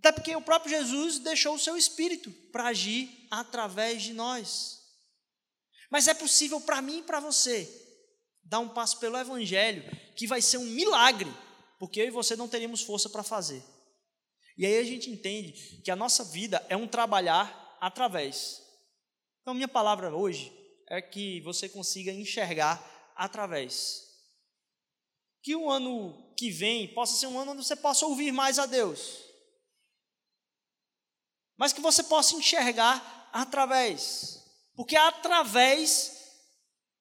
Até 0.00 0.12
porque 0.12 0.34
o 0.34 0.40
próprio 0.40 0.70
Jesus 0.70 1.18
deixou 1.18 1.54
o 1.54 1.58
seu 1.58 1.76
espírito 1.76 2.30
para 2.50 2.68
agir 2.68 3.26
através 3.30 4.02
de 4.02 4.14
nós. 4.14 4.80
Mas 5.90 6.08
é 6.08 6.14
possível 6.14 6.58
para 6.58 6.80
mim 6.80 7.00
e 7.00 7.02
para 7.02 7.20
você 7.20 7.68
dar 8.42 8.60
um 8.60 8.68
passo 8.68 8.98
pelo 8.98 9.18
Evangelho, 9.18 9.84
que 10.16 10.26
vai 10.26 10.40
ser 10.40 10.56
um 10.56 10.64
milagre, 10.64 11.30
porque 11.78 12.00
eu 12.00 12.06
e 12.06 12.10
você 12.10 12.34
não 12.34 12.48
teríamos 12.48 12.80
força 12.80 13.10
para 13.10 13.22
fazer. 13.22 13.62
E 14.56 14.64
aí 14.64 14.78
a 14.78 14.84
gente 14.84 15.10
entende 15.10 15.52
que 15.84 15.90
a 15.90 15.96
nossa 15.96 16.24
vida 16.24 16.64
é 16.70 16.76
um 16.76 16.88
trabalhar 16.88 17.76
através. 17.78 18.62
Então, 19.42 19.52
minha 19.52 19.68
palavra 19.68 20.16
hoje 20.16 20.50
é 20.88 21.02
que 21.02 21.42
você 21.42 21.68
consiga 21.68 22.10
enxergar 22.10 23.12
através. 23.14 24.02
Que 25.42 25.54
o 25.54 25.70
ano 25.70 26.34
que 26.38 26.50
vem 26.50 26.88
possa 26.88 27.18
ser 27.18 27.26
um 27.26 27.38
ano 27.38 27.52
onde 27.52 27.62
você 27.62 27.76
possa 27.76 28.06
ouvir 28.06 28.32
mais 28.32 28.58
a 28.58 28.64
Deus. 28.64 29.29
Mas 31.60 31.74
que 31.74 31.82
você 31.82 32.02
possa 32.02 32.34
enxergar 32.34 33.28
através. 33.34 34.42
Porque 34.74 34.96
é 34.96 35.00
através 35.00 36.16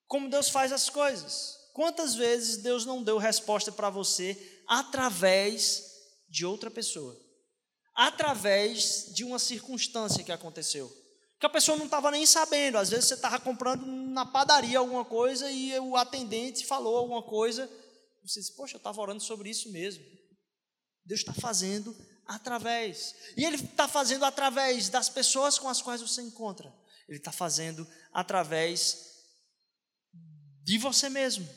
como 0.05 0.29
Deus 0.29 0.49
faz 0.49 0.73
as 0.73 0.89
coisas. 0.89 1.57
Quantas 1.73 2.13
vezes 2.13 2.57
Deus 2.57 2.85
não 2.85 3.01
deu 3.01 3.17
resposta 3.17 3.71
para 3.71 3.89
você 3.89 4.61
através 4.67 5.85
de 6.27 6.45
outra 6.45 6.69
pessoa? 6.69 7.17
Através 7.95 9.13
de 9.15 9.23
uma 9.23 9.39
circunstância 9.39 10.25
que 10.25 10.31
aconteceu 10.31 10.93
que 11.39 11.45
a 11.45 11.49
pessoa 11.49 11.77
não 11.77 11.85
estava 11.85 12.11
nem 12.11 12.25
sabendo. 12.25 12.77
Às 12.77 12.89
vezes 12.89 13.05
você 13.05 13.13
estava 13.13 13.39
comprando 13.39 13.85
na 13.85 14.25
padaria 14.25 14.77
alguma 14.77 15.05
coisa 15.05 15.49
e 15.49 15.79
o 15.79 15.95
atendente 15.95 16.65
falou 16.65 16.97
alguma 16.97 17.23
coisa. 17.23 17.69
Você 18.25 18.41
disse, 18.41 18.55
poxa, 18.55 18.75
eu 18.75 18.79
estava 18.79 18.99
orando 18.99 19.23
sobre 19.23 19.49
isso 19.49 19.71
mesmo. 19.71 20.03
Deus 21.05 21.21
está 21.21 21.33
fazendo 21.33 21.95
através. 22.29 23.15
E 23.35 23.43
Ele 23.43 23.55
está 23.55 23.87
fazendo 23.87 24.23
através 24.23 24.87
das 24.87 25.09
pessoas 25.09 25.57
com 25.57 25.67
as 25.67 25.81
quais 25.81 25.99
você 25.99 26.21
encontra. 26.21 26.71
Ele 27.07 27.17
está 27.17 27.31
fazendo 27.31 27.87
através 28.13 29.25
de 30.61 30.77
você 30.77 31.09
mesmo. 31.09 31.49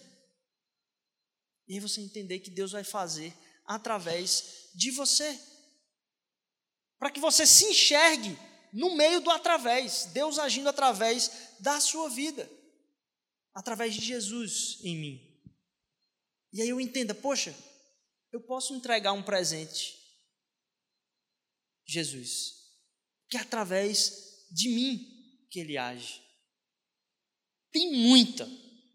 E 1.68 1.74
aí 1.74 1.80
você 1.80 2.00
entender 2.00 2.40
que 2.40 2.50
Deus 2.50 2.72
vai 2.72 2.82
fazer 2.82 3.36
através 3.66 4.70
de 4.74 4.90
você. 4.90 5.38
Para 6.98 7.10
que 7.10 7.20
você 7.20 7.46
se 7.46 7.66
enxergue 7.66 8.38
no 8.72 8.96
meio 8.96 9.20
do 9.20 9.30
através, 9.30 10.06
Deus 10.06 10.38
agindo 10.38 10.70
através 10.70 11.30
da 11.60 11.78
sua 11.80 12.08
vida, 12.08 12.50
através 13.52 13.94
de 13.94 14.00
Jesus 14.00 14.78
em 14.82 14.96
mim. 14.96 15.42
E 16.50 16.62
aí 16.62 16.70
eu 16.70 16.80
entenda, 16.80 17.14
poxa, 17.14 17.54
eu 18.32 18.40
posso 18.40 18.74
entregar 18.74 19.12
um 19.12 19.22
presente, 19.22 20.01
Jesus, 21.86 22.52
que 23.28 23.36
é 23.36 23.40
através 23.40 24.46
de 24.50 24.68
mim 24.68 25.46
que 25.50 25.60
ele 25.60 25.76
age. 25.76 26.20
Tem 27.70 27.92
muita, 27.92 28.48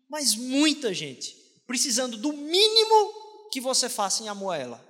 mas 0.10 0.36
muita 0.36 0.94
gente 0.94 1.36
precisando 1.68 2.18
do 2.18 2.32
mínimo 2.32 3.50
que 3.52 3.60
você 3.60 3.90
faça 3.90 4.24
em 4.24 4.30
amor 4.30 4.52
a 4.52 4.58
ela. 4.58 4.88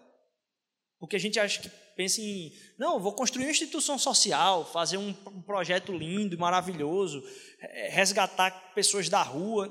Porque 1.00 1.16
a 1.16 1.20
gente 1.20 1.40
acha 1.40 1.62
que 1.62 1.70
pensa 1.96 2.22
em, 2.22 2.54
não, 2.78 3.00
vou 3.00 3.14
construir 3.14 3.46
uma 3.46 3.52
instituição 3.52 3.98
social, 3.98 4.72
fazer 4.72 4.98
um, 4.98 5.10
um 5.10 5.42
projeto 5.42 5.92
lindo 5.92 6.36
e 6.36 6.38
maravilhoso, 6.38 7.24
é, 7.60 7.90
resgatar 7.90 8.74
pessoas 8.74 9.10
da 9.10 9.22
rua. 9.22 9.68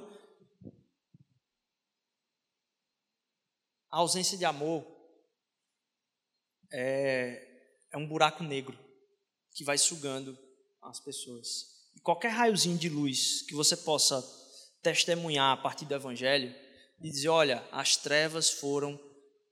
A 3.91 3.99
ausência 3.99 4.37
de 4.37 4.45
amor 4.45 4.85
é, 6.73 7.46
é 7.97 8.01
um 8.01 8.07
buraco 8.07 8.45
negro 8.45 8.79
que 9.53 9.65
vai 9.65 9.79
sugando 9.79 10.39
as 10.83 11.01
pessoas. 11.01 11.91
E 11.95 12.01
qualquer 12.01 12.29
raiozinho 12.29 12.79
de 12.79 12.89
luz 12.89 13.43
que 13.43 13.55
você 13.55 13.77
possa 13.77 14.23
testemunhar 14.83 15.53
a 15.53 15.61
partir 15.61 15.85
do 15.87 15.95
Evangelho 15.95 16.55
e 17.01 17.11
dizer: 17.11 17.29
olha, 17.29 17.67
as 17.73 17.97
trevas 17.97 18.51
foram 18.51 19.01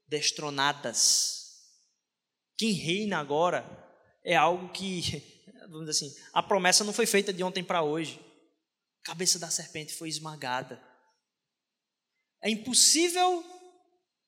destronadas 0.06 1.44
quem 2.56 2.72
reina 2.72 3.18
agora 3.18 3.64
é 4.22 4.34
algo 4.34 4.72
que, 4.72 5.22
vamos 5.68 5.86
dizer 5.86 6.06
assim, 6.06 6.22
a 6.32 6.42
promessa 6.42 6.84
não 6.84 6.92
foi 6.92 7.06
feita 7.06 7.32
de 7.32 7.42
ontem 7.42 7.64
para 7.64 7.82
hoje. 7.82 8.20
A 9.02 9.06
cabeça 9.08 9.38
da 9.38 9.50
serpente 9.50 9.92
foi 9.94 10.08
esmagada. 10.08 10.82
É 12.40 12.48
impossível 12.48 13.44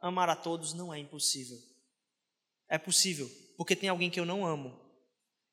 amar 0.00 0.28
a 0.28 0.36
todos? 0.36 0.74
Não 0.74 0.92
é 0.92 0.98
impossível. 0.98 1.58
É 2.68 2.78
possível, 2.78 3.30
porque 3.56 3.76
tem 3.76 3.88
alguém 3.88 4.10
que 4.10 4.20
eu 4.20 4.26
não 4.26 4.46
amo. 4.46 4.78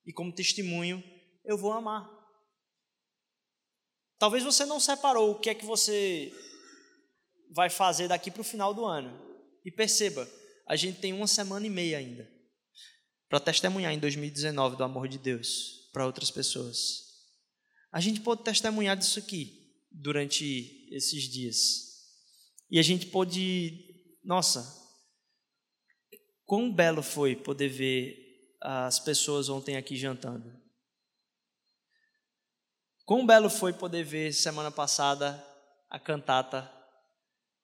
E 0.05 0.11
como 0.11 0.33
testemunho, 0.33 1.03
eu 1.45 1.57
vou 1.57 1.71
amar. 1.71 2.09
Talvez 4.17 4.43
você 4.43 4.65
não 4.65 4.79
separou 4.79 5.31
o 5.31 5.39
que 5.39 5.49
é 5.49 5.55
que 5.55 5.65
você 5.65 6.31
vai 7.51 7.69
fazer 7.69 8.07
daqui 8.07 8.31
para 8.31 8.41
o 8.41 8.45
final 8.45 8.73
do 8.73 8.85
ano. 8.85 9.21
E 9.65 9.71
perceba, 9.71 10.29
a 10.67 10.75
gente 10.75 10.99
tem 10.99 11.13
uma 11.13 11.27
semana 11.27 11.67
e 11.67 11.69
meia 11.69 11.97
ainda 11.97 12.29
para 13.29 13.39
testemunhar 13.39 13.93
em 13.93 13.99
2019 13.99 14.75
do 14.75 14.83
amor 14.83 15.07
de 15.07 15.17
Deus 15.17 15.89
para 15.91 16.05
outras 16.05 16.29
pessoas. 16.29 17.03
A 17.91 17.99
gente 17.99 18.21
pode 18.21 18.43
testemunhar 18.43 18.97
disso 18.97 19.19
aqui 19.19 19.71
durante 19.91 20.87
esses 20.91 21.23
dias. 21.23 21.93
E 22.69 22.79
a 22.79 22.81
gente 22.81 23.07
pode, 23.07 24.17
nossa, 24.23 24.82
quão 26.53 26.71
belo 26.71 27.01
foi 27.01 27.35
poder 27.35 27.67
ver 27.67 28.55
as 28.61 28.99
pessoas 28.99 29.49
ontem 29.49 29.75
aqui 29.75 29.95
jantando. 29.95 30.53
Quão 33.05 33.25
belo 33.25 33.49
foi 33.49 33.73
poder 33.73 34.03
ver 34.03 34.31
semana 34.31 34.69
passada 34.69 35.43
a 35.89 35.97
cantata 35.97 36.71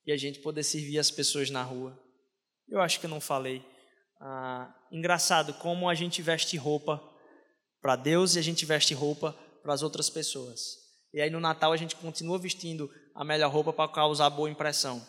e 0.07 0.11
a 0.11 0.17
gente 0.17 0.39
poder 0.39 0.63
servir 0.63 0.97
as 0.97 1.11
pessoas 1.11 1.51
na 1.51 1.61
rua. 1.61 2.03
Eu 2.67 2.81
acho 2.81 2.99
que 2.99 3.05
eu 3.05 3.11
não 3.11 3.21
falei. 3.21 3.63
Ah, 4.19 4.73
engraçado 4.91 5.53
como 5.53 5.87
a 5.87 5.93
gente 5.93 6.23
veste 6.23 6.57
roupa 6.57 6.99
para 7.79 7.95
Deus 7.95 8.35
e 8.35 8.39
a 8.39 8.41
gente 8.41 8.65
veste 8.65 8.95
roupa 8.95 9.33
para 9.61 9.71
as 9.71 9.83
outras 9.83 10.09
pessoas. 10.09 10.77
E 11.13 11.21
aí 11.21 11.29
no 11.29 11.39
Natal 11.39 11.71
a 11.71 11.77
gente 11.77 11.95
continua 11.95 12.39
vestindo 12.39 12.91
a 13.13 13.23
melhor 13.23 13.51
roupa 13.51 13.71
para 13.71 13.93
causar 13.93 14.31
boa 14.31 14.49
impressão. 14.49 14.99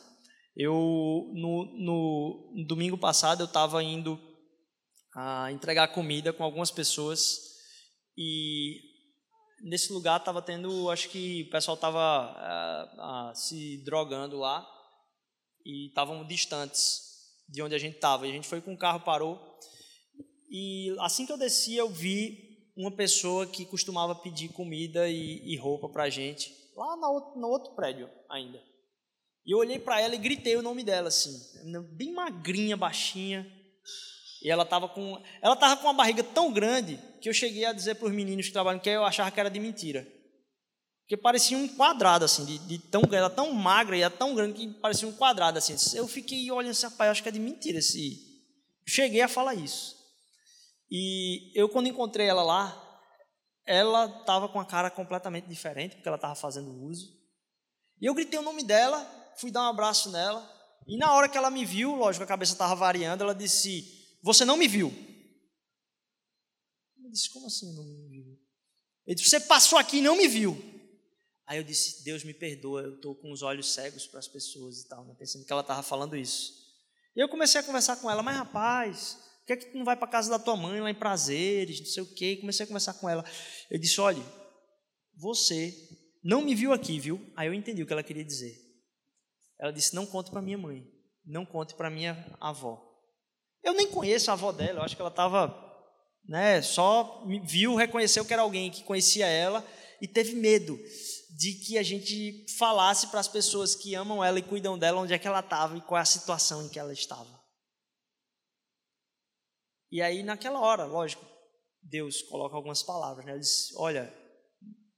Eu 0.56 1.30
no, 1.34 1.64
no, 1.76 2.64
domingo 2.66 2.98
passado 2.98 3.40
eu 3.40 3.46
estava 3.46 3.82
indo 3.82 4.18
a 5.14 5.50
entregar 5.52 5.88
comida 5.88 6.32
com 6.32 6.44
algumas 6.44 6.70
pessoas 6.70 7.38
e 8.16 8.80
nesse 9.62 9.92
lugar 9.92 10.18
estava 10.18 10.42
tendo, 10.42 10.90
acho 10.90 11.08
que 11.08 11.44
o 11.48 11.50
pessoal 11.50 11.74
estava 11.74 12.34
uh, 12.98 13.30
uh, 13.30 13.34
se 13.34 13.82
drogando 13.84 14.38
lá 14.38 14.66
e 15.64 15.88
estavam 15.88 16.26
distantes 16.26 17.00
de 17.48 17.62
onde 17.62 17.74
a 17.74 17.78
gente 17.78 17.96
estava. 17.96 18.24
A 18.24 18.28
gente 18.28 18.48
foi 18.48 18.60
com 18.60 18.74
o 18.74 18.78
carro, 18.78 19.00
parou. 19.00 19.40
E 20.50 20.94
assim 21.00 21.26
que 21.26 21.32
eu 21.32 21.38
desci, 21.38 21.76
eu 21.76 21.88
vi 21.88 22.50
uma 22.76 22.90
pessoa 22.90 23.46
que 23.46 23.66
costumava 23.66 24.14
pedir 24.14 24.48
comida 24.48 25.08
e, 25.08 25.52
e 25.52 25.56
roupa 25.56 25.88
para 25.88 26.04
a 26.04 26.10
gente, 26.10 26.50
lá 26.76 26.96
no, 26.96 27.34
no 27.36 27.48
outro 27.48 27.74
prédio 27.74 28.08
ainda. 28.28 28.69
E 29.44 29.52
eu 29.52 29.58
olhei 29.58 29.78
para 29.78 30.00
ela 30.00 30.14
e 30.14 30.18
gritei 30.18 30.56
o 30.56 30.62
nome 30.62 30.84
dela, 30.84 31.08
assim, 31.08 31.32
bem 31.92 32.12
magrinha, 32.12 32.76
baixinha. 32.76 33.46
E 34.42 34.50
ela 34.50 34.62
estava 34.62 34.88
com, 34.88 35.22
ela 35.42 35.56
tava 35.56 35.76
com 35.76 35.86
uma 35.86 35.92
barriga 35.92 36.22
tão 36.22 36.52
grande 36.52 36.98
que 37.20 37.28
eu 37.28 37.32
cheguei 37.32 37.64
a 37.64 37.72
dizer 37.72 37.96
para 37.96 38.06
os 38.06 38.12
meninos 38.12 38.46
que 38.46 38.52
trabalham 38.52 38.80
que 38.80 38.88
eu 38.88 39.04
achava 39.04 39.30
que 39.30 39.38
era 39.38 39.50
de 39.50 39.60
mentira. 39.60 40.06
Porque 41.02 41.16
parecia 41.16 41.58
um 41.58 41.66
quadrado, 41.66 42.24
assim, 42.24 42.44
de, 42.44 42.58
de 42.58 42.78
tão 42.78 43.02
grande, 43.02 43.16
ela 43.16 43.30
tão 43.30 43.52
magra 43.52 43.96
e 43.96 44.10
tão 44.10 44.34
grande 44.34 44.54
que 44.54 44.68
parecia 44.74 45.08
um 45.08 45.12
quadrado, 45.12 45.58
assim. 45.58 45.74
Eu 45.96 46.06
fiquei 46.06 46.50
olhando 46.50 46.70
assim, 46.70 46.86
rapaz, 46.86 47.10
acho 47.10 47.22
que 47.22 47.28
é 47.28 47.32
de 47.32 47.40
mentira 47.40 47.78
esse. 47.78 48.30
Cheguei 48.86 49.20
a 49.20 49.28
falar 49.28 49.54
isso. 49.54 49.96
E 50.90 51.50
eu, 51.54 51.68
quando 51.68 51.88
encontrei 51.88 52.26
ela 52.26 52.42
lá, 52.42 53.00
ela 53.66 54.06
estava 54.06 54.48
com 54.48 54.58
a 54.60 54.64
cara 54.64 54.90
completamente 54.90 55.48
diferente, 55.48 55.96
porque 55.96 56.08
ela 56.08 56.16
estava 56.16 56.34
fazendo 56.34 56.70
uso. 56.84 57.12
E 58.00 58.06
eu 58.06 58.14
gritei 58.14 58.38
o 58.38 58.42
nome 58.42 58.62
dela, 58.62 59.04
fui 59.40 59.50
dar 59.50 59.62
um 59.62 59.70
abraço 59.70 60.10
nela. 60.10 60.48
E 60.86 60.96
na 60.96 61.12
hora 61.12 61.28
que 61.28 61.38
ela 61.38 61.50
me 61.50 61.64
viu, 61.64 61.94
lógico, 61.94 62.24
a 62.24 62.26
cabeça 62.26 62.52
estava 62.52 62.74
variando, 62.74 63.22
ela 63.22 63.34
disse: 63.34 64.18
Você 64.22 64.44
não 64.44 64.56
me 64.56 64.68
viu. 64.68 64.92
Eu 67.02 67.10
disse: 67.10 67.30
Como 67.30 67.46
assim 67.46 67.74
não 67.74 67.84
me 67.84 68.08
viu? 68.08 68.38
Ele 69.06 69.16
disse: 69.16 69.30
Você 69.30 69.40
passou 69.40 69.78
aqui 69.78 69.98
e 69.98 70.02
não 70.02 70.16
me 70.16 70.28
viu. 70.28 70.56
Aí 71.46 71.58
eu 71.58 71.64
disse: 71.64 72.04
Deus 72.04 72.22
me 72.22 72.34
perdoa, 72.34 72.82
eu 72.82 72.94
estou 72.96 73.14
com 73.14 73.32
os 73.32 73.42
olhos 73.42 73.72
cegos 73.72 74.06
para 74.06 74.20
as 74.20 74.28
pessoas 74.28 74.80
e 74.80 74.88
tal, 74.88 75.04
né? 75.04 75.14
pensando 75.18 75.44
que 75.44 75.52
ela 75.52 75.62
estava 75.62 75.82
falando 75.82 76.16
isso. 76.16 76.52
E 77.16 77.20
eu 77.20 77.28
comecei 77.28 77.60
a 77.60 77.64
conversar 77.64 77.96
com 77.96 78.10
ela: 78.10 78.22
Mas 78.22 78.36
rapaz, 78.36 79.18
por 79.40 79.46
que, 79.46 79.52
é 79.52 79.56
que 79.56 79.66
tu 79.66 79.78
não 79.78 79.84
vai 79.84 79.96
para 79.96 80.06
casa 80.06 80.30
da 80.30 80.38
tua 80.38 80.56
mãe 80.56 80.80
lá 80.80 80.90
em 80.90 80.94
prazeres, 80.94 81.80
não 81.80 81.86
sei 81.86 82.02
o 82.02 82.14
quê? 82.14 82.36
Comecei 82.36 82.64
a 82.64 82.66
conversar 82.66 82.94
com 82.94 83.08
ela. 83.08 83.24
Eu 83.70 83.78
disse: 83.78 84.00
Olha, 84.00 84.22
você 85.16 85.74
não 86.22 86.42
me 86.42 86.54
viu 86.54 86.72
aqui, 86.72 87.00
viu? 87.00 87.20
Aí 87.36 87.48
eu 87.48 87.54
entendi 87.54 87.82
o 87.82 87.86
que 87.86 87.92
ela 87.92 88.02
queria 88.02 88.24
dizer. 88.24 88.69
Ela 89.60 89.72
disse: 89.72 89.94
Não 89.94 90.06
conte 90.06 90.30
para 90.30 90.40
minha 90.40 90.56
mãe, 90.56 90.90
não 91.24 91.44
conte 91.44 91.74
para 91.74 91.90
minha 91.90 92.26
avó. 92.40 92.82
Eu 93.62 93.74
nem 93.74 93.86
conheço 93.86 94.30
a 94.30 94.32
avó 94.32 94.50
dela, 94.50 94.80
eu 94.80 94.82
acho 94.82 94.96
que 94.96 95.02
ela 95.02 95.10
estava, 95.10 95.54
né, 96.26 96.62
só 96.62 97.22
viu, 97.44 97.74
reconheceu 97.74 98.24
que 98.24 98.32
era 98.32 98.40
alguém 98.40 98.70
que 98.70 98.82
conhecia 98.82 99.26
ela 99.26 99.62
e 100.00 100.08
teve 100.08 100.34
medo 100.34 100.78
de 101.36 101.52
que 101.54 101.76
a 101.76 101.82
gente 101.82 102.46
falasse 102.56 103.08
para 103.08 103.20
as 103.20 103.28
pessoas 103.28 103.74
que 103.74 103.94
amam 103.94 104.24
ela 104.24 104.38
e 104.38 104.42
cuidam 104.42 104.78
dela 104.78 104.98
onde 104.98 105.12
é 105.12 105.18
que 105.18 105.28
ela 105.28 105.40
estava 105.40 105.76
e 105.76 105.82
qual 105.82 105.98
é 105.98 106.02
a 106.02 106.06
situação 106.06 106.64
em 106.64 106.68
que 106.70 106.78
ela 106.78 106.92
estava. 106.92 107.38
E 109.92 110.00
aí, 110.00 110.22
naquela 110.22 110.58
hora, 110.58 110.84
lógico, 110.84 111.26
Deus 111.82 112.22
coloca 112.22 112.56
algumas 112.56 112.82
palavras. 112.82 113.26
Né? 113.26 113.32
Ele 113.32 113.40
diz: 113.40 113.74
Olha, 113.76 114.14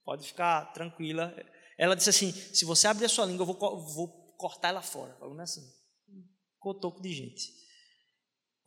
pode 0.04 0.26
ficar 0.26 0.72
tranquila. 0.72 1.34
Ela 1.76 1.96
disse 1.96 2.10
assim: 2.10 2.30
Se 2.30 2.64
você 2.64 2.86
abrir 2.86 3.06
a 3.06 3.08
sua 3.08 3.24
língua, 3.24 3.42
eu 3.42 3.54
vou, 3.54 3.94
vou 3.94 4.21
cortar 4.42 4.70
ela 4.70 4.82
fora. 4.82 5.14
Falando 5.20 5.40
assim, 5.40 5.62
cotoco 6.58 7.00
de 7.00 7.14
gente. 7.14 7.52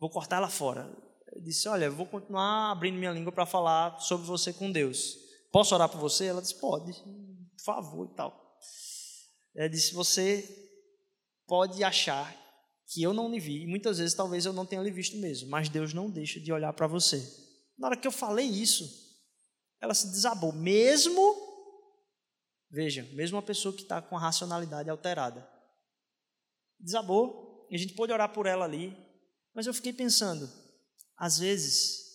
Vou 0.00 0.08
cortar 0.08 0.36
ela 0.36 0.48
fora. 0.48 0.90
Eu 1.34 1.42
disse: 1.42 1.68
Olha, 1.68 1.90
vou 1.90 2.06
continuar 2.06 2.70
abrindo 2.70 2.96
minha 2.96 3.12
língua 3.12 3.30
para 3.30 3.44
falar 3.44 4.00
sobre 4.00 4.26
você 4.26 4.54
com 4.54 4.72
Deus. 4.72 5.18
Posso 5.52 5.74
orar 5.74 5.88
por 5.90 6.00
você? 6.00 6.26
Ela 6.26 6.40
disse: 6.40 6.58
Pode, 6.58 6.92
por 6.92 7.64
favor 7.64 8.08
e 8.10 8.14
tal. 8.14 8.58
Ela 9.54 9.68
disse: 9.68 9.92
Você 9.92 10.48
pode 11.46 11.84
achar 11.84 12.34
que 12.88 13.02
eu 13.02 13.12
não 13.12 13.30
lhe 13.30 13.40
vi, 13.40 13.62
e 13.62 13.66
muitas 13.66 13.98
vezes 13.98 14.14
talvez 14.14 14.46
eu 14.46 14.52
não 14.52 14.64
tenha 14.64 14.82
lhe 14.82 14.90
visto 14.90 15.16
mesmo, 15.18 15.50
mas 15.50 15.68
Deus 15.68 15.92
não 15.92 16.08
deixa 16.08 16.40
de 16.40 16.52
olhar 16.52 16.72
para 16.72 16.86
você. 16.86 17.20
Na 17.76 17.88
hora 17.88 17.96
que 17.96 18.06
eu 18.06 18.12
falei 18.12 18.46
isso, 18.46 18.88
ela 19.80 19.92
se 19.92 20.10
desabou, 20.10 20.52
mesmo, 20.52 21.20
veja, 22.70 23.02
mesmo 23.12 23.36
uma 23.36 23.42
pessoa 23.42 23.74
que 23.74 23.82
está 23.82 24.00
com 24.00 24.16
a 24.16 24.20
racionalidade 24.20 24.88
alterada. 24.88 25.55
Desabou, 26.78 27.66
e 27.70 27.74
a 27.74 27.78
gente 27.78 27.94
pôde 27.94 28.12
orar 28.12 28.32
por 28.32 28.46
ela 28.46 28.64
ali, 28.64 28.96
mas 29.54 29.66
eu 29.66 29.74
fiquei 29.74 29.92
pensando, 29.92 30.50
às 31.16 31.38
vezes, 31.38 32.06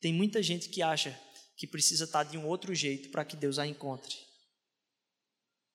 tem 0.00 0.12
muita 0.12 0.42
gente 0.42 0.68
que 0.68 0.82
acha 0.82 1.18
que 1.56 1.66
precisa 1.66 2.04
estar 2.04 2.24
tá 2.24 2.30
de 2.30 2.38
um 2.38 2.46
outro 2.46 2.74
jeito 2.74 3.10
para 3.10 3.24
que 3.24 3.36
Deus 3.36 3.58
a 3.58 3.66
encontre. 3.66 4.16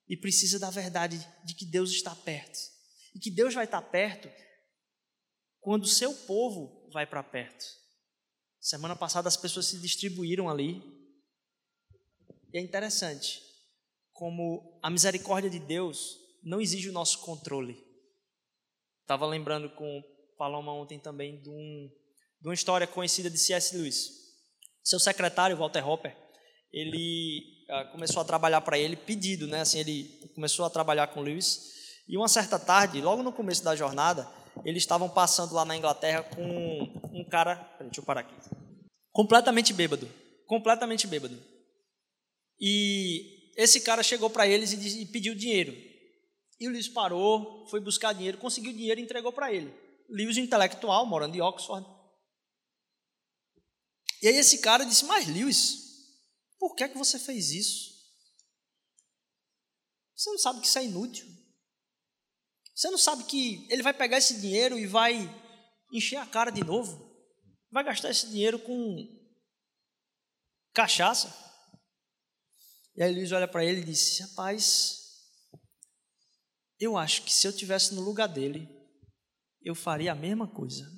E 0.07 0.15
precisa 0.17 0.59
da 0.59 0.69
verdade 0.69 1.17
de 1.45 1.55
que 1.55 1.65
Deus 1.65 1.91
está 1.91 2.15
perto. 2.15 2.57
E 3.13 3.19
que 3.19 3.31
Deus 3.31 3.53
vai 3.53 3.65
estar 3.65 3.81
perto 3.81 4.29
quando 5.59 5.83
o 5.83 5.87
seu 5.87 6.13
povo 6.13 6.89
vai 6.91 7.07
para 7.07 7.23
perto. 7.23 7.65
Semana 8.59 8.95
passada 8.95 9.27
as 9.27 9.37
pessoas 9.37 9.67
se 9.67 9.79
distribuíram 9.79 10.49
ali. 10.49 10.81
E 12.51 12.57
é 12.57 12.61
interessante 12.61 13.41
como 14.11 14.79
a 14.81 14.89
misericórdia 14.89 15.49
de 15.49 15.59
Deus 15.59 16.17
não 16.43 16.59
exige 16.59 16.89
o 16.89 16.93
nosso 16.93 17.19
controle. 17.19 17.84
Estava 19.05 19.23
lembrando 19.27 19.69
com 19.69 20.03
Paloma 20.35 20.73
ontem 20.73 20.97
também 20.97 21.39
de, 21.39 21.47
um, 21.47 21.91
de 22.41 22.47
uma 22.47 22.55
história 22.55 22.87
conhecida 22.87 23.29
de 23.29 23.37
C.S. 23.37 23.77
Lewis. 23.77 24.09
Seu 24.83 24.99
secretário, 24.99 25.55
Walter 25.55 25.87
Hopper, 25.87 26.17
ele 26.73 27.43
ah, 27.69 27.85
começou 27.85 28.19
a 28.19 28.25
trabalhar 28.25 28.61
para 28.61 28.79
ele 28.79 28.95
pedido, 28.95 29.45
né? 29.45 29.61
Assim, 29.61 29.79
ele 29.79 30.31
começou 30.33 30.65
a 30.65 30.71
trabalhar 30.71 31.07
com 31.07 31.21
Lewis. 31.21 32.01
E 32.07 32.17
uma 32.17 32.27
certa 32.27 32.57
tarde, 32.57 32.99
logo 32.99 33.21
no 33.21 33.31
começo 33.31 33.63
da 33.63 33.75
jornada, 33.75 34.27
eles 34.63 34.81
estavam 34.81 35.07
passando 35.07 35.53
lá 35.53 35.63
na 35.63 35.77
Inglaterra 35.77 36.23
com 36.23 36.41
um 37.13 37.23
cara. 37.29 37.55
Peraí, 37.55 37.89
deixa 37.89 38.01
eu 38.01 38.05
parar 38.05 38.21
aqui. 38.21 38.35
Completamente 39.11 39.71
bêbado. 39.71 40.09
Completamente 40.47 41.05
bêbado. 41.05 41.39
E 42.59 43.51
esse 43.55 43.81
cara 43.81 44.01
chegou 44.01 44.29
para 44.31 44.47
eles 44.47 44.73
e, 44.73 45.03
e, 45.03 45.05
pediu 45.05 45.35
dinheiro. 45.35 45.73
E 46.59 46.67
o 46.67 46.71
Lewis 46.71 46.87
parou, 46.87 47.67
foi 47.67 47.79
buscar 47.79 48.13
dinheiro, 48.13 48.37
conseguiu 48.37 48.71
dinheiro 48.71 48.99
e 48.99 49.03
entregou 49.03 49.33
para 49.33 49.53
ele. 49.53 49.73
Lewis, 50.09 50.37
intelectual, 50.37 51.05
morando 51.05 51.35
em 51.35 51.41
Oxford. 51.41 51.85
E 54.21 54.27
aí 54.27 54.35
esse 54.35 54.59
cara 54.59 54.85
disse: 54.85 55.05
Mas 55.05 55.27
Lewis, 55.27 55.77
por 56.57 56.75
que 56.75 56.83
é 56.83 56.89
que 56.89 56.97
você 56.97 57.19
fez 57.19 57.51
isso? 57.51 57.95
Você 60.15 60.29
não 60.29 60.37
sabe 60.37 60.61
que 60.61 60.67
isso 60.67 60.79
é 60.79 60.85
inútil? 60.85 61.27
Você 62.73 62.89
não 62.89 62.97
sabe 62.97 63.23
que 63.25 63.67
ele 63.69 63.83
vai 63.83 63.93
pegar 63.93 64.17
esse 64.17 64.39
dinheiro 64.39 64.77
e 64.77 64.87
vai 64.87 65.29
encher 65.91 66.17
a 66.17 66.25
cara 66.25 66.51
de 66.51 66.63
novo? 66.63 67.13
Vai 67.69 67.83
gastar 67.83 68.09
esse 68.09 68.27
dinheiro 68.27 68.59
com 68.59 68.97
cachaça? 70.73 71.33
E 72.95 73.03
aí 73.03 73.13
Luiz 73.13 73.31
olha 73.31 73.47
para 73.47 73.63
ele 73.63 73.81
e 73.81 73.85
diz: 73.85 74.19
Rapaz, 74.19 75.04
eu 76.85 76.97
acho 76.97 77.23
que 77.23 77.33
se 77.33 77.47
eu 77.47 77.53
tivesse 77.53 77.93
no 77.93 78.01
lugar 78.01 78.27
dele, 78.27 78.69
eu 79.61 79.75
faria 79.75 80.11
a 80.11 80.15
mesma 80.15 80.47
coisa. 80.47 80.89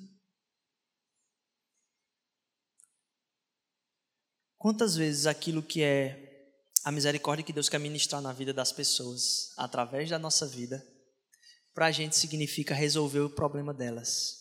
Quantas 4.56 4.96
vezes 4.96 5.26
aquilo 5.26 5.62
que 5.62 5.82
é 5.82 6.28
a 6.84 6.92
misericórdia 6.92 7.44
que 7.44 7.52
Deus 7.52 7.68
quer 7.68 7.78
ministrar 7.78 8.20
na 8.20 8.32
vida 8.32 8.52
das 8.52 8.72
pessoas, 8.72 9.52
através 9.56 10.08
da 10.08 10.18
nossa 10.18 10.46
vida, 10.46 10.84
para 11.74 11.86
a 11.86 11.92
gente 11.92 12.16
significa 12.16 12.74
resolver 12.74 13.20
o 13.20 13.30
problema 13.30 13.72
delas. 13.72 14.38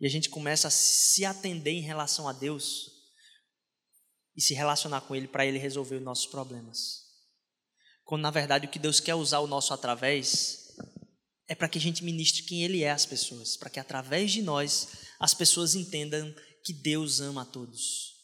E 0.00 0.06
a 0.06 0.10
gente 0.10 0.28
começa 0.28 0.68
a 0.68 0.70
se 0.70 1.24
atender 1.24 1.72
em 1.72 1.80
relação 1.80 2.28
a 2.28 2.32
Deus 2.32 2.90
e 4.36 4.42
se 4.42 4.54
relacionar 4.54 5.00
com 5.02 5.14
Ele 5.14 5.26
para 5.26 5.46
Ele 5.46 5.58
resolver 5.58 5.96
os 5.96 6.02
nossos 6.02 6.26
problemas. 6.26 7.03
Quando 8.04 8.22
na 8.22 8.30
verdade 8.30 8.66
o 8.66 8.70
que 8.70 8.78
Deus 8.78 9.00
quer 9.00 9.14
usar 9.14 9.40
o 9.40 9.46
nosso 9.46 9.72
através 9.72 10.64
é 11.48 11.54
para 11.54 11.68
que 11.68 11.78
a 11.78 11.80
gente 11.80 12.04
ministre 12.04 12.42
quem 12.42 12.62
Ele 12.62 12.82
é 12.82 12.90
às 12.90 13.06
pessoas, 13.06 13.56
para 13.56 13.70
que 13.70 13.80
através 13.80 14.32
de 14.32 14.42
nós 14.42 14.88
as 15.18 15.34
pessoas 15.34 15.74
entendam 15.74 16.34
que 16.64 16.72
Deus 16.72 17.20
ama 17.20 17.42
a 17.42 17.46
todos. 17.46 18.14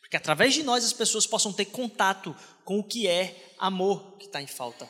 Porque 0.00 0.16
através 0.16 0.54
de 0.54 0.62
nós 0.62 0.84
as 0.84 0.92
pessoas 0.92 1.26
possam 1.26 1.52
ter 1.52 1.66
contato 1.66 2.34
com 2.64 2.78
o 2.78 2.84
que 2.84 3.08
é 3.08 3.54
amor 3.58 4.16
que 4.18 4.26
está 4.26 4.40
em 4.40 4.46
falta. 4.46 4.88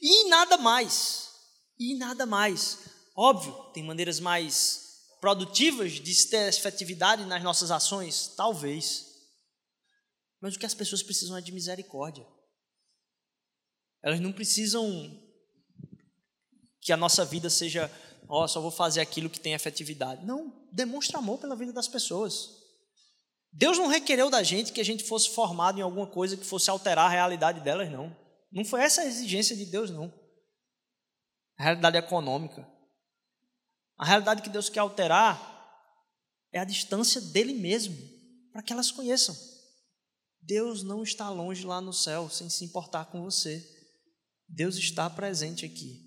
E 0.00 0.28
nada 0.28 0.56
mais. 0.56 1.30
E 1.78 1.96
nada 1.96 2.24
mais. 2.24 2.78
Óbvio, 3.16 3.52
tem 3.72 3.82
maneiras 3.82 4.20
mais 4.20 4.86
produtivas 5.20 5.92
de 5.92 6.26
ter 6.28 6.48
efetividade 6.48 7.24
nas 7.24 7.42
nossas 7.42 7.70
ações? 7.70 8.34
Talvez. 8.36 9.06
Mas 10.40 10.54
o 10.54 10.58
que 10.58 10.66
as 10.66 10.74
pessoas 10.74 11.02
precisam 11.02 11.36
é 11.36 11.40
de 11.40 11.52
misericórdia. 11.52 12.26
Elas 14.02 14.20
não 14.20 14.32
precisam 14.32 15.22
que 16.80 16.92
a 16.92 16.96
nossa 16.96 17.24
vida 17.24 17.50
seja, 17.50 17.90
ó, 18.28 18.44
oh, 18.44 18.48
só 18.48 18.60
vou 18.60 18.70
fazer 18.70 19.00
aquilo 19.00 19.28
que 19.28 19.40
tem 19.40 19.54
efetividade. 19.54 20.24
Não, 20.24 20.66
demonstra 20.72 21.18
amor 21.18 21.38
pela 21.38 21.56
vida 21.56 21.72
das 21.72 21.88
pessoas. 21.88 22.50
Deus 23.52 23.78
não 23.78 23.88
requereu 23.88 24.30
da 24.30 24.42
gente 24.42 24.72
que 24.72 24.80
a 24.80 24.84
gente 24.84 25.02
fosse 25.02 25.30
formado 25.30 25.78
em 25.78 25.82
alguma 25.82 26.06
coisa 26.06 26.36
que 26.36 26.44
fosse 26.44 26.70
alterar 26.70 27.06
a 27.06 27.12
realidade 27.12 27.60
delas, 27.60 27.90
não. 27.90 28.16
Não 28.52 28.64
foi 28.64 28.82
essa 28.82 29.00
a 29.00 29.06
exigência 29.06 29.56
de 29.56 29.64
Deus, 29.64 29.90
não. 29.90 30.12
A 31.58 31.64
realidade 31.64 31.96
econômica. 31.96 32.68
A 33.98 34.04
realidade 34.04 34.42
que 34.42 34.50
Deus 34.50 34.68
quer 34.68 34.80
alterar 34.80 35.54
é 36.52 36.58
a 36.58 36.64
distância 36.64 37.20
dele 37.20 37.54
mesmo, 37.54 37.96
para 38.52 38.62
que 38.62 38.72
elas 38.72 38.90
conheçam. 38.90 39.36
Deus 40.40 40.82
não 40.82 41.02
está 41.02 41.28
longe 41.30 41.66
lá 41.66 41.80
no 41.80 41.92
céu, 41.92 42.30
sem 42.30 42.48
se 42.48 42.64
importar 42.64 43.06
com 43.06 43.22
você. 43.22 43.75
Deus 44.48 44.76
está 44.76 45.08
presente 45.08 45.64
aqui. 45.64 46.04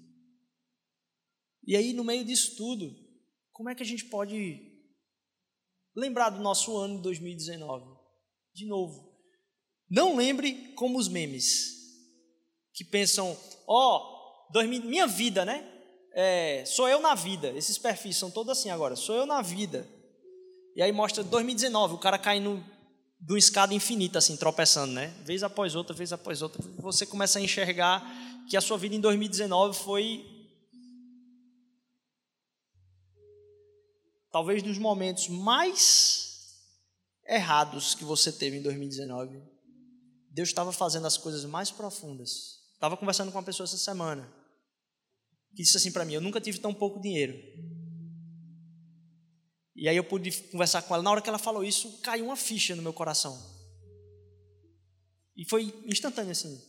E 1.66 1.76
aí, 1.76 1.94
no 1.94 2.04
meio 2.04 2.24
disso 2.26 2.56
tudo, 2.56 2.96
como 3.52 3.70
é 3.70 3.76
que 3.76 3.84
a 3.84 3.86
gente 3.86 4.06
pode 4.06 4.60
lembrar 5.96 6.30
do 6.30 6.42
nosso 6.42 6.78
ano 6.78 6.98
de 6.98 7.04
2019? 7.04 7.86
De 8.54 8.66
novo, 8.66 9.10
não 9.90 10.16
lembre 10.16 10.74
como 10.76 10.98
os 10.98 11.08
memes 11.08 11.80
que 12.74 12.84
pensam, 12.84 13.38
ó, 13.68 14.50
oh, 14.54 14.64
minha 14.64 15.08
vida, 15.08 15.44
né? 15.44 15.68
É, 16.14 16.64
sou 16.66 16.88
eu 16.88 17.00
na 17.00 17.16
vida. 17.16 17.50
Esses 17.52 17.78
perfis 17.78 18.18
são 18.18 18.32
todos 18.32 18.58
assim 18.58 18.70
agora. 18.70 18.96
Sou 18.96 19.16
eu 19.16 19.26
na 19.26 19.42
vida. 19.42 19.88
E 20.76 20.82
aí 20.82 20.92
mostra 20.92 21.24
2019, 21.24 21.96
o 21.96 21.98
cara 21.98 22.18
caindo 22.18 22.64
de 23.20 23.34
uma 23.34 23.40
escada 23.40 23.74
infinita, 23.74 24.20
assim, 24.20 24.38
tropeçando, 24.38 24.94
né? 24.94 25.14
Vez 25.26 25.44
após 25.44 25.76
outra, 25.76 25.94
vez 25.94 26.14
após 26.14 26.42
outra. 26.42 26.64
Você 26.78 27.06
começa 27.06 27.38
a 27.38 27.42
enxergar 27.42 28.02
que 28.50 28.58
a 28.58 28.62
sua 28.62 28.78
vida 28.80 28.96
em 28.96 29.00
2019 29.00 29.78
foi 29.78 30.26
talvez 34.32 34.64
dos 34.64 34.80
momentos 34.80 35.28
mais 35.28 36.58
errados 37.28 37.94
que 37.94 38.04
você 38.04 38.32
teve 38.32 38.58
em 38.58 38.62
2019. 38.64 39.40
Deus 40.32 40.50
estava 40.50 40.72
fazendo 40.72 41.06
as 41.06 41.16
coisas 41.16 41.46
mais 41.46 41.70
profundas. 41.70 42.60
Estava 42.74 42.98
conversando 42.98 43.32
com 43.32 43.38
uma 43.38 43.44
pessoa 43.44 43.66
essa 43.66 43.78
semana 43.78 44.28
que 45.52 45.64
disse 45.64 45.78
assim 45.78 45.92
para 45.92 46.04
mim: 46.04 46.14
Eu 46.14 46.22
nunca 46.22 46.42
tive 46.42 46.60
tão 46.60 46.74
pouco 46.74 47.00
dinheiro. 47.00 47.38
E 49.76 49.88
aí 49.88 49.96
eu 49.96 50.04
pude 50.04 50.32
conversar 50.44 50.82
com 50.82 50.94
ela. 50.94 51.04
Na 51.04 51.12
hora 51.12 51.22
que 51.22 51.30
ela 51.30 51.38
falou 51.38 51.64
isso, 51.64 52.00
caiu 52.02 52.26
uma 52.26 52.36
ficha 52.36 52.76
no 52.76 52.82
meu 52.82 52.94
coração. 52.94 53.38
E 55.38 55.46
foi 55.46 55.74
instantâneo 55.86 56.32
assim. 56.32 56.69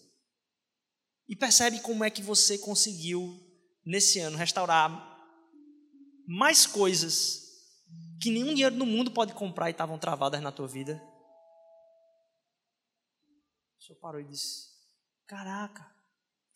E 1.31 1.37
percebe 1.37 1.79
como 1.79 2.03
é 2.03 2.11
que 2.11 2.23
você 2.23 2.59
conseguiu, 2.59 3.41
nesse 3.87 4.19
ano, 4.19 4.37
restaurar 4.37 4.91
mais 6.27 6.67
coisas 6.67 7.41
que 8.21 8.33
nenhum 8.33 8.53
dinheiro 8.53 8.75
no 8.75 8.85
mundo 8.85 9.13
pode 9.13 9.33
comprar 9.33 9.69
e 9.69 9.71
estavam 9.71 9.97
travadas 9.97 10.43
na 10.43 10.51
tua 10.51 10.67
vida. 10.67 11.01
O 13.79 13.83
senhor 13.83 13.99
parou 14.01 14.21
e 14.21 14.25
disse: 14.25 14.71
Caraca, 15.25 15.89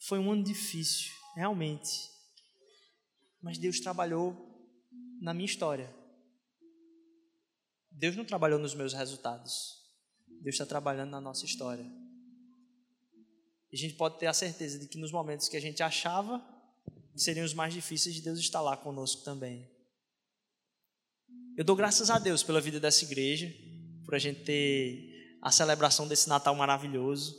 foi 0.00 0.18
um 0.18 0.32
ano 0.32 0.42
difícil, 0.42 1.12
realmente. 1.36 2.10
Mas 3.40 3.58
Deus 3.58 3.78
trabalhou 3.78 4.36
na 5.20 5.32
minha 5.32 5.46
história. 5.46 5.94
Deus 7.92 8.16
não 8.16 8.24
trabalhou 8.24 8.58
nos 8.58 8.74
meus 8.74 8.92
resultados. 8.92 9.84
Deus 10.42 10.56
está 10.56 10.66
trabalhando 10.66 11.10
na 11.10 11.20
nossa 11.20 11.44
história. 11.44 12.03
E 13.74 13.76
a 13.76 13.80
gente 13.80 13.94
pode 13.94 14.20
ter 14.20 14.26
a 14.26 14.32
certeza 14.32 14.78
de 14.78 14.86
que 14.86 14.96
nos 14.96 15.10
momentos 15.10 15.48
que 15.48 15.56
a 15.56 15.60
gente 15.60 15.82
achava 15.82 16.40
que 17.12 17.20
seriam 17.20 17.44
os 17.44 17.52
mais 17.52 17.74
difíceis, 17.74 18.20
Deus 18.20 18.38
está 18.38 18.60
lá 18.60 18.76
conosco 18.76 19.24
também. 19.24 19.68
Eu 21.56 21.64
dou 21.64 21.74
graças 21.74 22.08
a 22.08 22.20
Deus 22.20 22.44
pela 22.44 22.60
vida 22.60 22.78
dessa 22.78 23.02
igreja, 23.02 23.52
por 24.04 24.14
a 24.14 24.18
gente 24.20 24.44
ter 24.44 25.36
a 25.42 25.50
celebração 25.50 26.06
desse 26.06 26.28
Natal 26.28 26.54
maravilhoso. 26.54 27.34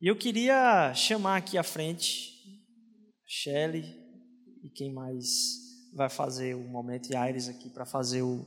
E 0.00 0.08
eu 0.08 0.16
queria 0.16 0.92
chamar 0.92 1.36
aqui 1.36 1.56
à 1.56 1.62
frente 1.62 2.32
Shelley 3.24 3.84
e 4.64 4.68
quem 4.70 4.92
mais 4.92 5.28
vai 5.94 6.10
fazer 6.10 6.56
o 6.56 6.64
momento 6.64 7.12
e 7.12 7.14
Aires 7.14 7.48
aqui 7.48 7.70
para 7.70 7.86
fazer 7.86 8.22
o, 8.22 8.44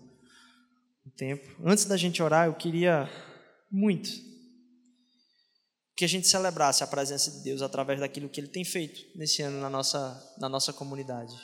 o 1.05 1.09
tempo. 1.11 1.55
Antes 1.63 1.85
da 1.85 1.95
gente 1.95 2.21
orar, 2.21 2.47
eu 2.47 2.53
queria 2.53 3.09
muito 3.71 4.32
que 5.95 6.03
a 6.03 6.07
gente 6.07 6.27
celebrasse 6.27 6.83
a 6.83 6.87
presença 6.87 7.31
de 7.31 7.43
Deus 7.43 7.61
através 7.61 7.99
daquilo 7.99 8.29
que 8.29 8.39
Ele 8.39 8.47
tem 8.47 8.65
feito 8.65 8.99
nesse 9.15 9.41
ano 9.41 9.59
na 9.59 9.69
nossa, 9.69 10.33
na 10.39 10.49
nossa 10.49 10.73
comunidade. 10.73 11.35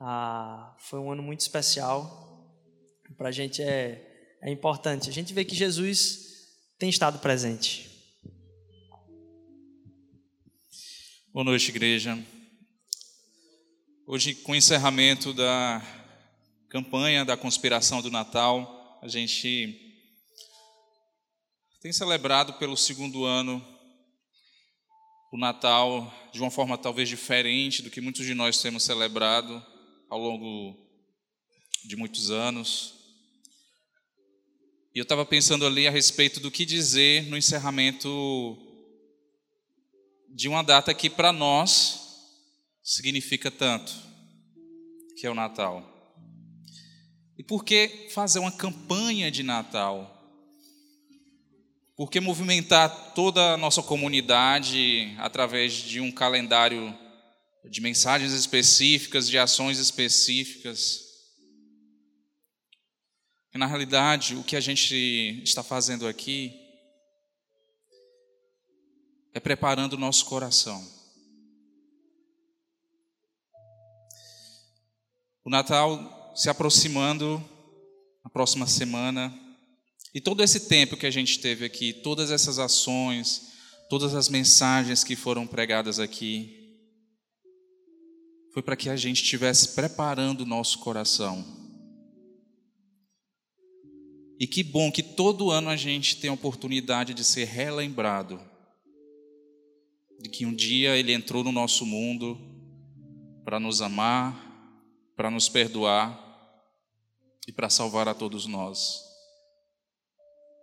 Ah, 0.00 0.74
foi 0.80 0.98
um 0.98 1.12
ano 1.12 1.22
muito 1.22 1.40
especial. 1.40 2.28
Para 3.18 3.28
a 3.28 3.32
gente 3.32 3.62
é, 3.62 4.38
é 4.42 4.50
importante. 4.50 5.10
A 5.10 5.12
gente 5.12 5.34
vê 5.34 5.44
que 5.44 5.54
Jesus 5.54 6.30
tem 6.78 6.88
estado 6.88 7.18
presente. 7.18 7.90
Boa 11.32 11.44
noite, 11.44 11.68
igreja. 11.68 12.18
Hoje, 14.06 14.34
com 14.34 14.52
o 14.52 14.56
encerramento 14.56 15.34
da 15.34 15.82
campanha 16.70 17.24
da 17.24 17.36
conspiração 17.36 18.00
do 18.00 18.10
Natal, 18.10 18.98
a 19.02 19.08
gente 19.08 19.89
tem 21.80 21.92
celebrado 21.94 22.52
pelo 22.54 22.76
segundo 22.76 23.24
ano 23.24 23.66
o 25.32 25.38
Natal 25.38 26.12
de 26.30 26.38
uma 26.38 26.50
forma 26.50 26.76
talvez 26.76 27.08
diferente 27.08 27.80
do 27.80 27.90
que 27.90 28.02
muitos 28.02 28.26
de 28.26 28.34
nós 28.34 28.60
temos 28.60 28.82
celebrado 28.82 29.64
ao 30.10 30.18
longo 30.18 30.76
de 31.82 31.96
muitos 31.96 32.30
anos. 32.30 32.94
E 34.94 34.98
eu 34.98 35.04
estava 35.04 35.24
pensando 35.24 35.64
ali 35.64 35.88
a 35.88 35.90
respeito 35.90 36.38
do 36.38 36.50
que 36.50 36.66
dizer 36.66 37.26
no 37.30 37.36
encerramento 37.36 38.58
de 40.34 40.48
uma 40.48 40.62
data 40.62 40.92
que 40.92 41.08
para 41.08 41.32
nós 41.32 41.98
significa 42.82 43.50
tanto, 43.50 43.90
que 45.16 45.26
é 45.26 45.30
o 45.30 45.34
Natal. 45.34 45.82
E 47.38 47.42
por 47.42 47.64
que 47.64 48.10
fazer 48.12 48.38
uma 48.38 48.52
campanha 48.52 49.30
de 49.30 49.42
Natal? 49.42 50.19
Por 52.00 52.10
que 52.10 52.18
movimentar 52.18 53.12
toda 53.12 53.52
a 53.52 53.56
nossa 53.58 53.82
comunidade 53.82 55.14
através 55.18 55.74
de 55.74 56.00
um 56.00 56.10
calendário 56.10 56.98
de 57.62 57.78
mensagens 57.82 58.32
específicas, 58.32 59.28
de 59.28 59.36
ações 59.36 59.78
específicas? 59.78 61.02
Na 63.52 63.66
realidade, 63.66 64.34
o 64.34 64.42
que 64.42 64.56
a 64.56 64.60
gente 64.62 65.42
está 65.44 65.62
fazendo 65.62 66.08
aqui 66.08 66.58
é 69.34 69.38
preparando 69.38 69.92
o 69.92 69.98
nosso 69.98 70.24
coração 70.24 70.82
O 75.44 75.50
Natal 75.50 76.32
se 76.34 76.48
aproximando, 76.48 77.46
a 78.24 78.30
próxima 78.30 78.66
semana, 78.66 79.38
e 80.14 80.20
todo 80.20 80.42
esse 80.42 80.68
tempo 80.68 80.96
que 80.96 81.06
a 81.06 81.10
gente 81.10 81.38
teve 81.38 81.64
aqui, 81.64 81.92
todas 81.92 82.30
essas 82.30 82.58
ações, 82.58 83.52
todas 83.88 84.14
as 84.14 84.28
mensagens 84.28 85.04
que 85.04 85.14
foram 85.14 85.46
pregadas 85.46 85.98
aqui, 85.98 86.56
foi 88.52 88.62
para 88.62 88.76
que 88.76 88.88
a 88.88 88.96
gente 88.96 89.22
estivesse 89.22 89.74
preparando 89.74 90.40
o 90.40 90.46
nosso 90.46 90.78
coração. 90.80 91.44
E 94.40 94.46
que 94.46 94.62
bom 94.62 94.90
que 94.90 95.02
todo 95.02 95.50
ano 95.50 95.68
a 95.68 95.76
gente 95.76 96.16
tem 96.16 96.30
a 96.30 96.32
oportunidade 96.32 97.12
de 97.12 97.22
ser 97.22 97.44
relembrado 97.44 98.40
de 100.18 100.28
que 100.28 100.44
um 100.44 100.54
dia 100.54 100.96
Ele 100.96 101.12
entrou 101.12 101.44
no 101.44 101.52
nosso 101.52 101.86
mundo 101.86 102.38
para 103.44 103.60
nos 103.60 103.80
amar, 103.80 104.48
para 105.16 105.30
nos 105.30 105.48
perdoar 105.48 106.18
e 107.46 107.52
para 107.52 107.70
salvar 107.70 108.08
a 108.08 108.14
todos 108.14 108.46
nós. 108.46 109.09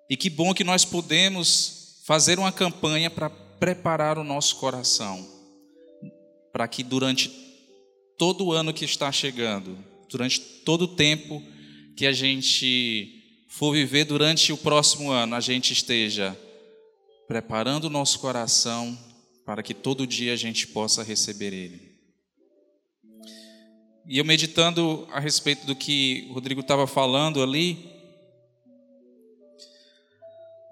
E 0.09 0.15
que 0.15 0.29
bom 0.29 0.53
que 0.53 0.63
nós 0.63 0.85
podemos 0.85 2.01
fazer 2.05 2.39
uma 2.39 2.51
campanha 2.51 3.09
para 3.09 3.29
preparar 3.29 4.17
o 4.17 4.23
nosso 4.23 4.55
coração, 4.55 5.27
para 6.53 6.67
que 6.67 6.83
durante 6.83 7.29
todo 8.17 8.45
o 8.45 8.53
ano 8.53 8.73
que 8.73 8.85
está 8.85 9.11
chegando, 9.11 9.77
durante 10.09 10.39
todo 10.39 10.83
o 10.83 10.87
tempo 10.87 11.43
que 11.95 12.05
a 12.05 12.13
gente 12.13 13.45
for 13.49 13.73
viver 13.73 14.05
durante 14.05 14.53
o 14.53 14.57
próximo 14.57 15.11
ano, 15.11 15.35
a 15.35 15.39
gente 15.39 15.73
esteja 15.73 16.37
preparando 17.27 17.85
o 17.85 17.89
nosso 17.89 18.19
coração 18.19 18.97
para 19.45 19.61
que 19.61 19.73
todo 19.73 20.07
dia 20.07 20.33
a 20.33 20.35
gente 20.35 20.67
possa 20.67 21.03
receber 21.03 21.53
Ele. 21.53 21.97
E 24.07 24.17
eu 24.17 24.23
meditando 24.23 25.05
a 25.11 25.19
respeito 25.19 25.65
do 25.65 25.75
que 25.75 26.27
o 26.29 26.33
Rodrigo 26.33 26.61
estava 26.61 26.87
falando 26.87 27.43
ali, 27.43 27.96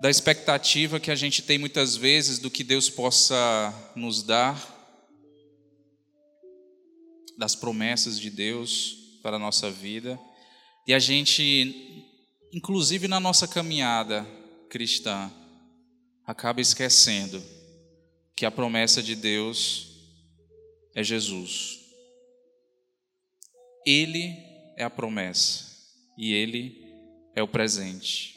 da 0.02 0.10
expectativa 0.10 1.00
que 1.00 1.12
a 1.12 1.16
gente 1.16 1.42
tem 1.42 1.58
muitas 1.58 1.96
vezes 1.96 2.40
do 2.40 2.52
que 2.52 2.64
Deus 2.64 2.90
possa 2.90 3.74
nos 3.96 4.24
dar, 4.24 4.74
das 7.38 7.56
promessas 7.56 8.20
de 8.20 8.30
Deus 8.30 9.20
para 9.22 9.36
a 9.38 9.40
nossa 9.40 9.72
vida, 9.72 10.20
e 10.88 10.94
a 10.94 11.00
gente 11.00 12.14
inclusive 12.56 13.10
na 13.10 13.20
nossa 13.20 13.50
caminhada 13.50 14.26
cristã, 14.70 15.30
acaba 16.26 16.62
esquecendo 16.62 17.44
que 18.34 18.46
a 18.46 18.52
promessa 18.52 19.04
de 19.04 19.14
Deus 19.14 19.90
é 20.96 21.04
Jesus. 21.04 21.82
Ele 23.86 24.38
é 24.78 24.86
a 24.86 24.90
promessa 24.90 25.66
e 26.18 26.34
ele 26.34 26.82
é 27.36 27.44
o 27.44 27.48
presente. 27.48 28.35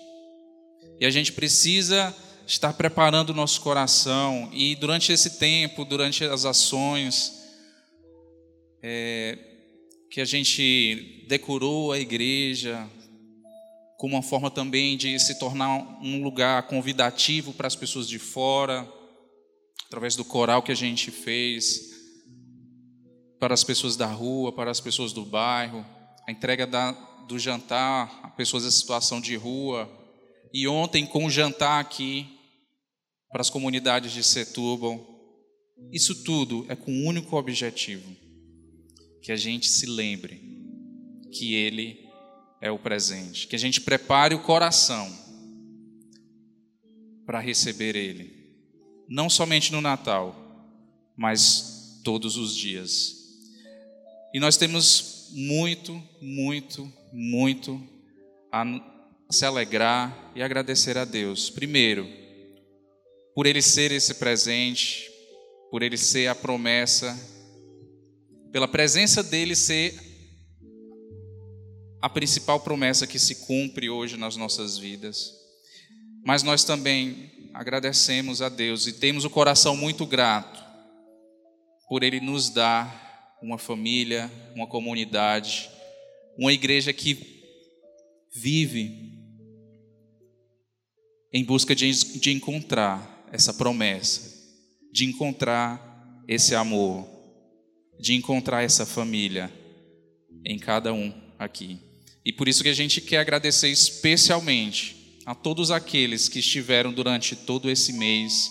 E 1.00 1.06
a 1.06 1.10
gente 1.10 1.32
precisa 1.32 2.14
estar 2.46 2.72
preparando 2.72 3.30
o 3.30 3.34
nosso 3.34 3.60
coração. 3.60 4.48
E 4.52 4.74
durante 4.76 5.12
esse 5.12 5.38
tempo, 5.38 5.84
durante 5.84 6.24
as 6.24 6.44
ações 6.44 7.32
é, 8.82 9.38
que 10.10 10.20
a 10.20 10.24
gente 10.24 11.24
decorou 11.28 11.92
a 11.92 11.98
igreja 11.98 12.88
como 13.98 14.14
uma 14.14 14.22
forma 14.22 14.48
também 14.48 14.96
de 14.96 15.18
se 15.18 15.38
tornar 15.40 15.68
um 16.00 16.22
lugar 16.22 16.68
convidativo 16.68 17.52
para 17.52 17.66
as 17.66 17.74
pessoas 17.74 18.08
de 18.08 18.18
fora, 18.18 18.88
através 19.86 20.14
do 20.14 20.24
coral 20.24 20.62
que 20.62 20.70
a 20.70 20.76
gente 20.76 21.10
fez, 21.10 21.80
para 23.40 23.52
as 23.52 23.64
pessoas 23.64 23.96
da 23.96 24.06
rua, 24.06 24.52
para 24.52 24.70
as 24.70 24.80
pessoas 24.80 25.12
do 25.12 25.24
bairro, 25.24 25.84
a 26.28 26.30
entrega 26.30 26.64
da, 26.64 26.92
do 27.26 27.38
jantar 27.40 28.20
a 28.22 28.28
pessoas 28.28 28.64
em 28.64 28.70
situação 28.70 29.20
de 29.20 29.34
rua, 29.34 29.90
e 30.52 30.66
ontem 30.66 31.06
com 31.06 31.24
o 31.24 31.30
jantar 31.30 31.80
aqui 31.80 32.26
para 33.30 33.40
as 33.40 33.50
comunidades 33.50 34.12
de 34.12 34.22
Setúbal. 34.22 35.06
Isso 35.92 36.24
tudo 36.24 36.66
é 36.68 36.74
com 36.74 36.90
um 36.90 37.06
único 37.06 37.36
objetivo: 37.36 38.10
que 39.22 39.32
a 39.32 39.36
gente 39.36 39.68
se 39.68 39.86
lembre 39.86 40.40
que 41.32 41.54
Ele 41.54 42.08
é 42.60 42.70
o 42.70 42.78
presente, 42.78 43.46
que 43.46 43.54
a 43.54 43.58
gente 43.58 43.80
prepare 43.80 44.34
o 44.34 44.42
coração 44.42 45.06
para 47.24 47.40
receber 47.40 47.94
Ele, 47.94 48.32
não 49.08 49.28
somente 49.28 49.70
no 49.70 49.80
Natal, 49.80 50.34
mas 51.16 52.00
todos 52.02 52.36
os 52.36 52.56
dias. 52.56 53.16
E 54.34 54.40
nós 54.40 54.56
temos 54.56 55.28
muito, 55.32 56.02
muito, 56.20 56.90
muito 57.12 57.82
a 58.50 58.64
se 59.30 59.44
alegrar 59.44 60.32
e 60.34 60.42
agradecer 60.42 60.96
a 60.96 61.04
Deus. 61.04 61.50
Primeiro, 61.50 62.08
por 63.34 63.46
Ele 63.46 63.60
ser 63.60 63.92
esse 63.92 64.14
presente, 64.14 65.10
por 65.70 65.82
Ele 65.82 65.96
ser 65.96 66.28
a 66.28 66.34
promessa, 66.34 67.16
pela 68.50 68.66
presença 68.66 69.22
dEle 69.22 69.54
ser 69.54 69.94
a 72.00 72.08
principal 72.08 72.60
promessa 72.60 73.06
que 73.06 73.18
se 73.18 73.46
cumpre 73.46 73.90
hoje 73.90 74.16
nas 74.16 74.36
nossas 74.36 74.78
vidas. 74.78 75.34
Mas 76.24 76.42
nós 76.42 76.64
também 76.64 77.50
agradecemos 77.52 78.40
a 78.40 78.48
Deus 78.48 78.86
e 78.86 78.92
temos 78.92 79.24
o 79.24 79.30
coração 79.30 79.76
muito 79.76 80.06
grato 80.06 80.64
por 81.88 82.02
Ele 82.02 82.20
nos 82.20 82.50
dar 82.50 83.36
uma 83.42 83.58
família, 83.58 84.30
uma 84.54 84.66
comunidade, 84.66 85.70
uma 86.36 86.52
igreja 86.52 86.92
que 86.92 87.38
vive 88.34 89.07
em 91.38 91.44
busca 91.44 91.72
de, 91.72 91.88
de 92.18 92.32
encontrar 92.32 93.28
essa 93.32 93.54
promessa, 93.54 94.36
de 94.92 95.04
encontrar 95.04 96.24
esse 96.26 96.52
amor, 96.52 97.08
de 98.00 98.14
encontrar 98.14 98.64
essa 98.64 98.84
família 98.84 99.52
em 100.44 100.58
cada 100.58 100.92
um 100.92 101.14
aqui. 101.38 101.78
E 102.24 102.32
por 102.32 102.48
isso 102.48 102.64
que 102.64 102.68
a 102.68 102.74
gente 102.74 103.00
quer 103.00 103.18
agradecer 103.18 103.68
especialmente 103.68 105.20
a 105.24 105.32
todos 105.32 105.70
aqueles 105.70 106.28
que 106.28 106.40
estiveram 106.40 106.92
durante 106.92 107.36
todo 107.36 107.70
esse 107.70 107.92
mês 107.92 108.50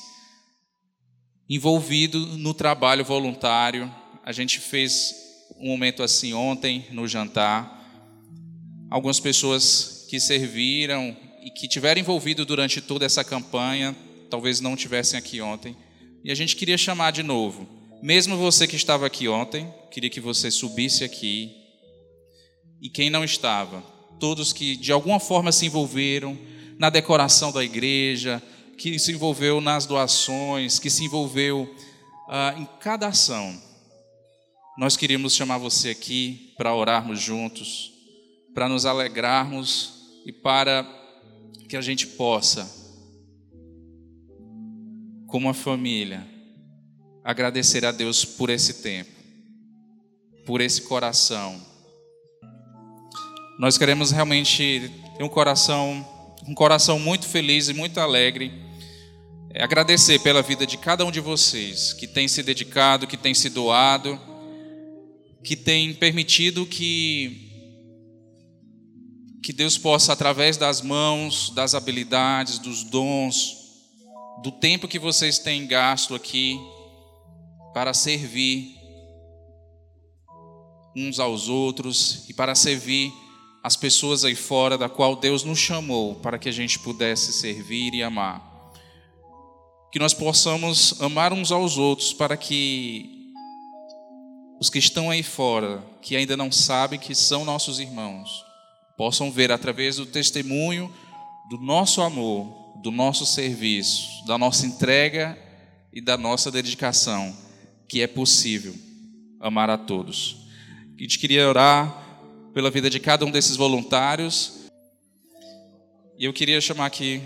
envolvido 1.49 2.25
no 2.37 2.53
trabalho 2.53 3.03
voluntário. 3.03 3.93
A 4.23 4.31
gente 4.31 4.59
fez 4.59 5.13
um 5.59 5.67
momento 5.67 6.03
assim 6.03 6.31
ontem 6.31 6.87
no 6.91 7.05
jantar. 7.05 7.75
Algumas 8.89 9.19
pessoas 9.19 10.05
que 10.09 10.21
serviram 10.21 11.26
e 11.47 11.49
que 11.49 11.65
tiveram 11.65 12.01
envolvido 12.01 12.45
durante 12.45 12.81
toda 12.81 13.05
essa 13.05 13.23
campanha, 13.23 13.95
talvez 14.29 14.59
não 14.59 14.75
tivessem 14.75 15.17
aqui 15.17 15.39
ontem. 15.39 15.77
E 16.21 16.29
a 16.29 16.35
gente 16.35 16.57
queria 16.57 16.77
chamar 16.77 17.11
de 17.11 17.23
novo. 17.23 17.65
Mesmo 18.03 18.35
você 18.35 18.67
que 18.67 18.75
estava 18.75 19.05
aqui 19.05 19.29
ontem, 19.29 19.73
queria 19.89 20.09
que 20.09 20.19
você 20.19 20.51
subisse 20.51 21.05
aqui. 21.05 21.55
E 22.81 22.89
quem 22.89 23.09
não 23.09 23.23
estava, 23.23 23.81
todos 24.19 24.51
que 24.51 24.75
de 24.75 24.91
alguma 24.91 25.21
forma 25.21 25.53
se 25.53 25.65
envolveram 25.65 26.37
na 26.77 26.89
decoração 26.89 27.49
da 27.49 27.63
igreja, 27.63 28.43
que 28.77 28.99
se 28.99 29.13
envolveu 29.13 29.61
nas 29.61 29.85
doações, 29.85 30.79
que 30.79 30.89
se 30.89 31.05
envolveu 31.05 31.73
ah, 32.27 32.55
em 32.57 32.67
cada 32.81 33.07
ação. 33.07 33.57
Nós 34.77 34.97
queríamos 34.97 35.33
chamar 35.33 35.59
você 35.59 35.91
aqui 35.91 36.53
para 36.57 36.75
orarmos 36.75 37.21
juntos, 37.21 37.93
para 38.53 38.67
nos 38.67 38.85
alegrarmos 38.85 39.93
e 40.25 40.33
para 40.33 41.06
que 41.67 41.75
a 41.75 41.81
gente 41.81 42.07
possa, 42.07 42.65
como 45.27 45.47
uma 45.47 45.53
família, 45.53 46.25
agradecer 47.23 47.83
a 47.83 47.91
Deus 47.91 48.23
por 48.23 48.49
esse 48.49 48.75
tempo, 48.81 49.11
por 50.45 50.61
esse 50.61 50.81
coração. 50.83 51.61
Nós 53.59 53.77
queremos 53.77 54.11
realmente 54.11 54.89
ter 55.17 55.23
um 55.23 55.29
coração, 55.29 56.07
um 56.47 56.53
coração 56.53 56.97
muito 56.99 57.27
feliz 57.27 57.67
e 57.67 57.73
muito 57.73 57.99
alegre. 57.99 58.51
É 59.53 59.61
agradecer 59.61 60.19
pela 60.19 60.41
vida 60.41 60.65
de 60.65 60.77
cada 60.77 61.03
um 61.03 61.11
de 61.11 61.19
vocês 61.19 61.91
que 61.91 62.07
tem 62.07 62.29
se 62.29 62.43
dedicado, 62.43 63.07
que 63.07 63.17
tem 63.17 63.33
se 63.33 63.49
doado, 63.49 64.17
que 65.43 65.55
tem 65.57 65.93
permitido 65.93 66.65
que 66.65 67.46
que 69.41 69.53
Deus 69.53 69.77
possa, 69.77 70.13
através 70.13 70.57
das 70.57 70.81
mãos, 70.81 71.51
das 71.51 71.75
habilidades, 71.75 72.59
dos 72.59 72.83
dons, 72.83 73.55
do 74.43 74.51
tempo 74.51 74.87
que 74.87 74.99
vocês 74.99 75.39
têm 75.39 75.67
gasto 75.67 76.15
aqui, 76.15 76.59
para 77.73 77.93
servir 77.93 78.75
uns 80.95 81.19
aos 81.19 81.47
outros 81.47 82.27
e 82.27 82.33
para 82.33 82.55
servir 82.55 83.13
as 83.63 83.75
pessoas 83.75 84.23
aí 84.25 84.35
fora, 84.35 84.77
da 84.77 84.89
qual 84.89 85.15
Deus 85.15 85.43
nos 85.43 85.59
chamou 85.59 86.15
para 86.15 86.39
que 86.39 86.49
a 86.49 86.51
gente 86.51 86.79
pudesse 86.79 87.31
servir 87.33 87.93
e 87.93 88.01
amar. 88.01 88.41
Que 89.91 89.99
nós 89.99 90.13
possamos 90.13 90.99
amar 91.01 91.33
uns 91.33 91.51
aos 91.51 91.77
outros 91.77 92.13
para 92.13 92.35
que 92.35 93.33
os 94.59 94.69
que 94.69 94.79
estão 94.79 95.09
aí 95.09 95.21
fora, 95.21 95.83
que 96.01 96.15
ainda 96.15 96.35
não 96.35 96.51
sabem 96.51 96.99
que 96.99 97.13
são 97.13 97.45
nossos 97.45 97.79
irmãos, 97.79 98.43
possam 98.97 99.31
ver 99.31 99.51
através 99.51 99.97
do 99.97 100.05
testemunho 100.05 100.91
do 101.49 101.57
nosso 101.57 102.01
amor, 102.01 102.81
do 102.81 102.91
nosso 102.91 103.25
serviço, 103.25 104.25
da 104.25 104.37
nossa 104.37 104.65
entrega 104.65 105.37
e 105.93 106.01
da 106.01 106.17
nossa 106.17 106.51
dedicação, 106.51 107.35
que 107.87 108.01
é 108.01 108.07
possível 108.07 108.75
amar 109.39 109.69
a 109.69 109.77
todos. 109.77 110.47
A 110.97 111.01
gente 111.01 111.19
queria 111.19 111.47
orar 111.47 112.05
pela 112.53 112.71
vida 112.71 112.89
de 112.89 112.99
cada 112.99 113.23
um 113.23 113.31
desses 113.31 113.55
voluntários. 113.55 114.67
E 116.17 116.25
eu 116.25 116.33
queria 116.33 116.59
chamar 116.59 116.87
aqui 116.87 117.21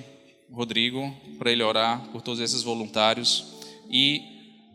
o 0.50 0.56
Rodrigo 0.56 1.16
para 1.40 1.52
ele 1.52 1.64
orar 1.64 2.02
por 2.12 2.22
todos 2.22 2.42
esses 2.42 2.62
voluntários 2.62 3.46
e 3.90 4.22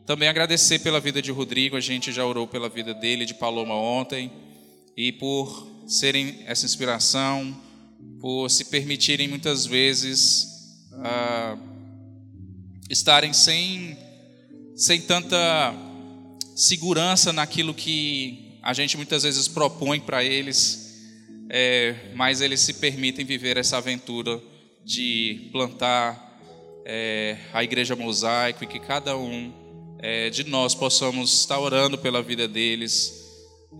também 0.06 0.28
agradecer 0.28 0.78
pela 0.78 0.98
vida 0.98 1.20
de 1.20 1.30
Rodrigo. 1.30 1.76
A 1.76 1.80
gente 1.80 2.10
já 2.10 2.24
orou 2.24 2.46
pela 2.46 2.68
vida 2.68 2.94
dele, 2.94 3.26
de 3.26 3.34
Paloma 3.34 3.74
ontem, 3.74 4.32
e 4.96 5.12
por 5.12 5.75
serem 5.86 6.42
essa 6.46 6.66
inspiração, 6.66 7.56
por 8.20 8.48
se 8.50 8.64
permitirem 8.66 9.28
muitas 9.28 9.66
vezes 9.66 10.46
uh, 10.92 11.58
estarem 12.90 13.32
sem, 13.32 13.96
sem 14.74 15.00
tanta 15.00 15.74
segurança 16.54 17.32
naquilo 17.32 17.74
que 17.74 18.58
a 18.62 18.72
gente 18.72 18.96
muitas 18.96 19.22
vezes 19.22 19.46
propõe 19.46 20.00
para 20.00 20.24
eles, 20.24 20.86
é, 21.48 22.12
mas 22.14 22.40
eles 22.40 22.60
se 22.60 22.74
permitem 22.74 23.24
viver 23.24 23.56
essa 23.56 23.76
aventura 23.76 24.42
de 24.84 25.48
plantar 25.52 26.40
é, 26.84 27.36
a 27.52 27.62
igreja 27.62 27.94
mosaico 27.94 28.64
e 28.64 28.66
que 28.66 28.80
cada 28.80 29.16
um 29.16 29.52
é, 30.00 30.30
de 30.30 30.44
nós 30.44 30.74
possamos 30.74 31.40
estar 31.40 31.58
orando 31.58 31.98
pela 31.98 32.22
vida 32.22 32.48
deles, 32.48 33.12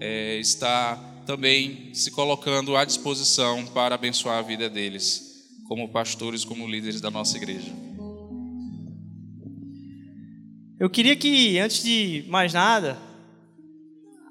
é, 0.00 0.38
estar 0.38 1.15
também 1.26 1.92
se 1.92 2.12
colocando 2.12 2.76
à 2.76 2.84
disposição 2.84 3.66
para 3.66 3.96
abençoar 3.96 4.38
a 4.38 4.42
vida 4.42 4.70
deles, 4.70 5.44
como 5.66 5.88
pastores, 5.88 6.44
como 6.44 6.68
líderes 6.68 7.00
da 7.00 7.10
nossa 7.10 7.36
igreja. 7.36 7.72
Eu 10.78 10.88
queria 10.88 11.16
que, 11.16 11.58
antes 11.58 11.82
de 11.82 12.24
mais 12.28 12.52
nada, 12.52 12.96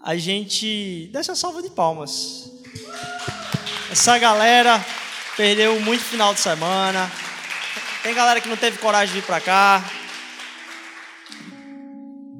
a 0.01 0.15
gente 0.15 1.09
desse 1.11 1.31
a 1.31 1.35
salva 1.35 1.61
de 1.61 1.69
palmas. 1.69 2.49
Essa 3.91 4.17
galera 4.17 4.83
perdeu 5.35 5.79
muito 5.81 6.03
final 6.03 6.33
de 6.33 6.39
semana. 6.39 7.11
Tem 8.03 8.13
galera 8.13 8.39
que 8.39 8.47
não 8.47 8.55
teve 8.55 8.77
coragem 8.77 9.13
de 9.13 9.19
vir 9.19 9.25
para 9.25 9.41
cá. 9.41 9.91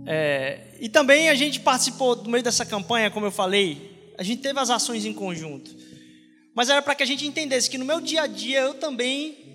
É, 0.05 0.75
e 0.79 0.87
também 0.87 1.27
a 1.29 1.35
gente 1.35 1.59
participou 1.59 2.15
do 2.15 2.29
meio 2.29 2.43
dessa 2.43 2.65
campanha, 2.65 3.09
como 3.09 3.25
eu 3.25 3.31
falei, 3.31 3.94
a 4.17 4.23
gente 4.23 4.41
teve 4.41 4.59
as 4.59 4.69
ações 4.69 5.05
em 5.05 5.13
conjunto. 5.13 5.75
Mas 6.53 6.69
era 6.69 6.81
para 6.81 6.95
que 6.95 7.03
a 7.03 7.05
gente 7.05 7.25
entendesse 7.27 7.69
que 7.69 7.77
no 7.77 7.85
meu 7.85 7.99
dia 7.99 8.23
a 8.23 8.27
dia 8.27 8.61
eu 8.61 8.75
também 8.75 9.45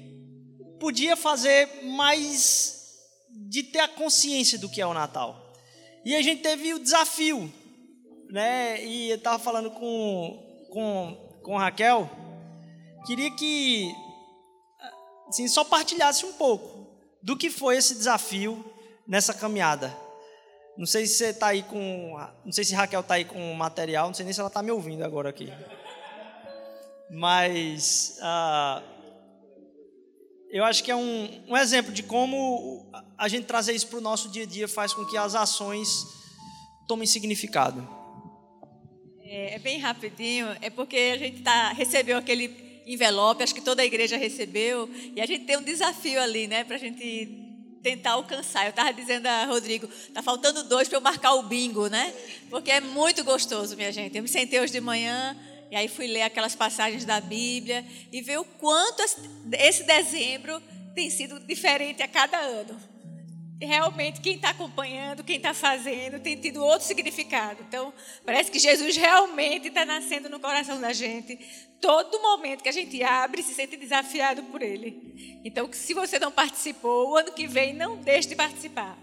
podia 0.79 1.17
fazer 1.17 1.83
mais 1.85 2.79
de 3.31 3.63
ter 3.63 3.81
a 3.81 3.89
consciência 3.89 4.59
do 4.59 4.69
que 4.69 4.81
é 4.81 4.87
o 4.87 4.95
Natal. 4.95 5.55
E 6.05 6.15
a 6.15 6.23
gente 6.23 6.43
teve 6.43 6.75
o 6.75 6.79
desafio, 6.79 7.53
né? 8.29 8.85
E 8.85 9.11
eu 9.11 9.17
estava 9.17 9.39
falando 9.39 9.71
com, 9.71 10.67
com, 10.71 11.41
com 11.43 11.57
Raquel, 11.57 12.09
queria 13.07 13.31
que 13.31 13.95
assim, 15.29 15.49
só 15.49 15.65
partilhasse 15.65 16.27
um 16.27 16.33
pouco 16.33 16.87
do 17.23 17.37
que 17.37 17.51
foi 17.51 17.77
esse 17.77 17.95
desafio 17.95 18.65
nessa 19.07 19.33
caminhada. 19.33 19.95
Não 20.81 20.87
sei 20.87 21.05
se 21.07 21.17
você 21.17 21.27
está 21.27 21.49
aí 21.49 21.63
com. 21.63 22.17
Não 22.43 22.53
sei 22.53 22.65
se 22.65 22.75
Raquel 22.75 23.01
está 23.01 23.13
aí 23.13 23.25
com 23.27 23.53
material, 23.53 24.07
não 24.07 24.15
sei 24.15 24.25
nem 24.25 24.33
se 24.33 24.41
ela 24.41 24.49
está 24.49 24.63
me 24.63 24.71
ouvindo 24.71 25.05
agora 25.05 25.29
aqui. 25.29 25.53
Mas 27.11 28.17
uh, 28.19 28.83
eu 30.51 30.65
acho 30.65 30.83
que 30.83 30.91
é 30.91 30.97
um, 30.97 31.43
um 31.49 31.55
exemplo 31.55 31.93
de 31.93 32.03
como 32.03 32.91
a 33.19 33.29
gente 33.29 33.45
trazer 33.45 33.75
isso 33.75 33.89
para 33.89 33.99
o 33.99 34.01
nosso 34.01 34.31
dia 34.31 34.45
a 34.45 34.47
dia 34.47 34.67
faz 34.67 34.95
com 34.95 35.05
que 35.05 35.19
as 35.19 35.35
ações 35.35 36.07
tomem 36.89 37.07
significado. 37.07 37.87
É, 39.23 39.57
é 39.57 39.59
bem 39.59 39.79
rapidinho, 39.79 40.49
é 40.63 40.71
porque 40.71 40.97
a 40.97 41.19
gente 41.19 41.43
tá, 41.43 41.75
recebeu 41.75 42.17
aquele 42.17 42.83
envelope, 42.87 43.43
acho 43.43 43.55
que 43.55 43.61
toda 43.61 43.83
a 43.83 43.85
igreja 43.85 44.17
recebeu, 44.17 44.89
e 45.15 45.21
a 45.21 45.27
gente 45.27 45.45
tem 45.45 45.59
um 45.59 45.63
desafio 45.63 46.23
ali, 46.23 46.47
né, 46.47 46.65
para 46.65 46.77
a 46.77 46.79
gente 46.79 47.50
tentar 47.83 48.13
alcançar. 48.13 48.65
Eu 48.65 48.71
estava 48.71 48.93
dizendo 48.93 49.27
a 49.27 49.45
Rodrigo, 49.45 49.89
tá 50.13 50.23
faltando 50.23 50.65
dois 50.65 50.89
para 50.89 50.99
eu 50.99 51.03
marcar 51.03 51.35
o 51.35 51.43
bingo, 51.43 51.89
né? 51.89 52.15
Porque 52.49 52.71
é 52.71 52.81
muito 52.81 53.25
gostoso, 53.25 53.77
minha 53.77 53.93
gente. 53.93 54.17
Eu 54.17 54.23
me 54.23 54.29
sentei 54.29 54.61
hoje 54.61 54.73
de 54.73 54.81
manhã 54.81 55.37
e 55.71 55.77
aí 55.77 55.89
fui 55.89 56.07
ler 56.07 56.23
aquelas 56.23 56.55
passagens 56.55 57.05
da 57.05 57.21
Bíblia 57.21 57.85
e 58.13 58.21
ver 58.21 58.39
o 58.39 58.45
quanto 58.45 59.03
esse 59.53 59.85
dezembro 59.85 60.61
tem 60.95 61.09
sido 61.11 61.39
diferente 61.41 62.03
a 62.03 62.09
cada 62.09 62.39
ano. 62.39 62.90
Realmente, 63.61 64.23
quem 64.23 64.37
está 64.37 64.51
acompanhando, 64.51 65.23
quem 65.23 65.37
está 65.37 65.53
fazendo, 65.53 66.19
tem 66.19 66.35
tido 66.35 66.65
outro 66.65 66.87
significado. 66.87 67.63
Então, 67.69 67.93
parece 68.25 68.51
que 68.51 68.59
Jesus 68.59 68.97
realmente 68.97 69.69
está 69.69 69.85
nascendo 69.85 70.31
no 70.31 70.41
coração 70.41 70.81
da 70.81 70.95
gente. 70.95 71.39
Todo 71.79 72.23
momento 72.23 72.63
que 72.63 72.71
a 72.71 72.73
gente 72.73 73.03
abre, 73.03 73.43
se 73.43 73.53
sente 73.53 73.77
desafiado 73.77 74.43
por 74.45 74.63
Ele. 74.63 75.41
Então, 75.45 75.71
se 75.73 75.93
você 75.93 76.19
não 76.19 76.33
participou, 76.33 77.11
o 77.11 77.17
ano 77.19 77.33
que 77.33 77.47
vem, 77.47 77.75
não 77.75 77.97
deixe 77.99 78.29
de 78.29 78.35
participar. 78.35 78.97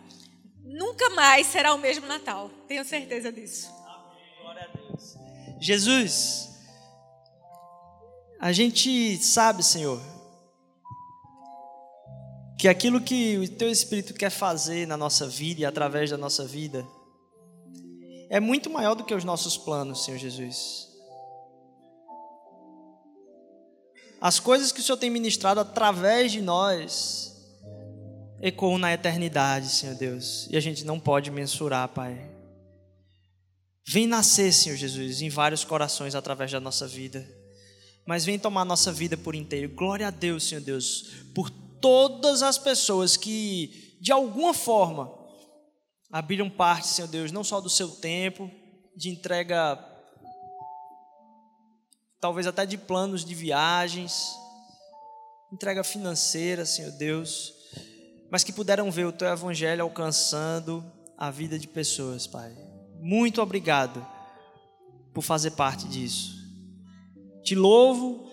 Nunca 0.64 1.12
mais 1.12 1.46
será 1.46 1.74
o 1.76 1.78
mesmo 1.78 2.08
Natal. 2.08 2.50
Tenho 2.68 2.84
certeza 2.84 3.32
disso. 3.32 3.72
Amém. 3.86 4.42
Glória 4.42 4.64
a 4.64 4.76
Deus. 4.76 5.18
Jesus, 5.60 6.50
a 8.40 8.52
gente 8.52 9.18
sabe, 9.24 9.64
Senhor, 9.64 10.02
que 12.58 12.68
aquilo 12.68 13.00
que 13.00 13.38
o 13.38 13.48
Teu 13.48 13.70
Espírito 13.70 14.14
quer 14.14 14.30
fazer 14.30 14.88
na 14.88 14.98
nossa 14.98 15.28
vida 15.28 15.62
e 15.62 15.66
através 15.66 16.10
da 16.10 16.18
nossa 16.18 16.46
vida 16.46 16.86
é 18.30 18.40
muito 18.40 18.70
maior 18.70 18.96
do 18.96 19.04
que 19.04 19.14
os 19.14 19.24
nossos 19.24 19.58
planos, 19.58 20.04
Senhor 20.04 20.18
Jesus. 20.18 20.88
As 24.20 24.40
coisas 24.40 24.72
que 24.72 24.80
o 24.80 24.84
Senhor 24.84 24.98
tem 24.98 25.10
ministrado 25.10 25.60
através 25.60 26.32
de 26.32 26.42
nós 26.42 27.36
ecoam 28.42 28.78
na 28.78 28.94
eternidade, 28.94 29.70
Senhor 29.70 29.96
Deus, 29.96 30.48
e 30.50 30.58
a 30.58 30.60
gente 30.60 30.84
não 30.84 31.00
pode 31.00 31.30
mensurar, 31.30 31.88
Pai. 31.90 32.20
Vem 33.86 34.08
nascer, 34.08 34.52
Senhor 34.52 34.76
Jesus, 34.76 35.22
em 35.22 35.30
vários 35.30 35.64
corações 35.64 36.16
através 36.16 36.52
da 36.52 36.60
nossa 36.60 36.88
vida 36.88 37.38
mas 38.08 38.24
vem 38.24 38.40
tomar 38.40 38.64
nossa 38.64 38.90
vida 38.90 39.18
por 39.18 39.36
inteiro. 39.36 39.68
Glória 39.76 40.08
a 40.08 40.12
Deus, 40.12 40.48
Senhor 40.48 40.62
Deus, 40.62 41.08
por 41.36 41.52
todas 41.82 42.42
as 42.42 42.58
pessoas 42.58 43.18
que, 43.18 43.98
de 44.02 44.12
alguma 44.12 44.54
forma, 44.54 45.14
abriram 46.12 46.50
parte, 46.50 46.88
Senhor 46.88 47.08
Deus, 47.08 47.32
não 47.32 47.44
só 47.44 47.60
do 47.60 47.70
seu 47.70 47.90
tempo, 47.90 48.50
de 48.96 49.10
entrega, 49.10 49.78
talvez 52.20 52.48
até 52.48 52.66
de 52.66 52.78
planos 52.78 53.24
de 53.24 53.36
viagens, 53.36 54.36
entrega 55.52 55.84
financeira, 55.84 56.66
Senhor 56.66 56.92
Deus, 56.92 57.54
mas 58.30 58.44
que 58.44 58.52
puderam 58.52 58.92
ver 58.92 59.06
o 59.06 59.12
teu 59.12 59.28
evangelho 59.28 59.84
alcançando 59.84 60.84
a 61.18 61.32
vida 61.32 61.58
de 61.58 61.68
pessoas, 61.68 62.28
Pai. 62.28 62.56
Muito 63.00 63.42
obrigado 63.42 64.06
por 65.14 65.22
fazer 65.22 65.52
parte 65.52 65.88
disso. 65.88 66.36
Te 67.44 67.56
louvo, 67.56 68.30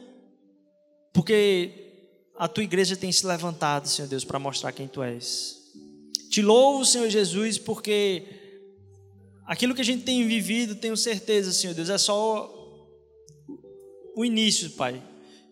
porque 1.13 1.84
a 2.37 2.49
tua 2.49 2.65
igreja 2.65 2.97
tem 2.97 3.13
se 3.13 3.27
levantado, 3.27 3.89
Senhor 3.89 4.09
Deus, 4.09 4.25
para 4.25 4.39
mostrar 4.39 4.73
quem 4.73 4.89
tu 4.89 5.03
és. 5.03 5.63
Te 6.31 6.43
louvo, 6.43 6.85
Senhor 6.85 7.09
Jesus, 7.09 7.59
porque 7.59 8.27
aquilo 9.47 9.75
que 9.75 9.81
a 9.81 9.85
gente 9.85 10.05
tem 10.05 10.27
vivido, 10.27 10.75
tenho 10.75 10.97
certeza, 10.97 11.53
Senhor 11.53 11.75
Deus, 11.75 11.89
é 11.89 11.99
só 11.99 12.53
o 14.17 14.25
início, 14.25 14.71
Pai, 14.71 15.03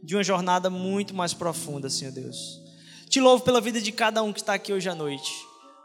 de 0.03 0.17
uma 0.17 0.25
jornada 0.25 0.69
muito 0.69 1.15
mais 1.15 1.33
profunda, 1.33 1.89
Senhor 1.89 2.13
Deus. 2.13 2.61
Te 3.09 3.21
louvo 3.21 3.45
pela 3.45 3.61
vida 3.61 3.81
de 3.81 3.93
cada 3.93 4.23
um 4.23 4.33
que 4.33 4.41
está 4.41 4.55
aqui 4.55 4.73
hoje 4.73 4.89
à 4.89 4.95
noite. 4.95 5.33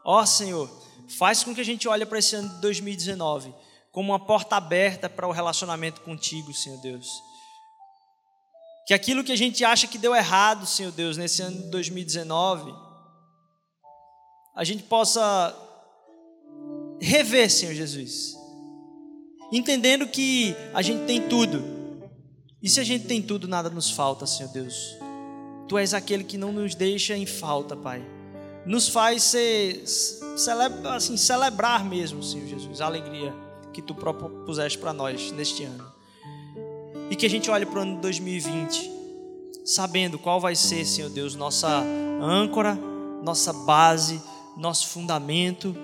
Ó 0.03 0.25
Senhor, 0.25 0.69
faz 1.17 1.43
com 1.43 1.53
que 1.53 1.61
a 1.61 1.65
gente 1.65 1.87
olhe 1.87 2.05
para 2.05 2.19
esse 2.19 2.35
ano 2.35 2.49
de 2.49 2.61
2019 2.61 3.53
como 3.91 4.11
uma 4.13 4.19
porta 4.19 4.55
aberta 4.55 5.09
para 5.09 5.27
o 5.27 5.31
relacionamento 5.31 6.01
contigo, 6.01 6.53
Senhor 6.53 6.79
Deus. 6.81 7.07
Que 8.87 8.93
aquilo 8.93 9.21
que 9.21 9.33
a 9.33 9.37
gente 9.37 9.65
acha 9.65 9.85
que 9.85 9.97
deu 9.97 10.15
errado, 10.15 10.65
Senhor 10.65 10.93
Deus, 10.93 11.17
nesse 11.17 11.41
ano 11.41 11.57
de 11.57 11.69
2019, 11.69 12.73
a 14.55 14.63
gente 14.63 14.83
possa 14.83 15.53
rever, 17.01 17.51
Senhor 17.51 17.73
Jesus. 17.73 18.33
Entendendo 19.51 20.07
que 20.07 20.55
a 20.73 20.81
gente 20.81 21.05
tem 21.05 21.27
tudo. 21.27 21.61
E 22.63 22.69
se 22.69 22.79
a 22.79 22.83
gente 22.83 23.05
tem 23.05 23.21
tudo, 23.21 23.45
nada 23.45 23.69
nos 23.69 23.91
falta, 23.91 24.25
Senhor 24.25 24.53
Deus. 24.53 24.95
Tu 25.67 25.77
és 25.77 25.93
aquele 25.93 26.23
que 26.23 26.37
não 26.37 26.53
nos 26.53 26.73
deixa 26.73 27.15
em 27.17 27.25
falta, 27.25 27.75
Pai. 27.75 28.01
Nos 28.65 28.87
faz 28.87 29.21
ser, 29.23 29.85
celebra, 29.85 30.95
assim, 30.95 31.17
celebrar 31.17 31.83
mesmo, 31.83 32.23
Senhor 32.23 32.47
Jesus, 32.47 32.79
a 32.79 32.85
alegria 32.85 33.35
que 33.73 33.81
tu 33.81 33.93
propuseste 33.93 34.77
para 34.77 34.93
nós 34.93 35.29
neste 35.33 35.65
ano. 35.65 35.96
E 37.09 37.15
que 37.15 37.25
a 37.25 37.29
gente 37.29 37.49
olhe 37.49 37.65
para 37.65 37.79
o 37.79 37.81
ano 37.81 37.95
de 37.95 38.01
2020, 38.01 38.91
sabendo 39.65 40.19
qual 40.19 40.39
vai 40.39 40.55
ser, 40.55 40.85
Senhor 40.85 41.09
Deus, 41.09 41.35
nossa 41.35 41.83
âncora, 42.21 42.77
nossa 43.23 43.53
base, 43.53 44.21
nosso 44.57 44.87
fundamento 44.87 45.75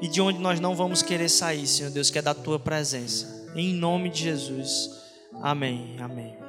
e 0.00 0.08
de 0.08 0.20
onde 0.20 0.38
nós 0.38 0.60
não 0.60 0.74
vamos 0.74 1.02
querer 1.02 1.28
sair, 1.28 1.66
Senhor 1.66 1.90
Deus, 1.90 2.10
que 2.10 2.18
é 2.18 2.22
da 2.22 2.34
tua 2.34 2.58
presença. 2.58 3.50
Em 3.54 3.72
nome 3.74 4.10
de 4.10 4.22
Jesus. 4.22 4.90
Amém. 5.42 5.96
Amém. 5.98 6.45